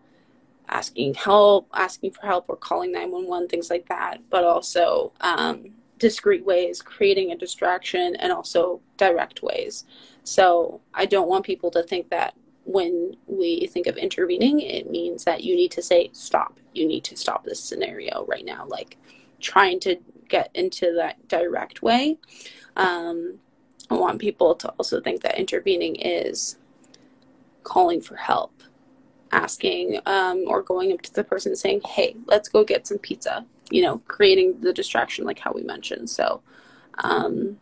asking 0.69 1.15
help, 1.15 1.69
asking 1.75 2.13
for 2.13 2.27
help, 2.27 2.47
or 2.49 2.57
calling 2.57 2.93
911, 2.93 3.49
things 3.49 3.71
like 3.71 3.89
that, 3.89 4.19
but 4.31 4.45
also 4.45 5.13
um, 5.21 5.67
discreet 5.99 6.45
ways, 6.45 6.83
creating 6.83 7.31
a 7.31 7.37
distraction, 7.37 8.17
and 8.17 8.33
also 8.33 8.81
direct 8.97 9.43
ways. 9.43 9.85
So 10.25 10.81
I 10.95 11.07
don't 11.07 11.29
want 11.29 11.45
people 11.45 11.71
to 11.73 11.83
think 11.83 12.11
that 12.11 12.35
when 12.65 13.17
we 13.27 13.67
think 13.67 13.87
of 13.87 13.97
intervening, 13.97 14.61
it 14.61 14.91
means 14.91 15.25
that 15.25 15.43
you 15.43 15.57
need 15.57 15.73
to 15.73 15.83
say, 15.83 16.11
stop. 16.13 16.59
You 16.73 16.87
need 16.87 17.05
to 17.05 17.17
stop 17.17 17.45
this 17.45 17.61
scenario 17.61 18.25
right 18.27 18.45
now. 18.45 18.67
Like 18.69 18.97
trying 19.41 19.81
to 19.81 19.97
get 20.29 20.51
into 20.55 20.95
that 20.97 21.29
direct 21.29 21.83
way. 21.83 22.19
Um, 22.77 23.39
I 23.93 23.97
want 23.99 24.21
people 24.21 24.55
to 24.55 24.69
also 24.71 25.01
think 25.01 25.23
that 25.23 25.39
intervening 25.39 25.97
is 25.97 26.57
calling 27.63 28.01
for 28.01 28.17
help 28.17 28.63
asking 29.33 30.01
um, 30.07 30.45
or 30.47 30.63
going 30.63 30.93
up 30.93 31.03
to 31.03 31.15
the 31.15 31.25
person 31.25 31.55
saying, 31.55 31.83
hey, 31.83 32.17
let's 32.27 32.49
go 32.49 32.65
get 32.65 32.87
some 32.87 32.99
pizza, 32.99 33.45
you 33.71 33.83
know, 33.83 33.99
creating 34.09 34.61
the 34.61 34.73
distraction 34.73 35.25
like 35.25 35.39
how 35.39 35.53
we 35.53 35.63
mentioned. 35.63 36.09
So, 36.09 36.41
um, 37.05 37.59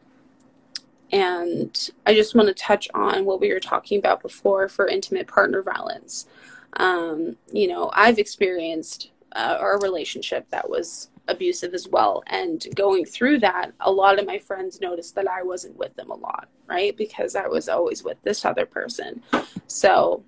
and 1.13 1.91
I 2.07 2.15
just 2.15 2.37
want 2.37 2.47
to 2.47 2.55
touch 2.55 2.89
on 2.95 3.25
what 3.25 3.41
we 3.41 3.53
were 3.53 3.61
talking 3.61 3.99
about 3.99 4.23
before 4.23 4.69
for 4.69 4.87
intimate 4.87 5.27
partner 5.27 5.63
violence. 5.63 6.27
Um, 6.75 7.37
you 7.53 7.67
know, 7.67 7.91
I've 7.93 8.19
experienced 8.19 9.11
uh, 9.33 9.59
a 9.61 9.79
relationship 9.79 10.49
that 10.51 10.71
was 10.71 11.11
abusive 11.31 11.75
as 11.75 11.89
well. 11.89 12.23
And 12.27 12.67
going 12.75 13.05
through 13.05 13.41
that, 13.41 13.73
a 13.81 13.91
lot 13.91 14.19
of 14.19 14.27
my 14.27 14.39
friends 14.39 14.81
noticed 14.81 15.15
that 15.15 15.29
I 15.29 15.43
wasn't 15.43 15.77
with 15.77 15.95
them 15.97 16.11
a 16.11 16.17
lot, 16.17 16.49
right? 16.67 16.97
Because 16.97 17.37
I 17.37 17.47
was 17.47 17.69
always 17.69 18.03
with 18.03 18.21
this 18.23 18.45
other 18.45 18.67
person. 18.67 19.23
So 19.67 20.25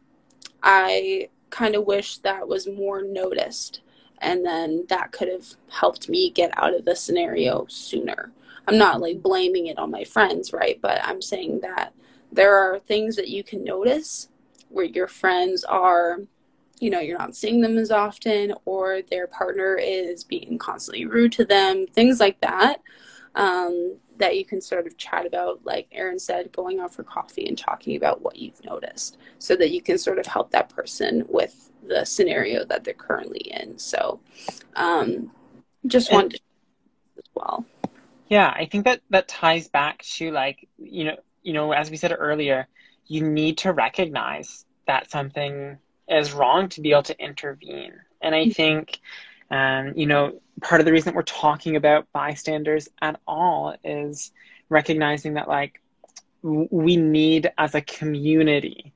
I 0.62 1.28
kind 1.50 1.74
of 1.74 1.84
wish 1.84 2.18
that 2.18 2.48
was 2.48 2.66
more 2.66 3.02
noticed. 3.02 3.80
And 4.18 4.44
then 4.44 4.86
that 4.88 5.12
could 5.12 5.28
have 5.28 5.46
helped 5.68 6.08
me 6.08 6.30
get 6.30 6.56
out 6.56 6.74
of 6.74 6.84
the 6.84 6.94
scenario 6.94 7.66
sooner. 7.68 8.30
I'm 8.68 8.78
not 8.78 9.00
like 9.00 9.22
blaming 9.22 9.66
it 9.66 9.78
on 9.78 9.90
my 9.90 10.04
friends, 10.04 10.52
right? 10.52 10.80
But 10.80 11.00
I'm 11.02 11.20
saying 11.20 11.60
that 11.60 11.92
there 12.30 12.56
are 12.56 12.78
things 12.78 13.16
that 13.16 13.28
you 13.28 13.42
can 13.42 13.64
notice 13.64 14.28
where 14.68 14.84
your 14.84 15.08
friends 15.08 15.64
are, 15.64 16.20
you 16.82 16.90
know, 16.90 16.98
you're 16.98 17.16
not 17.16 17.36
seeing 17.36 17.60
them 17.60 17.78
as 17.78 17.92
often, 17.92 18.52
or 18.64 19.02
their 19.08 19.28
partner 19.28 19.76
is 19.76 20.24
being 20.24 20.58
constantly 20.58 21.06
rude 21.06 21.30
to 21.30 21.44
them, 21.44 21.86
things 21.86 22.18
like 22.18 22.40
that. 22.40 22.82
Um, 23.36 23.98
that 24.18 24.36
you 24.36 24.44
can 24.44 24.60
sort 24.60 24.86
of 24.86 24.96
chat 24.98 25.24
about, 25.24 25.64
like 25.64 25.86
Erin 25.92 26.18
said, 26.18 26.50
going 26.52 26.80
out 26.80 26.92
for 26.92 27.04
coffee 27.04 27.46
and 27.46 27.56
talking 27.56 27.96
about 27.96 28.20
what 28.20 28.36
you've 28.36 28.62
noticed 28.64 29.16
so 29.38 29.54
that 29.56 29.70
you 29.70 29.80
can 29.80 29.96
sort 29.96 30.18
of 30.18 30.26
help 30.26 30.50
that 30.50 30.68
person 30.68 31.24
with 31.28 31.70
the 31.86 32.04
scenario 32.04 32.64
that 32.64 32.82
they're 32.82 32.94
currently 32.94 33.40
in. 33.40 33.78
So 33.78 34.20
um, 34.74 35.30
just 35.86 36.12
wanted 36.12 36.32
to 36.32 36.40
as 37.18 37.30
well. 37.32 37.64
Yeah, 38.28 38.48
I 38.48 38.66
think 38.66 38.84
that 38.84 39.00
that 39.10 39.28
ties 39.28 39.68
back 39.68 40.02
to 40.16 40.32
like, 40.32 40.68
you 40.78 41.04
know, 41.04 41.16
you 41.42 41.52
know, 41.52 41.72
as 41.72 41.90
we 41.90 41.96
said 41.96 42.14
earlier, 42.16 42.66
you 43.06 43.22
need 43.22 43.58
to 43.58 43.72
recognize 43.72 44.66
that 44.86 45.10
something 45.10 45.78
is 46.12 46.32
wrong 46.32 46.68
to 46.70 46.80
be 46.80 46.92
able 46.92 47.02
to 47.04 47.18
intervene. 47.18 47.94
And 48.20 48.34
I 48.34 48.50
think 48.50 49.00
um, 49.52 49.92
you 49.96 50.06
know, 50.06 50.40
part 50.62 50.80
of 50.80 50.86
the 50.86 50.92
reason 50.92 51.14
we're 51.14 51.22
talking 51.22 51.76
about 51.76 52.10
bystanders 52.12 52.88
at 53.02 53.20
all 53.26 53.76
is 53.84 54.32
recognizing 54.70 55.34
that, 55.34 55.46
like, 55.46 55.82
we 56.42 56.96
need 56.96 57.52
as 57.58 57.74
a 57.74 57.82
community 57.82 58.94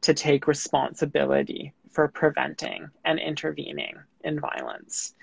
to 0.00 0.14
take 0.14 0.48
responsibility 0.48 1.74
for 1.90 2.08
preventing 2.08 2.88
and 3.04 3.20
intervening 3.20 3.96
in 4.24 4.40
violence. 4.40 5.14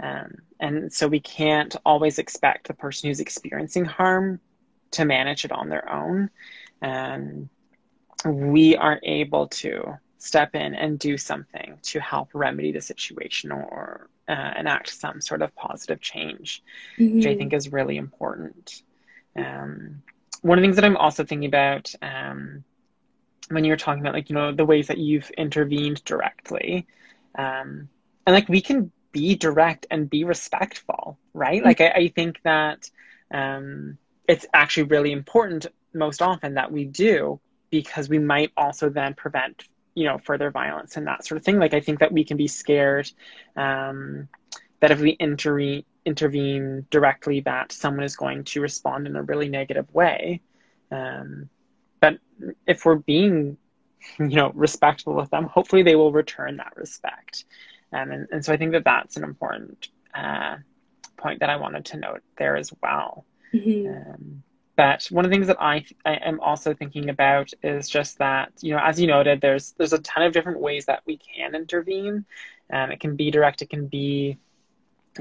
Um, 0.00 0.36
and 0.60 0.92
so 0.92 1.08
we 1.08 1.18
can't 1.18 1.74
always 1.84 2.20
expect 2.20 2.68
the 2.68 2.74
person 2.74 3.08
who's 3.08 3.20
experiencing 3.20 3.86
harm 3.86 4.38
to 4.92 5.04
manage 5.04 5.44
it 5.44 5.50
on 5.50 5.68
their 5.68 5.90
own. 5.90 6.30
And 6.80 7.48
we 8.24 8.76
are 8.76 9.00
able 9.02 9.48
to 9.48 9.98
step 10.18 10.54
in 10.54 10.74
and 10.74 10.98
do 10.98 11.16
something 11.16 11.78
to 11.82 12.00
help 12.00 12.28
remedy 12.34 12.72
the 12.72 12.80
situation 12.80 13.52
or 13.52 14.08
uh, 14.28 14.52
enact 14.58 14.90
some 14.90 15.20
sort 15.20 15.42
of 15.42 15.54
positive 15.54 16.00
change, 16.00 16.62
mm-hmm. 16.98 17.16
which 17.16 17.26
I 17.26 17.30
mm-hmm. 17.30 17.38
think 17.38 17.52
is 17.52 17.72
really 17.72 17.96
important. 17.96 18.82
Um, 19.36 20.02
one 20.42 20.58
of 20.58 20.62
the 20.62 20.66
things 20.66 20.76
that 20.76 20.84
I'm 20.84 20.96
also 20.96 21.24
thinking 21.24 21.48
about 21.48 21.94
um, 22.02 22.64
when 23.50 23.64
you're 23.64 23.76
talking 23.76 24.00
about 24.00 24.14
like 24.14 24.28
you 24.28 24.34
know 24.34 24.52
the 24.52 24.64
ways 24.64 24.88
that 24.88 24.98
you've 24.98 25.30
intervened 25.30 26.04
directly, 26.04 26.86
um, 27.36 27.88
and 28.26 28.34
like 28.34 28.48
we 28.48 28.60
can 28.60 28.92
be 29.12 29.34
direct 29.34 29.86
and 29.90 30.10
be 30.10 30.24
respectful, 30.24 31.18
right? 31.32 31.58
Mm-hmm. 31.58 31.66
Like 31.66 31.80
I, 31.80 31.88
I, 31.88 32.08
think 32.08 32.42
that 32.42 32.90
um, 33.32 33.96
it's 34.28 34.44
actually 34.52 34.82
really 34.84 35.12
important 35.12 35.66
most 35.94 36.20
often 36.20 36.54
that 36.54 36.70
we 36.70 36.84
do 36.84 37.40
because 37.70 38.08
we 38.08 38.18
might 38.18 38.52
also 38.56 38.90
then 38.90 39.14
prevent 39.14 39.64
you 39.98 40.04
know 40.04 40.18
further 40.18 40.50
violence 40.50 40.96
and 40.96 41.06
that 41.06 41.26
sort 41.26 41.38
of 41.38 41.44
thing. 41.44 41.58
Like 41.58 41.74
i 41.74 41.80
think 41.80 41.98
that 41.98 42.12
we 42.12 42.24
can 42.24 42.36
be 42.36 42.46
scared 42.46 43.10
um, 43.56 44.28
that 44.80 44.92
if 44.92 45.00
we 45.00 45.16
inter- 45.18 45.82
intervene 46.04 46.86
directly 46.90 47.40
that 47.40 47.72
someone 47.72 48.04
is 48.04 48.16
going 48.16 48.44
to 48.44 48.60
respond 48.60 49.06
in 49.06 49.16
a 49.16 49.22
really 49.22 49.48
negative 49.48 49.92
way. 49.92 50.40
Um, 50.92 51.50
but 52.00 52.18
if 52.66 52.84
we're 52.84 52.94
being 52.94 53.56
you 54.18 54.36
know 54.36 54.52
respectful 54.54 55.14
with 55.14 55.30
them 55.30 55.44
hopefully 55.44 55.82
they 55.82 55.96
will 55.96 56.12
return 56.12 56.58
that 56.58 56.76
respect. 56.76 57.44
Um, 57.92 58.12
and, 58.12 58.28
and 58.30 58.44
so 58.44 58.52
i 58.52 58.56
think 58.56 58.72
that 58.72 58.84
that's 58.84 59.16
an 59.16 59.24
important 59.24 59.88
uh, 60.14 60.56
point 61.16 61.40
that 61.40 61.50
i 61.50 61.56
wanted 61.56 61.84
to 61.86 61.96
note 61.96 62.22
there 62.36 62.56
as 62.56 62.72
well. 62.80 63.24
Mm-hmm. 63.52 63.88
um, 63.88 64.42
but 64.78 65.08
one 65.10 65.24
of 65.24 65.30
the 65.32 65.34
things 65.34 65.48
that 65.48 65.60
I, 65.60 65.84
I 66.04 66.14
am 66.14 66.38
also 66.38 66.72
thinking 66.72 67.10
about 67.10 67.50
is 67.64 67.88
just 67.88 68.16
that 68.18 68.52
you 68.60 68.70
know 68.70 68.78
as 68.80 69.00
you 69.00 69.08
noted 69.08 69.40
there's 69.40 69.72
there's 69.72 69.92
a 69.92 69.98
ton 69.98 70.22
of 70.22 70.32
different 70.32 70.60
ways 70.60 70.86
that 70.86 71.02
we 71.04 71.18
can 71.18 71.56
intervene. 71.56 72.24
Um, 72.72 72.92
it 72.92 73.00
can 73.00 73.16
be 73.16 73.32
direct 73.32 73.60
it 73.60 73.70
can 73.70 73.88
be 73.88 74.38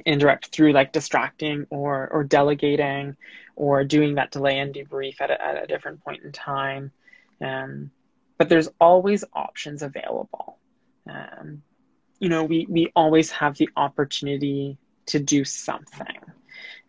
indirect 0.05 0.49
through 0.49 0.73
like 0.73 0.91
distracting 0.91 1.65
or 1.71 2.07
or 2.09 2.23
delegating 2.23 3.17
or 3.55 3.83
doing 3.83 4.13
that 4.15 4.29
delay 4.29 4.59
and 4.59 4.75
debrief 4.75 5.19
at 5.21 5.31
a, 5.31 5.43
at 5.43 5.63
a 5.63 5.65
different 5.65 6.03
point 6.03 6.23
in 6.23 6.31
time. 6.31 6.91
Um, 7.41 7.89
but 8.37 8.49
there's 8.49 8.69
always 8.79 9.23
options 9.33 9.81
available. 9.81 10.59
Um, 11.09 11.63
you 12.19 12.29
know 12.29 12.43
we 12.43 12.67
we 12.69 12.91
always 12.95 13.31
have 13.31 13.57
the 13.57 13.69
opportunity 13.75 14.77
to 15.07 15.17
do 15.17 15.43
something. 15.43 16.21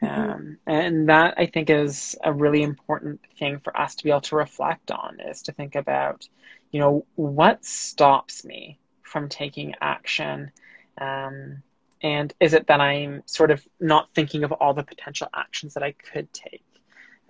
Um, 0.01 0.59
and 0.67 1.09
that 1.09 1.35
I 1.39 1.47
think 1.47 1.71
is 1.71 2.17
a 2.23 2.33
really 2.33 2.63
important 2.63 3.21
thing 3.39 3.59
for 3.59 3.77
us 3.77 3.95
to 3.97 4.05
be 4.05 4.11
able 4.11 4.21
to 4.23 4.37
reflect 4.37 4.91
on 4.91 5.19
is 5.21 5.43
to 5.43 5.53
think 5.53 5.75
about, 5.75 6.29
you 6.71 6.81
know, 6.81 7.05
what 7.17 7.65
stops 7.65 8.45
me 8.45 8.79
from 9.03 9.29
taking 9.29 9.75
action? 9.81 10.53
Um, 11.01 11.63
and 12.03 12.33
is 12.39 12.55
it 12.55 12.69
that 12.69 12.81
I'm 12.81 13.23
sort 13.27 13.51
of 13.51 13.67
not 13.81 14.09
thinking 14.15 14.45
of 14.45 14.53
all 14.53 14.73
the 14.73 14.85
potential 14.85 15.29
actions 15.35 15.75
that 15.75 15.83
I 15.83 15.93
could 15.93 16.33
take? 16.33 16.63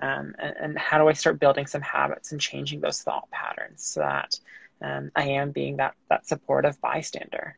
Um, 0.01 0.35
and, 0.39 0.55
and, 0.61 0.79
how 0.79 0.99
do 0.99 1.09
I 1.09 1.13
start 1.13 1.41
building 1.41 1.67
some 1.67 1.81
habits 1.81 2.31
and 2.31 2.41
changing 2.41 2.81
those 2.81 3.03
thought 3.03 3.29
patterns 3.33 3.83
so 3.83 4.01
that 4.01 4.39
um, 4.81 5.11
I 5.17 5.25
am 5.25 5.51
being 5.51 5.79
that 5.79 5.95
that 6.09 6.25
supportive 6.25 6.81
bystander? 6.81 7.57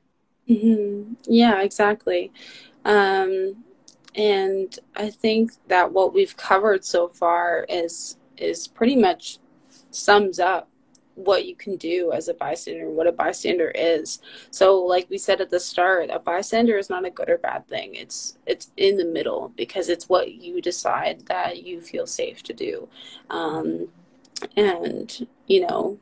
Mm-hmm. 0.48 1.14
Yeah, 1.24 1.61
exactly. 1.61 2.32
Um, 2.86 3.62
and 4.14 4.78
I 4.96 5.11
think 5.11 5.52
that 5.68 5.92
what 5.92 6.12
we've 6.12 6.36
covered 6.36 6.84
so 6.84 7.08
far 7.08 7.66
is 7.68 8.16
is 8.36 8.66
pretty 8.66 8.96
much 8.96 9.38
sums 9.90 10.38
up 10.38 10.68
what 11.14 11.44
you 11.44 11.54
can 11.54 11.76
do 11.76 12.12
as 12.12 12.28
a 12.28 12.34
bystander, 12.34 12.88
what 12.88 13.06
a 13.06 13.12
bystander 13.12 13.70
is. 13.74 14.20
So, 14.50 14.76
like 14.76 15.08
we 15.11 15.18
said 15.18 15.40
at 15.40 15.50
the 15.50 15.61
start, 15.61 16.08
a 16.11 16.18
bystander 16.18 16.78
is 16.78 16.88
not 16.88 17.04
a 17.04 17.11
good 17.11 17.28
or 17.28 17.38
bad 17.38 17.68
thing. 17.68 17.94
It's 17.94 18.38
it's 18.46 18.70
in 18.76 18.96
the 18.96 19.04
middle 19.04 19.52
because 19.56 19.88
it's 19.88 20.08
what 20.08 20.32
you 20.32 20.61
decide 20.61 21.26
that 21.26 21.62
you 21.62 21.80
feel 21.80 22.06
safe 22.06 22.42
to 22.44 22.52
do, 22.52 22.88
um, 23.28 23.88
and 24.56 25.26
you 25.46 25.66
know, 25.66 25.98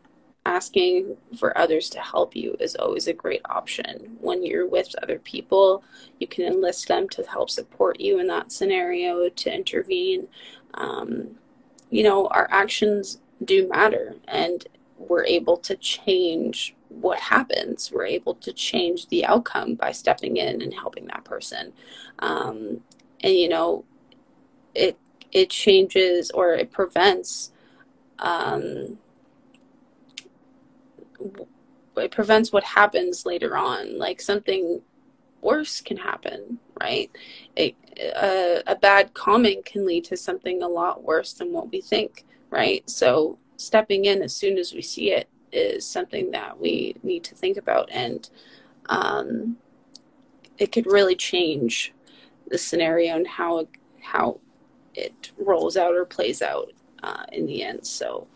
asking 0.48 1.16
for 1.38 1.56
others 1.56 1.90
to 1.90 2.00
help 2.00 2.34
you 2.34 2.56
is 2.58 2.74
always 2.74 3.06
a 3.06 3.12
great 3.12 3.42
option. 3.44 4.16
When 4.20 4.42
you're 4.42 4.66
with 4.66 4.94
other 5.02 5.18
people, 5.18 5.84
you 6.18 6.26
can 6.26 6.44
enlist 6.46 6.88
them 6.88 7.08
to 7.10 7.22
help 7.24 7.50
support 7.50 8.00
you 8.00 8.18
in 8.18 8.26
that 8.28 8.50
scenario, 8.50 9.28
to 9.28 9.54
intervene. 9.54 10.26
Um, 10.74 11.36
you 11.90 12.02
know, 12.02 12.26
our 12.28 12.48
actions 12.50 13.20
do 13.44 13.68
matter, 13.68 14.16
and 14.26 14.66
we're 14.96 15.26
able 15.26 15.58
to 15.58 15.76
change 15.76 16.74
what 16.88 17.18
happens. 17.18 17.92
We're 17.92 18.06
able 18.06 18.34
to 18.36 18.52
change 18.52 19.08
the 19.08 19.26
outcome 19.26 19.74
by 19.74 19.92
stepping 19.92 20.38
in 20.38 20.62
and 20.62 20.72
helping 20.72 21.06
that 21.08 21.24
person. 21.24 21.72
Um, 22.20 22.80
and, 23.20 23.34
you 23.34 23.48
know, 23.48 23.84
it, 24.74 24.96
it 25.30 25.50
changes 25.50 26.30
or 26.30 26.54
it 26.54 26.72
prevents 26.72 27.52
um, 28.18 28.98
it 31.96 32.10
prevents 32.10 32.52
what 32.52 32.64
happens 32.64 33.26
later 33.26 33.56
on. 33.56 33.98
Like 33.98 34.20
something 34.20 34.80
worse 35.40 35.80
can 35.80 35.96
happen 35.96 36.58
right? 36.80 37.10
It, 37.56 37.74
a, 37.96 38.62
a 38.66 38.76
bad 38.76 39.14
comment 39.14 39.64
can 39.64 39.84
lead 39.84 40.04
to 40.04 40.16
something 40.16 40.62
a 40.62 40.68
lot 40.68 41.02
worse 41.02 41.32
than 41.32 41.52
what 41.52 41.70
we 41.70 41.80
think 41.80 42.24
right? 42.50 42.88
So 42.88 43.38
stepping 43.56 44.04
in 44.04 44.22
as 44.22 44.34
soon 44.34 44.58
as 44.58 44.72
we 44.72 44.82
see 44.82 45.12
it 45.12 45.28
is 45.52 45.86
something 45.86 46.30
that 46.30 46.58
we 46.58 46.96
need 47.02 47.24
to 47.24 47.34
think 47.34 47.56
about. 47.56 47.88
And 47.90 48.28
um, 48.88 49.56
it 50.58 50.72
could 50.72 50.86
really 50.86 51.16
change 51.16 51.92
the 52.48 52.58
scenario 52.58 53.16
and 53.16 53.26
how 53.26 53.68
how 54.00 54.40
it 54.94 55.32
rolls 55.36 55.76
out 55.76 55.94
or 55.94 56.04
plays 56.04 56.40
out 56.40 56.72
uh, 57.02 57.24
in 57.32 57.46
the 57.46 57.62
end. 57.62 57.86
So 57.86 58.26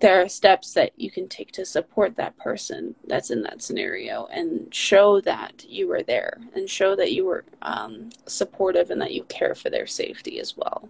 there 0.00 0.20
are 0.20 0.28
steps 0.28 0.74
that 0.74 0.92
you 0.96 1.10
can 1.10 1.28
take 1.28 1.52
to 1.52 1.64
support 1.64 2.16
that 2.16 2.36
person 2.36 2.94
that's 3.06 3.30
in 3.30 3.42
that 3.42 3.62
scenario 3.62 4.26
and 4.26 4.72
show 4.74 5.20
that 5.22 5.64
you 5.68 5.88
were 5.88 6.02
there 6.02 6.38
and 6.54 6.68
show 6.68 6.94
that 6.94 7.12
you 7.12 7.24
were 7.24 7.44
um, 7.62 8.10
supportive 8.26 8.90
and 8.90 9.00
that 9.00 9.12
you 9.12 9.24
care 9.24 9.54
for 9.54 9.70
their 9.70 9.86
safety 9.86 10.38
as 10.38 10.56
well. 10.56 10.88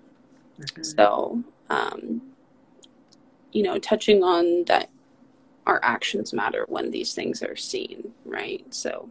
Mm-hmm. 0.61 0.83
So, 0.83 1.45
um, 1.71 2.23
you 3.53 3.63
know, 3.63 3.79
touching 3.79 4.25
on 4.25 4.65
that 4.65 4.91
our 5.67 5.81
actions 5.83 6.33
matter 6.33 6.65
when 6.69 6.91
these 6.91 7.15
things 7.15 7.43
are 7.43 7.57
seen, 7.57 8.13
right? 8.25 8.65
So, 8.75 9.09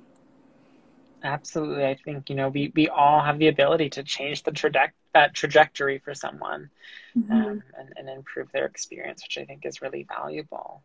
absolutely. 1.26 1.86
I 1.86 1.96
think, 1.96 2.30
you 2.30 2.36
know, 2.36 2.50
we, 2.50 2.72
we 2.76 2.88
all 2.88 3.22
have 3.22 3.40
the 3.40 3.48
ability 3.48 3.90
to 3.92 4.04
change 4.04 4.44
the 4.44 4.52
traje- 4.52 4.92
that 5.14 5.34
trajectory 5.34 6.00
for 6.00 6.14
someone 6.14 6.70
mm-hmm. 7.18 7.32
um, 7.32 7.64
and, 7.78 7.94
and, 7.98 8.10
improve 8.10 8.52
their 8.52 8.66
experience, 8.66 9.24
which 9.24 9.38
I 9.38 9.46
think 9.46 9.66
is 9.66 9.82
really 9.82 10.06
valuable. 10.08 10.82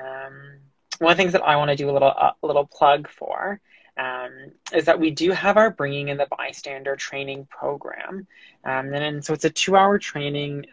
Um, 0.00 0.58
one 0.98 1.12
of 1.12 1.16
the 1.16 1.22
things 1.22 1.32
that 1.32 1.42
I 1.42 1.56
want 1.56 1.70
to 1.70 1.76
do 1.76 1.90
a 1.90 1.92
little 1.92 2.08
a 2.08 2.34
little 2.42 2.66
plug 2.66 3.08
for 3.08 3.60
um, 3.96 4.52
is 4.74 4.84
that 4.84 5.00
we 5.00 5.10
do 5.10 5.30
have 5.32 5.56
our 5.56 5.70
bringing 5.70 6.08
in 6.08 6.18
the 6.18 6.26
bystander 6.36 6.96
training 6.96 7.46
program, 7.50 8.26
um, 8.64 8.92
and, 8.92 8.96
and, 8.96 9.24
so 9.24 9.32
it's 9.32 9.44
a 9.44 9.50
two 9.50 9.76
hour 9.76 9.98
training. 9.98 10.66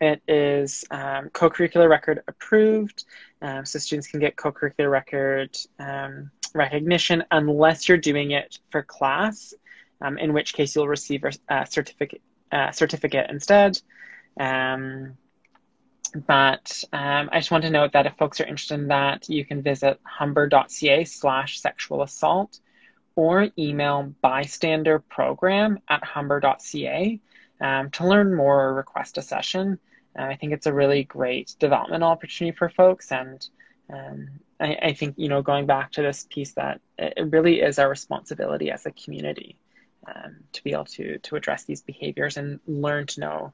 Um, 0.00 0.08
it 0.08 0.22
is 0.28 0.84
um, 0.90 1.30
co-curricular 1.32 1.88
record 1.88 2.22
approved, 2.28 3.04
um, 3.42 3.64
so 3.64 3.78
students 3.78 4.08
can 4.08 4.20
get 4.20 4.36
co-curricular 4.36 4.90
record 4.90 5.56
recognition 6.54 7.22
unless 7.30 7.88
you're 7.88 7.98
doing 7.98 8.30
it 8.30 8.58
for 8.70 8.82
class 8.82 9.54
um, 10.00 10.18
in 10.18 10.32
which 10.32 10.54
case 10.54 10.74
you'll 10.74 10.88
receive 10.88 11.24
a 11.48 11.66
certificate, 11.66 12.22
uh, 12.52 12.70
certificate 12.70 13.30
instead. 13.30 13.80
Um, 14.38 15.16
but 16.26 16.82
um, 16.92 17.28
I 17.32 17.38
just 17.38 17.50
want 17.50 17.64
to 17.64 17.70
note 17.70 17.92
that 17.92 18.06
if 18.06 18.14
folks 18.16 18.40
are 18.40 18.46
interested 18.46 18.74
in 18.74 18.88
that, 18.88 19.28
you 19.28 19.44
can 19.44 19.62
visit 19.62 20.00
humber.ca 20.02 21.04
slash 21.04 21.60
sexual 21.60 22.02
assault 22.02 22.60
or 23.16 23.48
email 23.58 24.14
bystander 24.22 24.98
program 24.98 25.78
at 25.88 26.04
humber.ca 26.04 27.20
um, 27.60 27.90
to 27.90 28.06
learn 28.06 28.34
more 28.34 28.68
or 28.68 28.74
request 28.74 29.18
a 29.18 29.22
session. 29.22 29.78
Uh, 30.18 30.22
I 30.22 30.36
think 30.36 30.52
it's 30.52 30.66
a 30.66 30.72
really 30.72 31.04
great 31.04 31.54
development 31.58 32.02
opportunity 32.02 32.56
for 32.56 32.68
folks. 32.68 33.12
And 33.12 33.46
um, 33.92 34.28
I, 34.60 34.78
I, 34.82 34.92
think, 34.94 35.14
you 35.16 35.28
know, 35.28 35.42
going 35.42 35.66
back 35.66 35.92
to 35.92 36.02
this 36.02 36.26
piece 36.30 36.52
that 36.54 36.80
it 36.98 37.30
really 37.30 37.60
is 37.60 37.78
our 37.78 37.88
responsibility 37.88 38.70
as 38.70 38.86
a 38.86 38.92
community 38.92 39.56
um, 40.06 40.36
to 40.52 40.62
be 40.64 40.72
able 40.72 40.84
to 40.84 41.18
to 41.18 41.36
address 41.36 41.64
these 41.64 41.82
behaviors 41.82 42.36
and 42.36 42.60
learn 42.66 43.06
to 43.06 43.20
know 43.20 43.52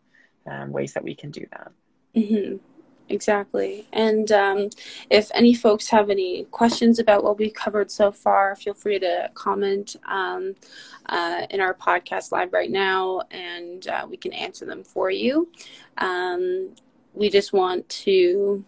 um, 0.51 0.71
ways 0.73 0.93
that 0.95 1.05
we 1.05 1.15
can 1.15 1.31
do 1.31 1.47
that. 1.51 1.73
Mm-hmm. 2.17 2.57
Exactly. 3.13 3.87
And 3.93 4.33
um, 4.33 4.71
if 5.11 5.31
any 5.35 5.53
folks 5.53 5.91
have 5.91 6.09
any 6.09 6.45
questions 6.45 6.99
about 6.99 7.23
what 7.23 7.39
we've 7.39 7.53
covered 7.53 7.91
so 7.91 8.11
far, 8.11 8.57
feel 8.57 8.73
free 8.73 8.99
to 9.01 9.31
comment 9.35 9.97
um, 10.09 10.55
uh, 11.07 11.43
in 11.51 11.61
our 11.61 11.75
podcast 11.75 12.33
live 12.33 12.55
right 12.55 12.71
now 12.71 13.21
and 13.31 13.87
uh, 13.87 14.07
we 14.09 14.17
can 14.17 14.33
answer 14.33 14.65
them 14.65 14.83
for 14.83 15.11
you. 15.11 15.47
Um, 15.99 16.71
we 17.13 17.29
just 17.29 17.53
want 17.53 17.87
to 17.91 18.65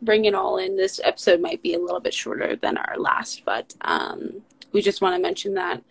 bring 0.00 0.24
it 0.24 0.34
all 0.34 0.56
in. 0.56 0.74
This 0.74 0.98
episode 1.04 1.42
might 1.42 1.62
be 1.62 1.74
a 1.74 1.78
little 1.78 2.00
bit 2.00 2.14
shorter 2.14 2.56
than 2.56 2.78
our 2.78 2.96
last, 2.96 3.42
but 3.44 3.74
um, 3.82 4.40
we 4.72 4.80
just 4.80 5.02
want 5.02 5.14
to 5.14 5.20
mention 5.20 5.52
that, 5.54 5.82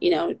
you 0.00 0.10
know, 0.10 0.36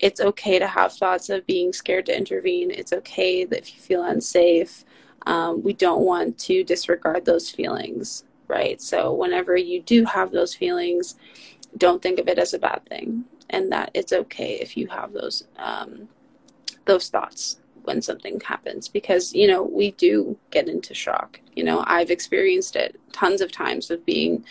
it's 0.00 0.20
okay 0.20 0.58
to 0.58 0.66
have 0.66 0.92
thoughts 0.92 1.30
of 1.30 1.46
being 1.46 1.72
scared 1.72 2.06
to 2.06 2.16
intervene. 2.16 2.70
It's 2.70 2.92
okay 2.92 3.46
that 3.46 3.60
if 3.60 3.74
you 3.74 3.80
feel 3.80 4.02
unsafe. 4.02 4.84
Um, 5.26 5.62
we 5.62 5.72
don't 5.72 6.02
want 6.04 6.38
to 6.40 6.64
disregard 6.64 7.24
those 7.24 7.50
feelings, 7.50 8.24
right? 8.48 8.80
So, 8.80 9.12
whenever 9.12 9.56
you 9.56 9.82
do 9.82 10.04
have 10.04 10.32
those 10.32 10.54
feelings, 10.54 11.16
don't 11.76 12.02
think 12.02 12.18
of 12.18 12.28
it 12.28 12.38
as 12.38 12.54
a 12.54 12.58
bad 12.58 12.84
thing, 12.86 13.24
and 13.50 13.70
that 13.72 13.90
it's 13.94 14.12
okay 14.12 14.54
if 14.54 14.76
you 14.76 14.88
have 14.88 15.12
those 15.12 15.44
um, 15.58 16.08
those 16.86 17.08
thoughts 17.08 17.60
when 17.82 18.02
something 18.02 18.40
happens, 18.40 18.88
because 18.88 19.34
you 19.34 19.46
know 19.46 19.62
we 19.62 19.92
do 19.92 20.38
get 20.50 20.68
into 20.68 20.94
shock. 20.94 21.40
You 21.54 21.64
know, 21.64 21.84
I've 21.86 22.10
experienced 22.10 22.76
it 22.76 22.98
tons 23.12 23.40
of 23.40 23.52
times 23.52 23.90
of 23.90 24.06
being 24.06 24.44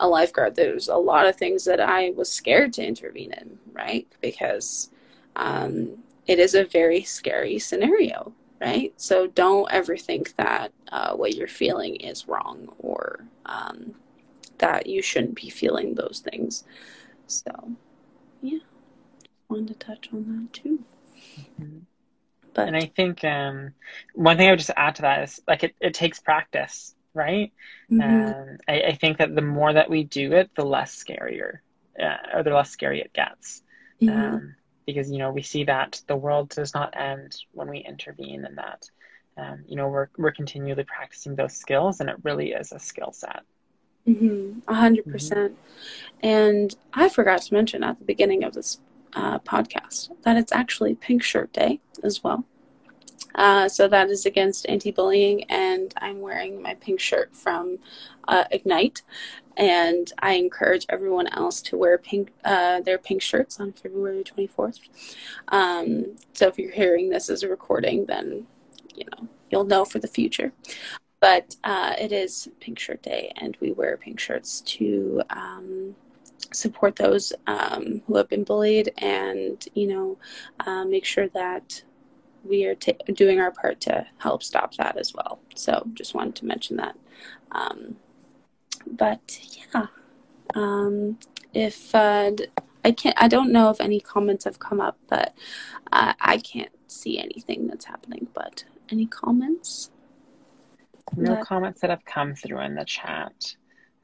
a 0.00 0.08
lifeguard. 0.08 0.56
There's 0.56 0.88
a 0.88 0.96
lot 0.96 1.26
of 1.26 1.36
things 1.36 1.64
that 1.64 1.80
I 1.80 2.10
was 2.10 2.30
scared 2.30 2.72
to 2.74 2.86
intervene 2.86 3.32
in, 3.32 3.58
right? 3.72 4.06
Because 4.20 4.90
um, 5.36 5.98
it 6.26 6.38
is 6.38 6.54
a 6.54 6.64
very 6.64 7.02
scary 7.02 7.58
scenario, 7.58 8.32
right? 8.64 8.92
So 8.96 9.26
don't 9.26 9.70
ever 9.70 9.96
think 9.96 10.36
that 10.36 10.72
uh, 10.90 11.14
what 11.14 11.34
you're 11.34 11.48
feeling 11.48 11.96
is 11.96 12.28
wrong 12.28 12.68
or 12.78 13.26
um, 13.46 13.94
that 14.58 14.86
you 14.86 15.02
shouldn't 15.02 15.34
be 15.34 15.50
feeling 15.50 15.94
those 15.94 16.22
things. 16.24 16.64
So, 17.26 17.50
yeah, 18.40 18.58
wanted 19.48 19.68
to 19.68 19.74
touch 19.74 20.08
on 20.12 20.24
that 20.26 20.52
too. 20.52 20.80
Mm-hmm. 21.60 21.78
But, 22.54 22.68
and 22.68 22.76
I 22.76 22.86
think 22.94 23.24
um, 23.24 23.74
one 24.14 24.36
thing 24.36 24.48
I 24.48 24.52
would 24.52 24.60
just 24.60 24.70
add 24.76 24.94
to 24.96 25.02
that 25.02 25.24
is 25.24 25.40
like 25.48 25.64
it, 25.64 25.74
it 25.80 25.94
takes 25.94 26.20
practice, 26.20 26.94
right? 27.12 27.52
Mm-hmm. 27.90 28.00
Um, 28.02 28.58
I, 28.68 28.80
I, 28.82 28.94
think 28.94 29.18
that 29.18 29.34
the 29.34 29.42
more 29.42 29.72
that 29.72 29.90
we 29.90 30.04
do 30.04 30.32
it, 30.32 30.50
the 30.54 30.64
less 30.64 30.94
scarier 30.94 31.58
uh, 32.00 32.16
or 32.32 32.42
the 32.44 32.50
less 32.50 32.70
scary 32.70 33.00
it 33.00 33.12
gets. 33.12 33.62
Mm-hmm. 34.00 34.34
Um, 34.34 34.54
because 34.86 35.10
you 35.10 35.18
know 35.18 35.30
we 35.30 35.42
see 35.42 35.64
that 35.64 36.00
the 36.06 36.16
world 36.16 36.48
does 36.50 36.74
not 36.74 36.94
end 36.96 37.36
when 37.52 37.68
we 37.68 37.78
intervene 37.78 38.44
and 38.44 38.58
that 38.58 38.88
um, 39.36 39.64
you 39.66 39.76
know 39.76 39.88
we're, 39.88 40.08
we're 40.16 40.32
continually 40.32 40.84
practicing 40.84 41.34
those 41.34 41.54
skills 41.54 42.00
and 42.00 42.08
it 42.08 42.16
really 42.22 42.52
is 42.52 42.72
a 42.72 42.78
skill 42.78 43.12
set 43.12 43.42
mm-hmm. 44.06 44.60
100% 44.72 45.04
mm-hmm. 45.04 45.54
and 46.22 46.76
i 46.92 47.08
forgot 47.08 47.42
to 47.42 47.54
mention 47.54 47.82
at 47.82 47.98
the 47.98 48.04
beginning 48.04 48.44
of 48.44 48.52
this 48.54 48.78
uh, 49.14 49.38
podcast 49.40 50.10
that 50.22 50.36
it's 50.36 50.52
actually 50.52 50.94
Pink 50.94 51.22
Shirt 51.22 51.52
Day 51.52 51.80
as 52.02 52.22
well. 52.22 52.44
Uh, 53.34 53.68
so 53.68 53.88
that 53.88 54.10
is 54.10 54.26
against 54.26 54.68
anti-bullying, 54.68 55.44
and 55.44 55.92
I'm 55.96 56.20
wearing 56.20 56.62
my 56.62 56.74
pink 56.74 57.00
shirt 57.00 57.34
from 57.34 57.78
uh, 58.28 58.44
Ignite. 58.52 59.02
And 59.56 60.12
I 60.18 60.34
encourage 60.34 60.86
everyone 60.88 61.28
else 61.28 61.62
to 61.62 61.76
wear 61.76 61.98
pink 61.98 62.32
uh, 62.44 62.80
their 62.80 62.98
pink 62.98 63.22
shirts 63.22 63.60
on 63.60 63.72
February 63.72 64.24
24th. 64.24 64.80
Um, 65.48 66.16
so 66.32 66.48
if 66.48 66.58
you're 66.58 66.72
hearing 66.72 67.10
this 67.10 67.30
as 67.30 67.42
a 67.42 67.48
recording, 67.48 68.06
then 68.06 68.46
you 68.94 69.04
know 69.04 69.28
you'll 69.50 69.64
know 69.64 69.84
for 69.84 69.98
the 69.98 70.08
future. 70.08 70.52
But 71.20 71.56
uh, 71.64 71.94
it 71.98 72.12
is 72.12 72.50
Pink 72.60 72.78
Shirt 72.78 73.02
Day, 73.02 73.32
and 73.36 73.56
we 73.60 73.72
wear 73.72 73.96
pink 73.96 74.20
shirts 74.20 74.60
to 74.62 75.22
um, 75.30 75.94
support 76.52 76.96
those 76.96 77.32
um, 77.46 78.02
who 78.06 78.16
have 78.16 78.28
been 78.28 78.44
bullied, 78.44 78.92
and 78.98 79.66
you 79.74 79.86
know, 79.86 80.18
uh, 80.66 80.84
make 80.84 81.04
sure 81.04 81.28
that 81.28 81.82
we 82.44 82.66
are 82.66 82.74
t- 82.74 82.98
doing 83.14 83.40
our 83.40 83.50
part 83.50 83.80
to 83.80 84.06
help 84.18 84.42
stop 84.42 84.74
that 84.74 84.96
as 84.96 85.14
well. 85.14 85.40
So 85.54 85.88
just 85.94 86.14
wanted 86.14 86.34
to 86.36 86.44
mention 86.44 86.76
that. 86.76 86.96
Um, 87.52 87.96
but 88.86 89.40
yeah, 89.52 89.86
um, 90.54 91.18
if 91.52 91.94
uh, 91.94 92.32
I 92.84 92.92
can't, 92.92 93.16
I 93.20 93.28
don't 93.28 93.52
know 93.52 93.70
if 93.70 93.80
any 93.80 94.00
comments 94.00 94.44
have 94.44 94.58
come 94.58 94.80
up, 94.80 94.98
but 95.08 95.34
uh, 95.92 96.14
I 96.20 96.38
can't 96.38 96.72
see 96.86 97.18
anything 97.18 97.66
that's 97.66 97.84
happening. 97.84 98.28
But 98.34 98.64
any 98.90 99.06
comments? 99.06 99.90
No 101.16 101.36
that... 101.36 101.44
comments 101.44 101.80
that 101.80 101.90
have 101.90 102.04
come 102.04 102.34
through 102.34 102.60
in 102.60 102.74
the 102.74 102.84
chat. 102.84 103.56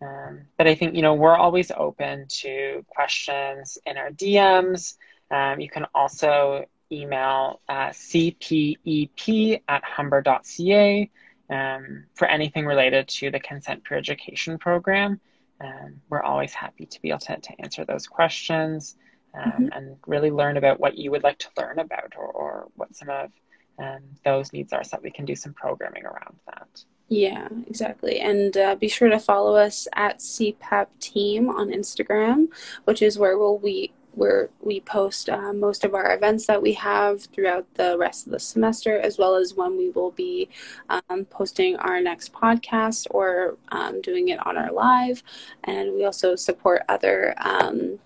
Um, 0.03 0.43
but 0.57 0.66
I 0.66 0.74
think, 0.74 0.95
you 0.95 1.03
know, 1.03 1.14
we're 1.14 1.37
always 1.37 1.70
open 1.70 2.26
to 2.28 2.85
questions 2.89 3.76
in 3.85 3.99
our 3.99 4.11
DMs. 4.11 4.95
Um, 5.31 5.61
you 5.61 5.68
can 5.68 5.87
also 5.95 6.64
email 6.91 7.61
uh, 7.68 7.91
cpep 7.91 9.62
at 9.68 9.85
humber.ca 9.85 11.11
um, 11.51 12.05
for 12.14 12.26
anything 12.26 12.64
related 12.64 13.09
to 13.09 13.30
the 13.30 13.40
Consent 13.40 13.84
Peer 13.84 13.98
Education 13.98 14.59
Program. 14.59 15.20
Um, 15.61 16.01
we're 16.09 16.22
always 16.22 16.55
happy 16.55 16.86
to 16.86 17.03
be 17.03 17.11
able 17.11 17.18
to, 17.20 17.36
to 17.36 17.61
answer 17.61 17.84
those 17.84 18.07
questions 18.07 18.96
um, 19.34 19.51
mm-hmm. 19.51 19.66
and 19.72 19.96
really 20.07 20.30
learn 20.30 20.57
about 20.57 20.80
what 20.80 20.96
you 20.96 21.11
would 21.11 21.22
like 21.22 21.38
to 21.38 21.48
learn 21.59 21.78
about 21.78 22.14
or, 22.16 22.26
or 22.26 22.68
what 22.76 22.94
some 22.96 23.11
of 23.11 23.30
um, 23.78 24.01
those 24.24 24.53
needs 24.53 24.72
are 24.72 24.84
so 24.84 24.96
that 24.96 25.03
we 25.03 25.11
can 25.11 25.24
do 25.24 25.34
some 25.34 25.53
programming 25.53 26.05
around 26.05 26.38
that. 26.46 26.84
Yeah, 27.09 27.48
exactly. 27.66 28.20
And 28.20 28.57
uh, 28.57 28.76
be 28.76 28.88
sure 28.88 29.09
to 29.09 29.18
follow 29.18 29.57
us 29.57 29.88
at 29.94 30.18
CPEP 30.18 30.86
Team 31.01 31.51
on 31.51 31.70
Instagram, 31.70 32.46
which 32.84 33.03
is 33.03 33.18
where 33.18 33.36
we'll 33.36 33.59
we 33.59 33.92
where 34.13 34.51
we 34.61 34.81
post 34.81 35.29
uh, 35.29 35.53
most 35.53 35.85
of 35.85 35.95
our 35.95 36.15
events 36.15 36.47
that 36.47 36.61
we 36.61 36.73
have 36.73 37.23
throughout 37.25 37.67
the 37.75 37.97
rest 37.99 38.27
of 38.27 38.33
the 38.33 38.41
semester, 38.41 38.99
as 38.99 39.19
well 39.19 39.37
as 39.37 39.55
when 39.55 39.77
we 39.77 39.91
will 39.91 40.11
be 40.11 40.49
um, 40.89 41.25
posting 41.27 41.77
our 41.77 42.01
next 42.01 42.33
podcast 42.33 43.07
or 43.11 43.57
um, 43.71 44.01
doing 44.01 44.29
it 44.29 44.45
on 44.47 44.57
our 44.57 44.73
live. 44.73 45.23
And 45.65 45.95
we 45.95 46.05
also 46.05 46.35
support 46.35 46.83
other 46.89 47.35
um, 47.39 47.99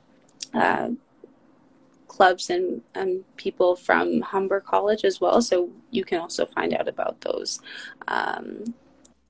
uh, 0.53 0.91
clubs 2.09 2.51
and, 2.51 2.83
and 2.95 3.25
people 3.37 3.75
from 3.75 4.21
Humber 4.21 4.61
College 4.61 5.05
as 5.05 5.21
well. 5.21 5.43
So 5.43 5.71
you 5.91 6.05
can 6.05 6.21
also 6.21 6.47
find 6.47 6.73
out 6.75 6.87
about 6.87 7.21
those 7.23 7.61
um, 8.07 8.75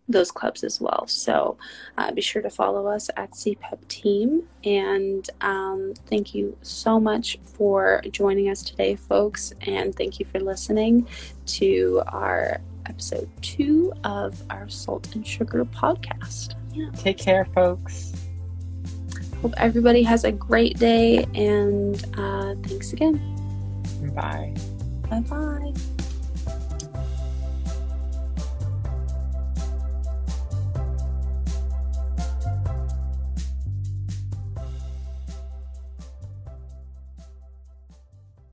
those 0.09 0.31
clubs 0.31 0.65
as 0.65 0.81
well. 0.81 1.07
So 1.07 1.57
uh, 1.97 2.13
be 2.13 2.21
sure 2.21 2.43
to 2.43 2.51
follow 2.51 2.87
us 2.87 3.09
at 3.17 3.33
CPEP 3.33 3.89
Team. 3.89 4.49
And 4.65 5.29
um, 5.41 5.95
thank 6.07 6.35
you 6.35 6.57
so 6.63 7.01
much 7.01 7.39
for 7.43 8.03
joining 8.11 8.49
us 8.49 8.63
today, 8.63 8.97
folks. 8.97 9.53
And 9.63 9.95
thank 9.95 10.19
you 10.19 10.27
for 10.27 10.41
listening 10.41 11.09
to 11.47 12.03
our 12.09 12.61
episode 12.87 13.31
two 13.41 13.93
of 14.05 14.41
our 14.51 14.69
Salt 14.69 15.15
and 15.15 15.27
Sugar 15.27 15.65
podcast. 15.65 16.55
Yeah. 16.73 16.91
Take 16.97 17.19
care, 17.19 17.47
folks. 17.47 18.13
Hope 19.41 19.55
everybody 19.57 20.03
has 20.03 20.25
a 20.25 20.33
great 20.33 20.79
day. 20.79 21.25
And 21.35 22.03
uh, 22.17 22.55
thanks 22.63 22.93
again. 22.93 23.21
Bye. 24.15 24.55
Bye 25.09 25.21
bye. 25.21 25.73